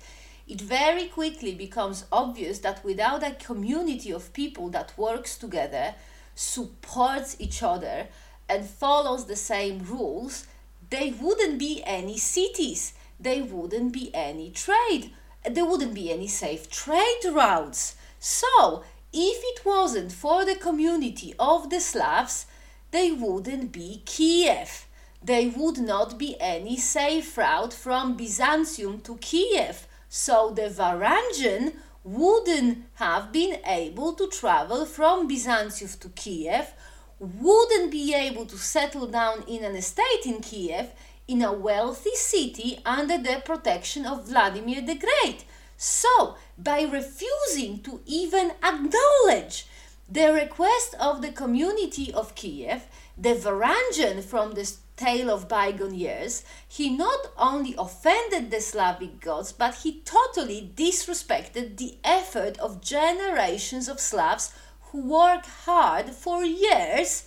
it 0.49 0.61
very 0.61 1.07
quickly 1.07 1.55
becomes 1.55 2.05
obvious 2.11 2.59
that 2.61 2.85
without 2.85 3.23
a 3.23 3.37
community 3.37 4.11
of 4.11 4.33
people 4.33 4.71
that 4.71 4.97
works 4.99 5.37
together, 5.37 5.95
supports 6.35 7.37
each 7.39 7.62
other, 7.62 8.09
and 8.49 8.66
follows 8.66 9.27
the 9.27 9.37
same 9.37 9.85
rules, 9.85 10.49
there 10.91 11.12
wouldn't 11.21 11.61
be 11.61 11.83
any 11.85 12.19
cities, 12.19 12.95
there 13.21 13.45
wouldn't 13.45 13.93
be 13.93 14.11
any 14.12 14.51
trade, 14.51 15.12
there 15.49 15.66
wouldn't 15.66 15.95
be 15.95 16.11
any 16.11 16.27
safe 16.27 16.69
trade 16.69 17.25
routes. 17.31 17.95
So, 18.19 18.83
if 19.12 19.39
it 19.45 19.64
wasn't 19.64 20.11
for 20.11 20.45
the 20.45 20.57
community 20.57 21.35
of 21.39 21.71
the 21.71 21.81
Slavs, 21.81 22.47
they 22.91 23.12
wouldn't 23.12 23.71
be 23.71 24.03
Kiev. 24.07 24.88
There 25.21 25.51
would 25.57 25.79
not 25.79 26.16
be 26.16 26.37
any 26.41 26.77
safe 26.77 27.37
route 27.37 27.73
from 27.73 28.16
Byzantium 28.16 29.01
to 29.01 29.16
Kiev, 29.16 29.89
so 30.09 30.51
the 30.55 30.71
Varangian 30.71 31.75
wouldn't 32.05 32.85
have 32.95 33.33
been 33.33 33.59
able 33.66 34.12
to 34.14 34.29
travel 34.29 34.87
from 34.87 35.27
Byzantium 35.27 35.91
to 36.01 36.09
Kiev, 36.11 36.73
wouldn't 37.19 37.91
be 37.91 38.14
able 38.14 38.47
to 38.47 38.57
settle 38.57 39.09
down 39.09 39.43
in 39.49 39.64
an 39.64 39.75
estate 39.75 40.25
in 40.25 40.41
Kiev, 40.41 40.93
in 41.27 41.43
a 41.43 41.53
wealthy 41.53 42.14
city 42.14 42.79
under 42.87 43.19
the 43.19 43.43
protection 43.45 44.07
of 44.07 44.29
Vladimir 44.29 44.81
the 44.83 44.95
Great. 44.95 45.45
So, 45.77 46.37
by 46.57 46.83
refusing 46.83 47.83
to 47.83 48.01
even 48.07 48.53
acknowledge 48.62 49.66
the 50.09 50.33
request 50.33 50.95
of 50.99 51.23
the 51.23 51.33
community 51.33 52.12
of 52.14 52.35
Kiev, 52.35 52.87
the 53.19 53.35
Varangian 53.35 54.23
from 54.23 54.53
the 54.53 54.73
tale 54.99 55.30
of 55.30 55.49
bygone 55.49 55.94
years, 55.94 56.44
he 56.68 56.90
not 56.90 57.28
only 57.38 57.74
offended 57.78 58.51
the 58.51 58.61
Slavic 58.61 59.20
gods, 59.20 59.53
but 59.53 59.76
he 59.76 60.03
totally 60.05 60.70
disrespected 60.74 61.78
the 61.78 61.96
effort 62.05 62.59
of 62.59 62.82
generations 62.82 63.88
of 63.88 64.01
Slavs 64.01 64.53
who 64.90 65.09
worked 65.09 65.46
hard 65.64 66.11
for 66.11 66.44
years 66.44 67.24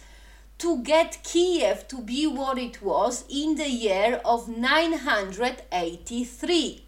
to 0.60 0.84
get 0.84 1.24
Kiev 1.24 1.88
to 1.88 2.00
be 2.02 2.28
what 2.28 2.60
it 2.60 2.84
was 2.84 3.24
in 3.30 3.56
the 3.56 3.70
year 3.70 4.22
of 4.24 4.48
983. 4.48 6.84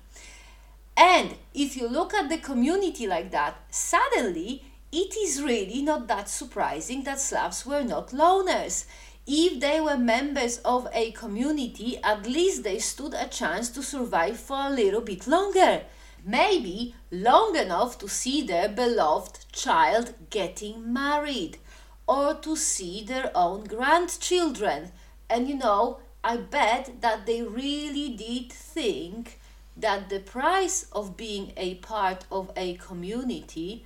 And 0.95 1.33
if 1.55 1.75
you 1.75 1.87
look 1.87 2.13
at 2.13 2.29
the 2.29 2.37
community 2.37 3.07
like 3.07 3.31
that, 3.31 3.55
suddenly 3.71 4.63
it 4.91 5.17
is 5.17 5.41
really 5.41 5.81
not 5.81 6.07
that 6.07 6.29
surprising 6.29 7.01
that 7.05 7.19
Slavs 7.19 7.65
were 7.65 7.81
not 7.81 8.09
loners. 8.09 8.85
If 9.25 9.61
they 9.61 9.79
were 9.79 9.97
members 9.97 10.57
of 10.65 10.87
a 10.91 11.11
community, 11.11 11.97
at 12.03 12.27
least 12.27 12.63
they 12.63 12.79
stood 12.79 13.13
a 13.13 13.27
chance 13.27 13.69
to 13.69 13.81
survive 13.81 14.37
for 14.37 14.67
a 14.67 14.69
little 14.69 14.99
bit 14.99 15.27
longer. 15.27 15.83
Maybe 16.25 16.95
long 17.09 17.55
enough 17.55 17.97
to 17.99 18.09
see 18.09 18.41
their 18.41 18.67
beloved 18.67 19.51
child 19.53 20.13
getting 20.29 20.91
married, 20.91 21.57
or 22.05 22.33
to 22.35 22.57
see 22.57 23.03
their 23.03 23.31
own 23.33 23.63
grandchildren, 23.63 24.91
And 25.29 25.47
you 25.47 25.55
know, 25.55 25.99
I 26.23 26.37
bet 26.37 27.01
that 27.01 27.25
they 27.25 27.41
really 27.41 28.09
did 28.09 28.51
think 28.51 29.39
that 29.75 30.09
the 30.09 30.19
price 30.19 30.85
of 30.91 31.17
being 31.17 31.53
a 31.57 31.75
part 31.75 32.25
of 32.31 32.51
a 32.55 32.75
community 32.75 33.85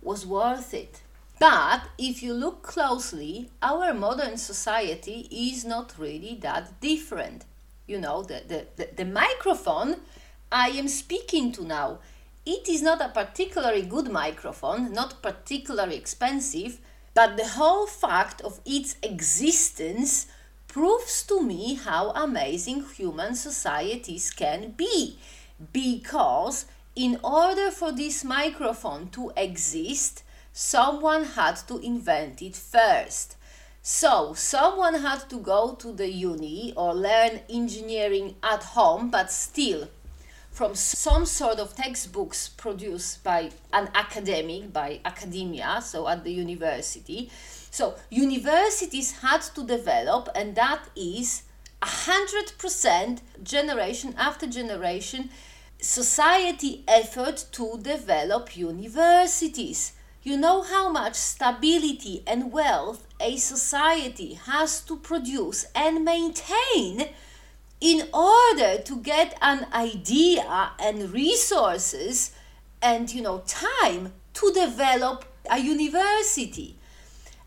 was 0.00 0.24
worth 0.24 0.72
it. 0.72 1.02
But 1.40 1.88
if 1.96 2.22
you 2.22 2.34
look 2.34 2.62
closely, 2.62 3.50
our 3.62 3.94
modern 3.94 4.36
society 4.36 5.26
is 5.30 5.64
not 5.64 5.94
really 5.98 6.38
that 6.42 6.80
different. 6.82 7.46
You 7.86 7.98
know, 7.98 8.22
the, 8.22 8.42
the, 8.46 8.66
the, 8.76 8.88
the 8.94 9.04
microphone 9.06 9.96
I 10.52 10.68
am 10.68 10.86
speaking 10.86 11.50
to 11.52 11.64
now, 11.64 12.00
it 12.44 12.68
is 12.68 12.82
not 12.82 13.00
a 13.00 13.08
particularly 13.08 13.82
good 13.82 14.10
microphone, 14.10 14.92
not 14.92 15.22
particularly 15.22 15.96
expensive, 15.96 16.78
but 17.14 17.38
the 17.38 17.48
whole 17.48 17.86
fact 17.86 18.42
of 18.42 18.60
its 18.66 18.96
existence 19.02 20.26
proves 20.68 21.22
to 21.22 21.42
me 21.42 21.74
how 21.74 22.10
amazing 22.10 22.84
human 22.96 23.34
societies 23.34 24.30
can 24.30 24.72
be. 24.72 25.18
Because 25.72 26.66
in 26.94 27.18
order 27.24 27.70
for 27.70 27.92
this 27.92 28.24
microphone 28.24 29.08
to 29.10 29.32
exist, 29.38 30.22
someone 30.52 31.24
had 31.24 31.56
to 31.68 31.78
invent 31.78 32.42
it 32.42 32.56
first. 32.56 33.36
So, 33.82 34.34
someone 34.34 34.94
had 34.94 35.28
to 35.30 35.38
go 35.38 35.74
to 35.76 35.92
the 35.92 36.10
uni 36.10 36.74
or 36.76 36.94
learn 36.94 37.40
engineering 37.48 38.36
at 38.42 38.62
home, 38.62 39.10
but 39.10 39.32
still 39.32 39.88
from 40.50 40.74
some 40.74 41.24
sort 41.24 41.58
of 41.58 41.74
textbooks 41.74 42.48
produced 42.48 43.24
by 43.24 43.50
an 43.72 43.88
academic, 43.94 44.72
by 44.72 45.00
academia, 45.04 45.80
so 45.82 46.08
at 46.08 46.24
the 46.24 46.32
university. 46.32 47.30
So 47.70 47.94
universities 48.10 49.12
had 49.20 49.42
to 49.54 49.64
develop, 49.64 50.28
and 50.34 50.54
that 50.56 50.82
is 50.96 51.44
a 51.80 51.86
hundred 51.86 52.52
percent 52.58 53.22
generation 53.42 54.14
after 54.18 54.46
generation 54.46 55.30
society 55.80 56.84
effort 56.86 57.46
to 57.52 57.78
develop 57.80 58.56
universities. 58.56 59.92
You 60.22 60.36
know 60.36 60.60
how 60.60 60.90
much 60.90 61.14
stability 61.14 62.22
and 62.26 62.52
wealth 62.52 63.06
a 63.18 63.38
society 63.38 64.34
has 64.34 64.82
to 64.82 64.96
produce 64.96 65.64
and 65.74 66.04
maintain 66.04 67.08
in 67.80 68.06
order 68.12 68.76
to 68.84 68.96
get 69.02 69.38
an 69.40 69.66
idea 69.72 70.72
and 70.78 71.10
resources 71.10 72.32
and 72.82 73.10
you 73.10 73.22
know 73.22 73.42
time 73.46 74.12
to 74.34 74.52
develop 74.52 75.24
a 75.50 75.58
university. 75.58 76.76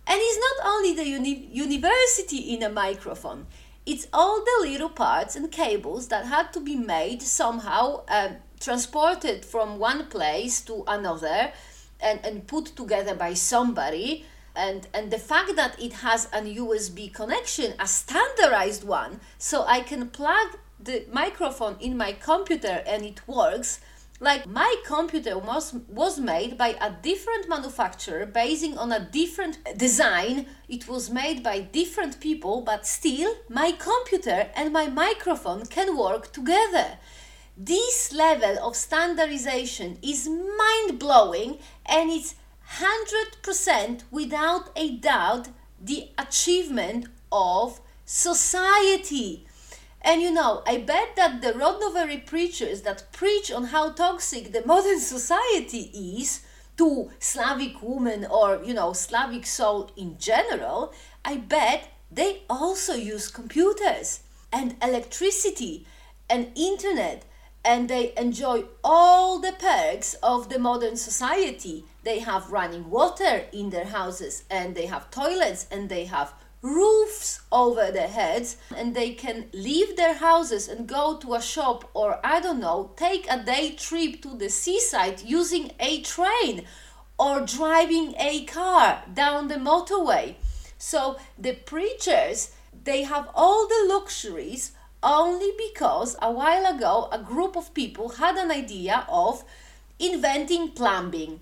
And 0.07 0.19
it's 0.19 0.39
not 0.39 0.67
only 0.73 0.95
the 0.95 1.07
uni- 1.07 1.49
university 1.53 2.55
in 2.55 2.63
a 2.63 2.69
microphone. 2.69 3.45
It's 3.85 4.07
all 4.11 4.43
the 4.43 4.67
little 4.67 4.89
parts 4.89 5.35
and 5.35 5.51
cables 5.51 6.07
that 6.07 6.25
had 6.25 6.51
to 6.53 6.59
be 6.59 6.75
made 6.75 7.21
somehow 7.21 8.03
uh, 8.07 8.29
transported 8.59 9.45
from 9.45 9.77
one 9.77 10.07
place 10.07 10.61
to 10.61 10.83
another 10.87 11.51
and, 11.99 12.19
and 12.25 12.47
put 12.47 12.65
together 12.75 13.15
by 13.15 13.33
somebody 13.33 14.25
and 14.55 14.87
and 14.93 15.11
the 15.11 15.17
fact 15.17 15.55
that 15.55 15.81
it 15.81 15.93
has 15.93 16.27
an 16.31 16.45
USB 16.45 17.11
connection, 17.13 17.73
a 17.79 17.87
standardized 17.87 18.83
one, 18.83 19.19
so 19.37 19.65
I 19.65 19.81
can 19.81 20.09
plug 20.09 20.57
the 20.79 21.05
microphone 21.11 21.77
in 21.79 21.97
my 21.97 22.13
computer 22.13 22.83
and 22.85 23.03
it 23.03 23.27
works. 23.27 23.79
Like 24.19 24.45
my 24.45 24.75
computer 24.85 25.37
was 25.37 25.73
was 25.89 26.19
made 26.19 26.57
by 26.57 26.75
a 26.79 26.91
different 27.01 27.49
manufacturer 27.49 28.25
basing 28.25 28.77
on 28.77 28.91
a 28.91 29.09
different 29.11 29.57
design. 29.75 30.45
It 30.69 30.87
was 30.87 31.09
made 31.09 31.41
by 31.41 31.59
different 31.59 32.19
people, 32.19 32.61
but 32.61 32.85
still 32.85 33.35
my 33.49 33.71
computer 33.71 34.49
and 34.55 34.71
my 34.71 34.87
microphone 34.87 35.65
can 35.65 35.97
work 35.97 36.31
together. 36.31 36.99
This 37.57 38.11
level 38.13 38.57
of 38.65 38.75
standardization 38.75 39.99
is 40.01 40.27
mind 40.27 40.97
blowing 40.99 41.59
and 41.85 42.09
it's 42.09 42.35
100% 42.77 44.03
without 44.11 44.71
a 44.75 44.97
doubt 44.97 45.49
the 45.81 46.09
achievement 46.17 47.07
of 47.31 47.79
society. 48.05 49.45
And 50.01 50.21
you 50.21 50.31
know, 50.31 50.63
I 50.67 50.77
bet 50.77 51.15
that 51.15 51.41
the 51.41 51.53
Rodnovery 51.53 52.25
preachers 52.25 52.81
that 52.81 53.11
preach 53.11 53.51
on 53.51 53.65
how 53.65 53.91
toxic 53.91 54.51
the 54.51 54.65
modern 54.65 54.99
society 54.99 55.91
is 56.19 56.41
to 56.77 57.11
Slavic 57.19 57.81
women 57.81 58.25
or, 58.25 58.61
you 58.63 58.73
know, 58.73 58.93
Slavic 58.93 59.45
soul 59.45 59.91
in 59.95 60.17
general, 60.17 60.93
I 61.23 61.37
bet 61.37 61.89
they 62.11 62.43
also 62.49 62.93
use 62.93 63.27
computers 63.27 64.21
and 64.51 64.75
electricity 64.81 65.85
and 66.29 66.51
internet 66.55 67.25
and 67.65 67.89
they 67.89 68.13
enjoy 68.17 68.65
all 68.83 69.39
the 69.39 69.53
perks 69.53 70.15
of 70.15 70.49
the 70.49 70.59
modern 70.59 70.97
society. 70.97 71.85
They 72.03 72.19
have 72.19 72.51
running 72.51 72.89
water 72.89 73.45
in 73.53 73.69
their 73.69 73.85
houses, 73.85 74.43
and 74.49 74.75
they 74.75 74.87
have 74.87 75.09
toilets, 75.11 75.65
and 75.71 75.87
they 75.87 76.05
have 76.05 76.33
roofs 76.61 77.41
over 77.51 77.91
their 77.91 78.07
heads, 78.07 78.57
and 78.75 78.95
they 78.95 79.11
can 79.11 79.49
leave 79.53 79.95
their 79.95 80.15
houses 80.15 80.67
and 80.67 80.87
go 80.87 81.17
to 81.17 81.33
a 81.35 81.41
shop 81.41 81.89
or, 81.93 82.19
I 82.23 82.39
don't 82.39 82.59
know, 82.59 82.91
take 82.95 83.27
a 83.29 83.43
day 83.43 83.71
trip 83.71 84.21
to 84.21 84.35
the 84.37 84.49
seaside 84.49 85.21
using 85.21 85.71
a 85.79 86.01
train 86.01 86.65
or 87.19 87.41
driving 87.41 88.15
a 88.17 88.45
car 88.45 89.03
down 89.13 89.49
the 89.49 89.55
motorway. 89.55 90.35
So 90.77 91.17
the 91.37 91.53
preachers, 91.53 92.51
they 92.83 93.03
have 93.03 93.29
all 93.35 93.67
the 93.67 93.85
luxuries 93.87 94.71
only 95.03 95.51
because 95.57 96.15
a 96.21 96.31
while 96.31 96.65
ago 96.65 97.09
a 97.11 97.19
group 97.19 97.55
of 97.55 97.73
people 97.73 98.09
had 98.09 98.35
an 98.37 98.51
idea 98.51 99.05
of 99.09 99.43
inventing 99.99 100.69
plumbing 100.69 101.39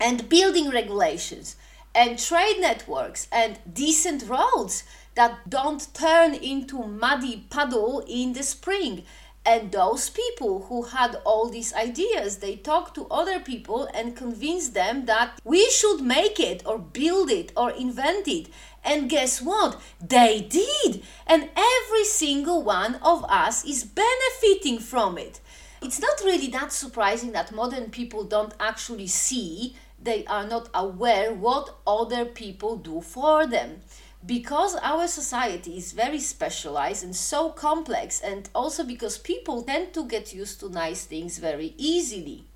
and 0.00 0.28
building 0.28 0.70
regulations 0.70 1.56
and 1.94 2.18
trade 2.18 2.58
networks 2.60 3.26
and 3.32 3.58
decent 3.72 4.28
roads 4.28 4.84
that 5.14 5.48
don't 5.48 5.94
turn 5.94 6.34
into 6.34 6.82
muddy 6.82 7.46
puddle 7.48 8.04
in 8.06 8.34
the 8.34 8.42
spring. 8.42 9.04
And 9.46 9.72
those 9.72 10.10
people 10.10 10.66
who 10.68 10.82
had 10.82 11.16
all 11.24 11.48
these 11.48 11.72
ideas 11.72 12.38
they 12.38 12.56
talked 12.56 12.96
to 12.96 13.06
other 13.06 13.40
people 13.40 13.88
and 13.94 14.16
convinced 14.16 14.74
them 14.74 15.06
that 15.06 15.40
we 15.44 15.70
should 15.70 16.00
make 16.02 16.38
it 16.38 16.62
or 16.66 16.78
build 16.78 17.30
it 17.30 17.52
or 17.56 17.70
invent 17.70 18.28
it 18.28 18.48
and 18.86 19.10
guess 19.10 19.42
what? 19.42 19.80
They 20.00 20.40
did. 20.40 21.02
And 21.26 21.50
every 21.56 22.04
single 22.04 22.62
one 22.62 22.94
of 23.02 23.24
us 23.24 23.64
is 23.64 23.84
benefiting 23.84 24.78
from 24.78 25.18
it. 25.18 25.40
It's 25.82 26.00
not 26.00 26.22
really 26.24 26.46
that 26.48 26.72
surprising 26.72 27.32
that 27.32 27.52
modern 27.52 27.90
people 27.90 28.24
don't 28.24 28.54
actually 28.58 29.08
see, 29.08 29.76
they 30.02 30.24
are 30.26 30.46
not 30.46 30.68
aware 30.72 31.34
what 31.34 31.76
other 31.86 32.24
people 32.24 32.76
do 32.76 33.00
for 33.00 33.46
them. 33.46 33.80
Because 34.24 34.74
our 34.76 35.06
society 35.06 35.76
is 35.76 35.92
very 35.92 36.18
specialized 36.18 37.04
and 37.04 37.14
so 37.14 37.50
complex, 37.50 38.20
and 38.20 38.48
also 38.54 38.82
because 38.84 39.18
people 39.18 39.62
tend 39.62 39.92
to 39.94 40.04
get 40.06 40.34
used 40.34 40.60
to 40.60 40.68
nice 40.68 41.04
things 41.04 41.38
very 41.38 41.74
easily. 41.76 42.46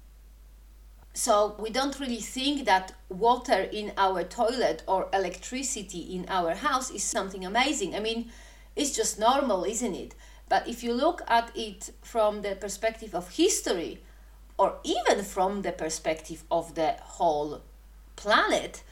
So 1.12 1.56
we 1.58 1.70
don't 1.70 1.98
really 1.98 2.20
think 2.20 2.64
that 2.66 2.92
water 3.08 3.68
in 3.72 3.92
our 3.96 4.22
toilet 4.22 4.82
or 4.86 5.08
electricity 5.12 6.14
in 6.14 6.26
our 6.28 6.54
house 6.54 6.90
is 6.90 7.02
something 7.02 7.44
amazing. 7.44 7.96
I 7.96 8.00
mean, 8.00 8.30
it's 8.76 8.94
just 8.94 9.18
normal, 9.18 9.64
isn't 9.64 9.94
it? 9.94 10.14
But 10.48 10.68
if 10.68 10.82
you 10.82 10.92
look 10.92 11.22
at 11.28 11.50
it 11.54 11.90
from 12.02 12.42
the 12.42 12.54
perspective 12.54 13.14
of 13.14 13.30
history, 13.30 14.00
or 14.58 14.76
even 14.84 15.24
from 15.24 15.62
the 15.62 15.72
perspective 15.72 16.44
of 16.50 16.74
the 16.74 16.96
whole 17.00 17.62
planet, 18.16 18.82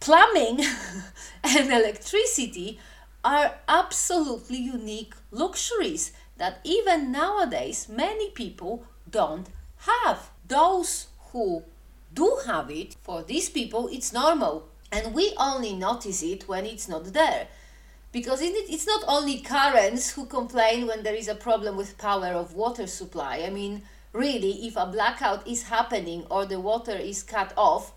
plumbing 0.00 0.60
and 1.44 1.70
electricity 1.70 2.78
are 3.24 3.54
absolutely 3.68 4.58
unique 4.58 5.14
luxuries 5.30 6.12
that 6.38 6.58
even 6.64 7.12
nowadays 7.12 7.88
many 7.88 8.30
people 8.30 8.84
don't 9.08 9.46
have. 9.78 10.30
Those 10.48 11.06
who 11.32 11.64
do 12.14 12.40
have 12.46 12.70
it, 12.70 12.96
for 13.02 13.22
these 13.22 13.48
people, 13.48 13.88
it's 13.90 14.12
normal. 14.12 14.68
And 14.90 15.14
we 15.14 15.34
only 15.38 15.72
notice 15.72 16.22
it 16.22 16.46
when 16.46 16.66
it's 16.66 16.88
not 16.88 17.12
there. 17.12 17.48
Because 18.12 18.40
it's 18.42 18.86
not 18.86 19.02
only 19.08 19.38
Karens 19.38 20.12
who 20.12 20.26
complain 20.26 20.86
when 20.86 21.02
there 21.02 21.14
is 21.14 21.28
a 21.28 21.34
problem 21.34 21.76
with 21.76 21.96
power 21.96 22.26
of 22.26 22.54
water 22.54 22.86
supply. 22.86 23.42
I 23.46 23.50
mean, 23.50 23.82
really, 24.12 24.66
if 24.66 24.76
a 24.76 24.84
blackout 24.84 25.48
is 25.48 25.62
happening 25.62 26.26
or 26.30 26.44
the 26.44 26.60
water 26.60 26.92
is 26.92 27.22
cut 27.22 27.54
off, 27.56 27.92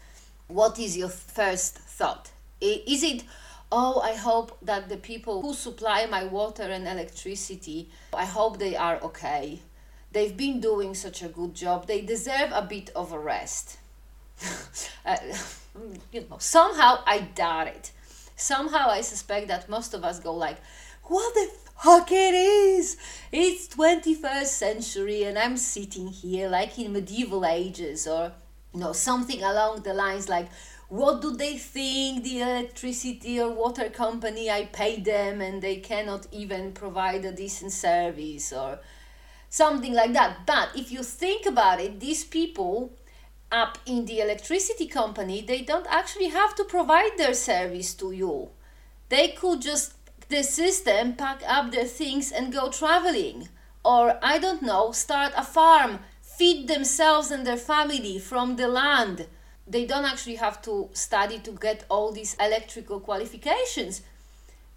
what 0.48 0.80
is 0.80 0.96
your 0.96 1.10
first 1.10 1.78
thought? 1.78 2.32
Is 2.62 3.04
it, 3.04 3.26
oh, 3.70 4.00
I 4.00 4.14
hope 4.14 4.58
that 4.62 4.88
the 4.88 4.96
people 4.96 5.42
who 5.42 5.54
supply 5.54 6.06
my 6.06 6.24
water 6.24 6.64
and 6.64 6.88
electricity, 6.88 7.90
I 8.14 8.24
hope 8.24 8.58
they 8.58 8.78
are 8.78 9.02
okay. 9.02 9.60
They've 10.16 10.38
been 10.38 10.62
doing 10.62 10.96
such 10.96 11.22
a 11.24 11.28
good 11.28 11.54
job. 11.54 11.88
They 11.88 12.00
deserve 12.00 12.50
a 12.54 12.62
bit 12.62 12.90
of 12.96 13.12
a 13.12 13.20
rest. 13.20 13.78
uh, 15.06 15.18
you 16.14 16.26
know, 16.30 16.38
somehow 16.40 17.04
I 17.06 17.20
doubt 17.36 17.68
it. 17.68 17.92
Somehow 18.38 18.88
I 18.88 19.02
suspect 19.02 19.50
that 19.50 19.68
most 19.68 19.94
of 19.94 20.06
us 20.06 20.22
go 20.22 20.34
like, 20.34 20.56
what 21.04 21.34
the 21.34 21.50
fuck 21.84 22.14
it 22.14 22.34
is? 22.34 22.96
It's 23.30 23.68
21st 23.68 24.46
century 24.46 25.24
and 25.24 25.38
I'm 25.38 25.58
sitting 25.58 26.08
here 26.08 26.48
like 26.48 26.80
in 26.80 26.94
medieval 26.94 27.46
ages 27.46 28.08
or 28.08 28.32
you 28.74 28.80
know 28.80 28.94
something 28.94 29.44
along 29.44 29.82
the 29.82 29.94
lines 29.94 30.30
like 30.30 30.48
what 30.88 31.22
do 31.22 31.36
they 31.36 31.58
think 31.58 32.24
the 32.24 32.40
electricity 32.40 33.42
or 33.42 33.50
water 33.50 33.90
company 33.90 34.50
I 34.50 34.70
pay 34.72 35.02
them 35.02 35.42
and 35.42 35.62
they 35.62 35.78
cannot 35.78 36.28
even 36.32 36.72
provide 36.72 37.26
a 37.26 37.34
decent 37.34 37.74
service 37.74 38.54
or 38.54 38.80
something 39.56 39.94
like 39.94 40.14
that. 40.14 40.46
But 40.46 40.70
if 40.76 40.92
you 40.92 41.02
think 41.04 41.46
about 41.46 41.80
it, 41.80 42.00
these 42.00 42.24
people 42.24 42.94
up 43.52 43.78
in 43.86 44.06
the 44.06 44.20
electricity 44.20 44.88
company, 44.88 45.42
they 45.42 45.62
don't 45.62 45.88
actually 45.90 46.30
have 46.30 46.56
to 46.56 46.64
provide 46.64 47.18
their 47.18 47.34
service 47.34 47.94
to 47.96 48.12
you. 48.12 48.50
They 49.10 49.30
could 49.30 49.62
just 49.62 49.94
the 50.28 50.44
system 50.44 51.14
pack 51.14 51.42
up 51.48 51.72
their 51.72 51.86
things 51.86 52.32
and 52.32 52.52
go 52.52 52.70
traveling 52.70 53.50
or 53.84 54.18
I 54.22 54.40
don't 54.40 54.64
know, 54.64 54.92
start 54.92 55.34
a 55.38 55.44
farm, 55.44 56.00
feed 56.20 56.68
themselves 56.68 57.30
and 57.30 57.46
their 57.46 57.58
family 57.74 58.18
from 58.18 58.56
the 58.56 58.68
land 58.68 59.28
they 59.68 59.86
don't 59.86 60.06
actually 60.06 60.36
have 60.36 60.62
to 60.64 60.90
study 60.94 61.40
to 61.40 61.52
get 61.52 61.86
all 61.90 62.12
these 62.12 62.36
electrical 62.40 63.00
qualifications. 63.00 64.02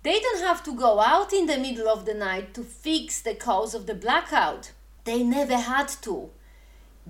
They 0.03 0.21
don't 0.21 0.43
have 0.43 0.63
to 0.65 0.75
go 0.75 1.01
out 1.01 1.33
in 1.33 1.47
the 1.47 1.59
middle 1.59 1.89
of 1.89 2.05
the 2.05 2.15
night 2.15 2.55
to 2.55 2.63
fix 2.63 3.21
the 3.21 3.35
cause 3.35 3.75
of 3.75 3.87
the 3.87 3.95
blackout. 3.95 4.73
They 5.05 5.23
never 5.23 5.57
had 5.57 5.89
to. 6.03 6.31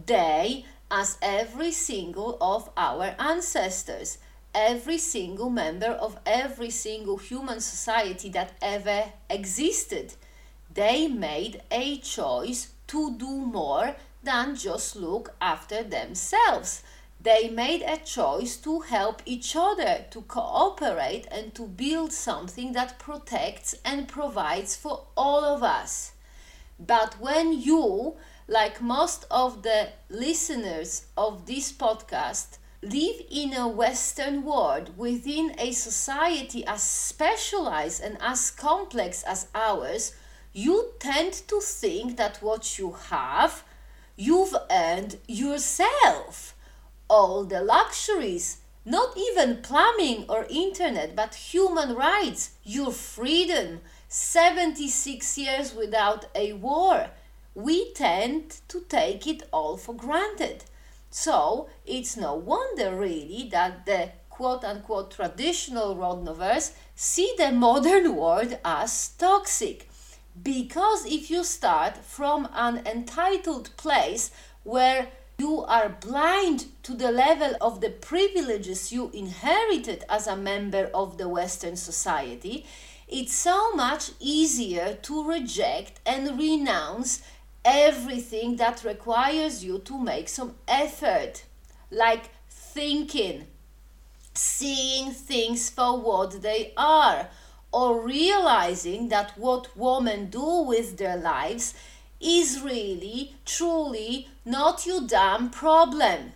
They, 0.06 0.64
as 0.90 1.18
every 1.20 1.72
single 1.72 2.38
of 2.40 2.70
our 2.76 3.14
ancestors, 3.18 4.18
every 4.54 4.96
single 4.98 5.50
member 5.50 5.88
of 5.88 6.18
every 6.24 6.70
single 6.70 7.18
human 7.18 7.60
society 7.60 8.30
that 8.30 8.52
ever 8.62 9.12
existed, 9.28 10.14
they 10.72 11.08
made 11.08 11.62
a 11.70 11.98
choice 11.98 12.72
to 12.86 13.16
do 13.16 13.28
more 13.28 13.96
than 14.22 14.56
just 14.56 14.96
look 14.96 15.34
after 15.40 15.82
themselves 15.82 16.82
they 17.28 17.50
made 17.50 17.82
a 17.82 17.98
choice 17.98 18.56
to 18.56 18.80
help 18.80 19.20
each 19.26 19.54
other, 19.54 20.06
to 20.10 20.22
cooperate, 20.22 21.26
and 21.30 21.54
to 21.54 21.66
build 21.66 22.10
something 22.10 22.72
that 22.72 22.98
protects 22.98 23.74
and 23.84 24.08
provides 24.08 24.74
for 24.74 25.04
all 25.14 25.44
of 25.44 25.62
us. 25.62 26.12
But 26.80 27.20
when 27.20 27.52
you, 27.52 28.16
like 28.46 28.80
most 28.80 29.26
of 29.30 29.62
the 29.62 29.90
listeners 30.08 31.04
of 31.18 31.44
this 31.44 31.70
podcast, 31.70 32.56
live 32.82 33.20
in 33.30 33.52
a 33.52 33.68
Western 33.68 34.42
world 34.42 34.96
within 34.96 35.54
a 35.58 35.72
society 35.72 36.64
as 36.66 36.82
specialized 36.82 38.02
and 38.02 38.16
as 38.22 38.50
complex 38.50 39.22
as 39.24 39.48
ours, 39.54 40.14
you 40.54 40.92
tend 40.98 41.34
to 41.48 41.60
think 41.60 42.16
that 42.16 42.38
what 42.40 42.78
you 42.78 42.92
have, 43.10 43.64
you've 44.16 44.56
earned 44.70 45.18
yourself 45.26 46.54
all 47.08 47.44
the 47.44 47.62
luxuries, 47.62 48.58
not 48.84 49.16
even 49.16 49.62
plumbing 49.62 50.24
or 50.28 50.46
internet, 50.48 51.14
but 51.14 51.34
human 51.34 51.94
rights, 51.94 52.50
your 52.64 52.92
freedom, 52.92 53.80
76 54.08 55.36
years 55.38 55.74
without 55.74 56.26
a 56.34 56.54
war. 56.54 57.10
We 57.54 57.92
tend 57.92 58.58
to 58.68 58.80
take 58.88 59.26
it 59.26 59.42
all 59.52 59.76
for 59.76 59.94
granted. 59.94 60.64
So 61.10 61.68
it's 61.86 62.16
no 62.16 62.34
wonder 62.34 62.94
really 62.94 63.48
that 63.50 63.86
the 63.86 64.10
quote 64.30 64.64
unquote 64.64 65.10
traditional 65.10 65.96
Rodnovers 65.96 66.72
see 66.94 67.34
the 67.36 67.50
modern 67.50 68.14
world 68.22 68.56
as 68.64 69.08
toxic. 69.18 69.88
Because 70.40 71.04
if 71.06 71.30
you 71.30 71.42
start 71.42 71.96
from 71.96 72.48
an 72.54 72.86
entitled 72.86 73.76
place 73.76 74.30
where 74.62 75.08
you 75.38 75.64
are 75.66 75.88
blind 75.88 76.66
to 76.82 76.94
the 76.94 77.12
level 77.12 77.54
of 77.60 77.80
the 77.80 77.90
privileges 77.90 78.90
you 78.90 79.08
inherited 79.14 80.04
as 80.08 80.26
a 80.26 80.36
member 80.36 80.90
of 80.92 81.16
the 81.16 81.28
Western 81.28 81.76
society, 81.76 82.66
it's 83.06 83.34
so 83.34 83.72
much 83.72 84.10
easier 84.18 84.98
to 85.00 85.24
reject 85.24 86.00
and 86.04 86.36
renounce 86.36 87.22
everything 87.64 88.56
that 88.56 88.82
requires 88.82 89.64
you 89.64 89.78
to 89.78 89.96
make 89.96 90.28
some 90.28 90.56
effort, 90.66 91.44
like 91.88 92.30
thinking, 92.50 93.46
seeing 94.34 95.12
things 95.12 95.70
for 95.70 96.00
what 96.00 96.42
they 96.42 96.72
are, 96.76 97.28
or 97.72 98.04
realizing 98.04 99.08
that 99.10 99.38
what 99.38 99.76
women 99.76 100.30
do 100.30 100.62
with 100.62 100.96
their 100.96 101.16
lives 101.16 101.74
is 102.20 102.60
really, 102.60 103.36
truly 103.44 104.28
not 104.44 104.86
your 104.86 105.02
damn 105.06 105.50
problem. 105.50 106.32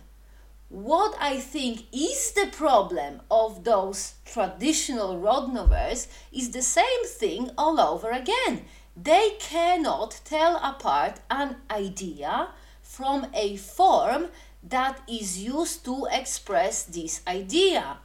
What 0.69 1.15
I 1.19 1.39
think 1.39 1.83
is 1.91 2.31
the 2.31 2.47
problem 2.51 3.21
of 3.29 3.63
those 3.63 4.15
traditional 4.25 5.19
Rodnovers 5.19 6.07
is 6.31 6.51
the 6.51 6.63
same 6.63 7.05
thing 7.05 7.51
all 7.57 7.79
over 7.79 8.09
again. 8.09 8.65
They 8.95 9.35
cannot 9.39 10.21
tell 10.25 10.57
apart 10.57 11.19
an 11.29 11.57
idea 11.69 12.49
from 12.81 13.27
a 13.33 13.57
form 13.57 14.29
that 14.63 15.01
is 15.07 15.43
used 15.43 15.83
to 15.85 16.07
express 16.11 16.83
this 16.83 17.21
idea. 17.27 17.97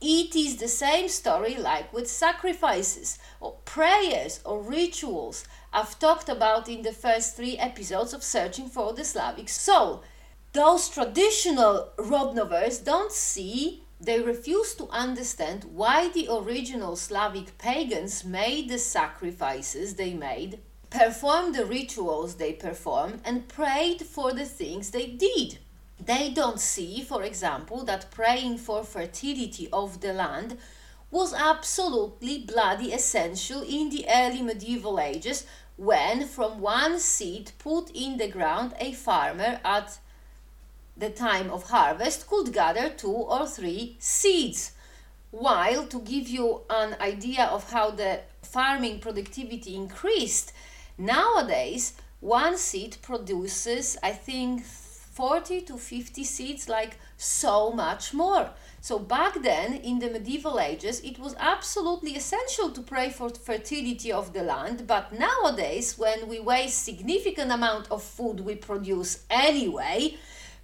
It 0.00 0.34
is 0.34 0.56
the 0.56 0.68
same 0.68 1.08
story 1.08 1.56
like 1.56 1.92
with 1.92 2.10
sacrifices 2.10 3.18
or 3.40 3.52
prayers 3.64 4.40
or 4.44 4.60
rituals 4.60 5.44
I've 5.74 5.98
talked 5.98 6.28
about 6.28 6.68
in 6.68 6.82
the 6.82 6.92
first 6.92 7.34
three 7.34 7.56
episodes 7.56 8.12
of 8.12 8.22
Searching 8.22 8.68
for 8.68 8.92
the 8.92 9.04
Slavic 9.04 9.48
Soul. 9.48 10.04
Those 10.52 10.90
traditional 10.90 11.88
Rodnovers 11.96 12.76
don't 12.78 13.10
see, 13.10 13.82
they 13.98 14.20
refuse 14.20 14.74
to 14.74 14.88
understand 14.90 15.64
why 15.72 16.10
the 16.10 16.28
original 16.30 16.94
Slavic 16.94 17.56
pagans 17.56 18.22
made 18.22 18.68
the 18.68 18.76
sacrifices 18.76 19.94
they 19.94 20.12
made, 20.12 20.58
performed 20.90 21.54
the 21.54 21.64
rituals 21.64 22.34
they 22.34 22.52
performed, 22.52 23.22
and 23.24 23.48
prayed 23.48 24.02
for 24.02 24.34
the 24.34 24.44
things 24.44 24.90
they 24.90 25.06
did. 25.06 25.58
They 25.98 26.28
don't 26.34 26.60
see, 26.60 27.00
for 27.00 27.22
example, 27.22 27.82
that 27.84 28.10
praying 28.10 28.58
for 28.58 28.84
fertility 28.84 29.70
of 29.72 30.02
the 30.02 30.12
land 30.12 30.58
was 31.10 31.34
absolutely 31.34 32.38
bloody 32.38 32.92
essential 32.92 33.62
in 33.62 33.90
the 33.90 34.06
early 34.08 34.40
medieval 34.42 34.98
ages 34.98 35.46
when 35.82 36.24
from 36.28 36.60
one 36.60 36.96
seed 36.96 37.50
put 37.58 37.90
in 37.90 38.16
the 38.16 38.28
ground 38.28 38.72
a 38.78 38.92
farmer 38.92 39.58
at 39.64 39.98
the 40.96 41.10
time 41.10 41.50
of 41.50 41.64
harvest 41.70 42.28
could 42.28 42.52
gather 42.52 42.88
two 42.88 43.08
or 43.08 43.48
three 43.48 43.96
seeds. 43.98 44.72
While 45.32 45.88
to 45.88 45.98
give 46.00 46.28
you 46.28 46.60
an 46.70 46.94
idea 47.00 47.46
of 47.46 47.68
how 47.72 47.90
the 47.90 48.20
farming 48.42 49.00
productivity 49.00 49.74
increased, 49.74 50.52
nowadays 50.98 51.94
one 52.20 52.58
seed 52.58 52.98
produces, 53.02 53.98
I 54.04 54.12
think, 54.12 54.62
40 54.62 55.62
to 55.62 55.78
50 55.78 56.22
seeds, 56.22 56.68
like 56.68 56.96
so 57.16 57.72
much 57.72 58.14
more. 58.14 58.50
So 58.82 58.98
back 58.98 59.40
then, 59.42 59.74
in 59.74 60.00
the 60.00 60.10
medieval 60.10 60.58
ages, 60.58 60.98
it 61.02 61.16
was 61.20 61.36
absolutely 61.38 62.16
essential 62.16 62.68
to 62.72 62.80
pray 62.80 63.10
for 63.10 63.30
fertility 63.30 64.10
of 64.10 64.32
the 64.32 64.42
land. 64.42 64.88
But 64.88 65.12
nowadays, 65.12 65.96
when 65.96 66.26
we 66.26 66.40
waste 66.40 66.82
significant 66.82 67.52
amount 67.52 67.92
of 67.92 68.02
food 68.02 68.40
we 68.40 68.56
produce 68.56 69.24
anyway, 69.30 70.16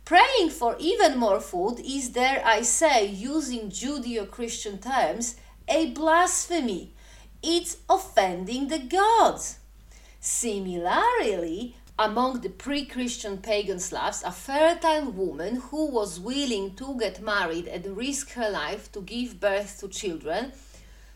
praying 0.05 0.51
for 0.51 0.75
even 0.81 1.17
more 1.17 1.41
food 1.41 1.79
is, 1.79 2.09
dare 2.09 2.43
I 2.45 2.63
say, 2.63 3.07
using 3.07 3.71
Judeo-Christian 3.71 4.79
terms, 4.79 5.37
a 5.69 5.91
blasphemy. 5.91 6.95
It's 7.41 7.77
offending 7.89 8.67
the 8.67 8.81
gods. 8.81 9.61
Similarly, 10.19 11.77
among 11.99 12.41
the 12.41 12.49
pre 12.49 12.85
Christian 12.85 13.39
pagan 13.39 13.81
Slavs, 13.81 14.23
a 14.23 14.31
fertile 14.31 15.11
woman 15.11 15.57
who 15.57 15.87
was 15.87 16.21
willing 16.21 16.75
to 16.77 16.97
get 16.99 17.21
married 17.21 17.67
and 17.67 17.97
risk 17.97 18.33
her 18.33 18.49
life 18.49 18.93
to 18.93 19.01
give 19.01 19.41
birth 19.41 19.81
to 19.81 19.89
children, 19.89 20.53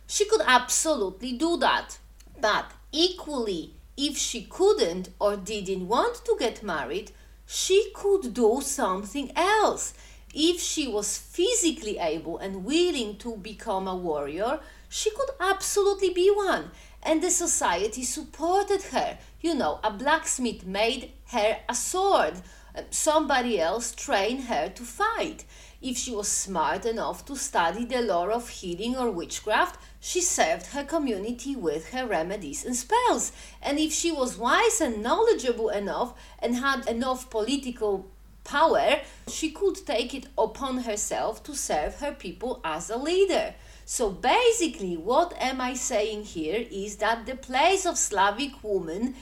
she 0.07 0.24
could 0.24 0.43
absolutely 0.45 1.33
do 1.33 1.57
that. 1.59 1.99
But 2.41 2.72
equally, 2.91 3.74
if 3.97 4.16
she 4.16 4.43
couldn't 4.43 5.11
or 5.20 5.37
didn't 5.37 5.87
want 5.87 6.24
to 6.24 6.37
get 6.39 6.62
married, 6.62 7.12
she 7.47 7.93
could 7.95 8.35
do 8.35 8.61
something 8.62 9.30
else. 9.37 9.95
If 10.35 10.61
she 10.61 10.89
was 10.89 11.18
physically 11.18 11.99
able 11.99 12.39
and 12.39 12.64
willing 12.64 13.18
to 13.18 13.37
become 13.37 13.87
a 13.87 13.95
warrior, 13.95 14.61
she 14.89 15.11
could 15.11 15.30
absolutely 15.39 16.11
be 16.11 16.30
one 16.30 16.70
and 17.03 17.22
the 17.22 17.30
society 17.30 18.05
supported 18.05 18.82
her. 18.84 19.18
You 19.40 19.55
know, 19.55 19.80
a 19.82 19.90
blacksmith 19.90 20.64
made 20.64 21.12
her 21.28 21.59
a 21.68 21.74
sword, 21.74 22.34
um, 22.74 22.84
somebody 22.90 23.61
else 23.61 23.92
trained 23.94 24.44
her 24.44 24.68
to 24.68 24.82
fight. 24.82 25.44
If 25.82 25.98
she 25.98 26.12
was 26.12 26.28
smart 26.28 26.86
enough 26.86 27.24
to 27.26 27.34
study 27.34 27.84
the 27.84 28.03
lore 28.03 28.30
of 28.30 28.48
healing 28.48 28.96
or 28.96 29.11
witchcraft, 29.11 29.80
she 29.98 30.20
served 30.20 30.66
her 30.66 30.84
community 30.84 31.57
with 31.57 31.90
her 31.90 32.07
remedies 32.07 32.64
and 32.64 32.76
spells. 32.76 33.32
And 33.61 33.80
if 33.80 33.92
she 33.92 34.12
was 34.12 34.38
wise 34.38 34.80
and 34.80 35.03
knowledgeable 35.03 35.70
enough 35.70 36.14
and 36.38 36.55
had 36.55 36.88
enough 36.88 37.30
political 37.30 38.07
power, 38.44 39.00
she 39.26 39.50
could 39.50 39.84
take 39.84 40.14
it 40.14 40.28
upon 40.38 40.78
herself 40.78 41.42
to 41.44 41.55
serve 41.55 41.96
her 41.96 42.12
people 42.12 42.61
as 42.64 42.88
a 42.88 42.96
leader. 42.96 43.55
So 43.93 44.09
basically, 44.09 44.97
what 44.97 45.34
am 45.38 45.61
I 45.61 45.74
saying 45.74 46.24
here 46.24 46.66
is 46.70 46.97
that 46.97 47.26
the 47.26 47.36
place 47.36 47.84
of 47.84 47.99
Slavic 47.99 48.64
woman 48.64 49.14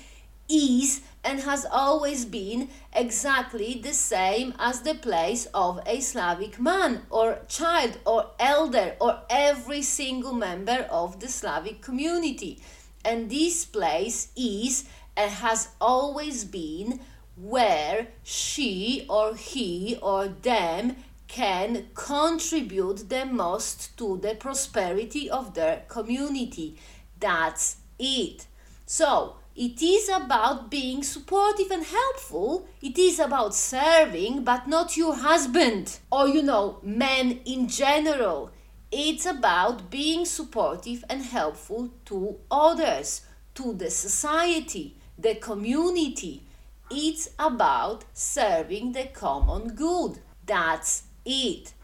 is 0.49 1.01
and 1.25 1.41
has 1.41 1.67
always 1.69 2.25
been 2.25 2.69
exactly 2.93 3.81
the 3.83 3.93
same 3.93 4.55
as 4.61 4.83
the 4.83 4.95
place 4.95 5.49
of 5.53 5.81
a 5.87 5.99
Slavic 5.99 6.61
man 6.61 7.03
or 7.11 7.41
child 7.49 7.99
or 8.07 8.31
elder 8.39 8.95
or 9.01 9.23
every 9.29 9.83
single 9.83 10.35
member 10.35 10.87
of 10.89 11.19
the 11.19 11.27
Slavic 11.27 11.83
community. 11.83 12.63
And 13.05 13.29
this 13.29 13.65
place 13.65 14.29
is 14.37 14.85
and 15.17 15.33
has 15.33 15.71
always 15.81 16.45
been 16.45 17.01
where 17.37 18.07
she 18.23 19.05
or 19.09 19.35
he 19.35 19.99
or 20.01 20.29
them 20.29 20.95
can 21.31 21.87
contribute 21.95 23.09
the 23.09 23.25
most 23.25 23.97
to 23.97 24.19
the 24.19 24.35
prosperity 24.35 25.31
of 25.31 25.55
their 25.55 25.85
community. 25.87 26.77
That's 27.21 27.77
it. 27.99 28.47
So, 28.85 29.37
it 29.55 29.81
is 29.81 30.09
about 30.09 30.71
being 30.71 31.05
supportive 31.05 31.71
and 31.71 31.85
helpful. 31.85 32.67
It 32.83 32.99
is 32.99 33.21
about 33.21 33.55
serving, 33.55 34.43
but 34.43 34.67
not 34.67 34.97
your 34.97 35.15
husband 35.15 36.01
or, 36.11 36.27
you 36.27 36.43
know, 36.43 36.81
men 36.83 37.41
in 37.45 37.69
general. 37.69 38.51
It's 38.91 39.27
about 39.27 39.89
being 39.89 40.25
supportive 40.25 41.05
and 41.09 41.23
helpful 41.23 41.91
to 42.07 42.39
others, 42.51 43.23
to 43.55 43.73
the 43.75 43.91
society, 43.91 44.97
the 45.17 45.37
community. 45.37 46.43
It's 46.91 47.29
about 47.39 48.05
serving 48.13 48.93
the 48.93 49.05
common 49.13 49.77
good. 49.77 50.19
That's 50.45 51.05
it. 51.25 51.75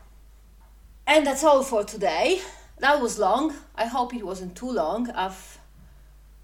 And 1.07 1.26
that's 1.26 1.45
all 1.45 1.62
for 1.62 1.84
today. 1.84 2.41
That 2.78 3.01
was 3.01 3.18
long. 3.18 3.55
I 3.74 3.87
hope 3.87 4.14
it 4.14 4.24
wasn't 4.24 4.57
too 4.57 4.70
long. 4.70 5.11
I've 5.11 5.59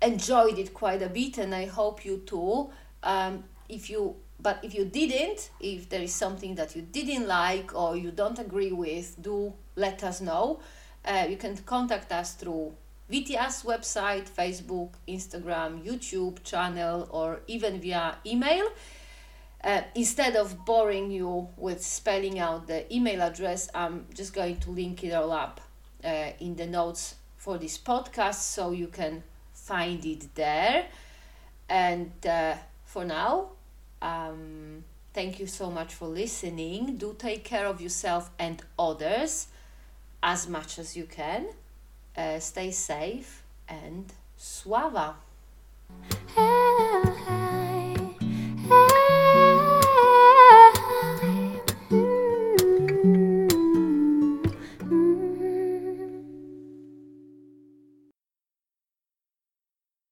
enjoyed 0.01 0.59
it 0.59 0.73
quite 0.73 1.03
a 1.03 1.09
bit, 1.09 1.39
and 1.39 1.55
I 1.55 1.67
hope 1.67 2.05
you 2.05 2.23
too. 2.25 2.71
Um, 3.03 3.45
if 3.69 3.91
you 3.91 4.17
but 4.43 4.59
if 4.65 4.75
you 4.75 4.85
didn't, 4.85 5.51
if 5.61 5.89
there 5.89 6.03
is 6.03 6.13
something 6.13 6.57
that 6.57 6.75
you 6.75 6.83
didn't 6.83 7.29
like 7.29 7.75
or 7.75 7.97
you 7.97 8.11
don't 8.11 8.39
agree 8.39 8.73
with, 8.73 9.23
do 9.23 9.53
let 9.77 10.03
us 10.03 10.21
know. 10.21 10.61
Uh, 11.05 11.27
you 11.29 11.37
can 11.37 11.57
contact 11.59 12.11
us 12.13 12.35
through 12.35 12.73
VTS 13.11 13.65
website, 13.65 14.29
Facebook, 14.29 14.91
Instagram, 15.07 15.85
YouTube 15.85 16.43
channel, 16.43 17.09
or 17.11 17.41
even 17.47 17.81
via 17.81 18.17
email. 18.27 18.67
Uh, 19.65 19.83
instead 19.95 20.35
of 20.35 20.65
boring 20.65 21.11
you 21.11 21.49
with 21.57 21.83
spelling 21.83 22.39
out 22.39 22.67
the 22.67 22.93
email 22.93 23.23
address, 23.23 23.69
I'm 23.75 24.07
just 24.13 24.35
going 24.35 24.57
to 24.59 24.71
link 24.71 25.05
it 25.05 25.13
all 25.13 25.31
up 25.31 25.61
uh, 26.05 26.31
in 26.41 26.57
the 26.57 26.67
notes 26.67 27.15
for 27.37 27.59
this 27.59 27.79
podcast 27.79 28.35
so 28.35 28.73
you 28.73 28.89
can 28.89 29.23
find 29.53 30.05
it 30.05 30.35
there. 30.35 30.87
And 31.69 32.13
uh, 32.27 32.55
for 32.85 33.05
now, 33.05 33.51
um, 34.01 34.85
thank 35.15 35.39
you 35.39 35.47
so 35.47 35.71
much 35.71 35.95
for 35.95 36.09
listening. 36.09 36.97
Do 36.97 37.15
take 37.17 37.45
care 37.45 37.67
of 37.67 37.81
yourself 37.81 38.31
and 38.39 38.61
others 38.79 39.47
as 40.23 40.49
much 40.49 40.79
as 40.79 40.97
you 40.97 41.05
can. 41.05 41.47
Uh, 42.17 42.39
stay 42.41 42.71
safe 42.73 43.43
and 43.69 44.13
sława. 44.39 45.15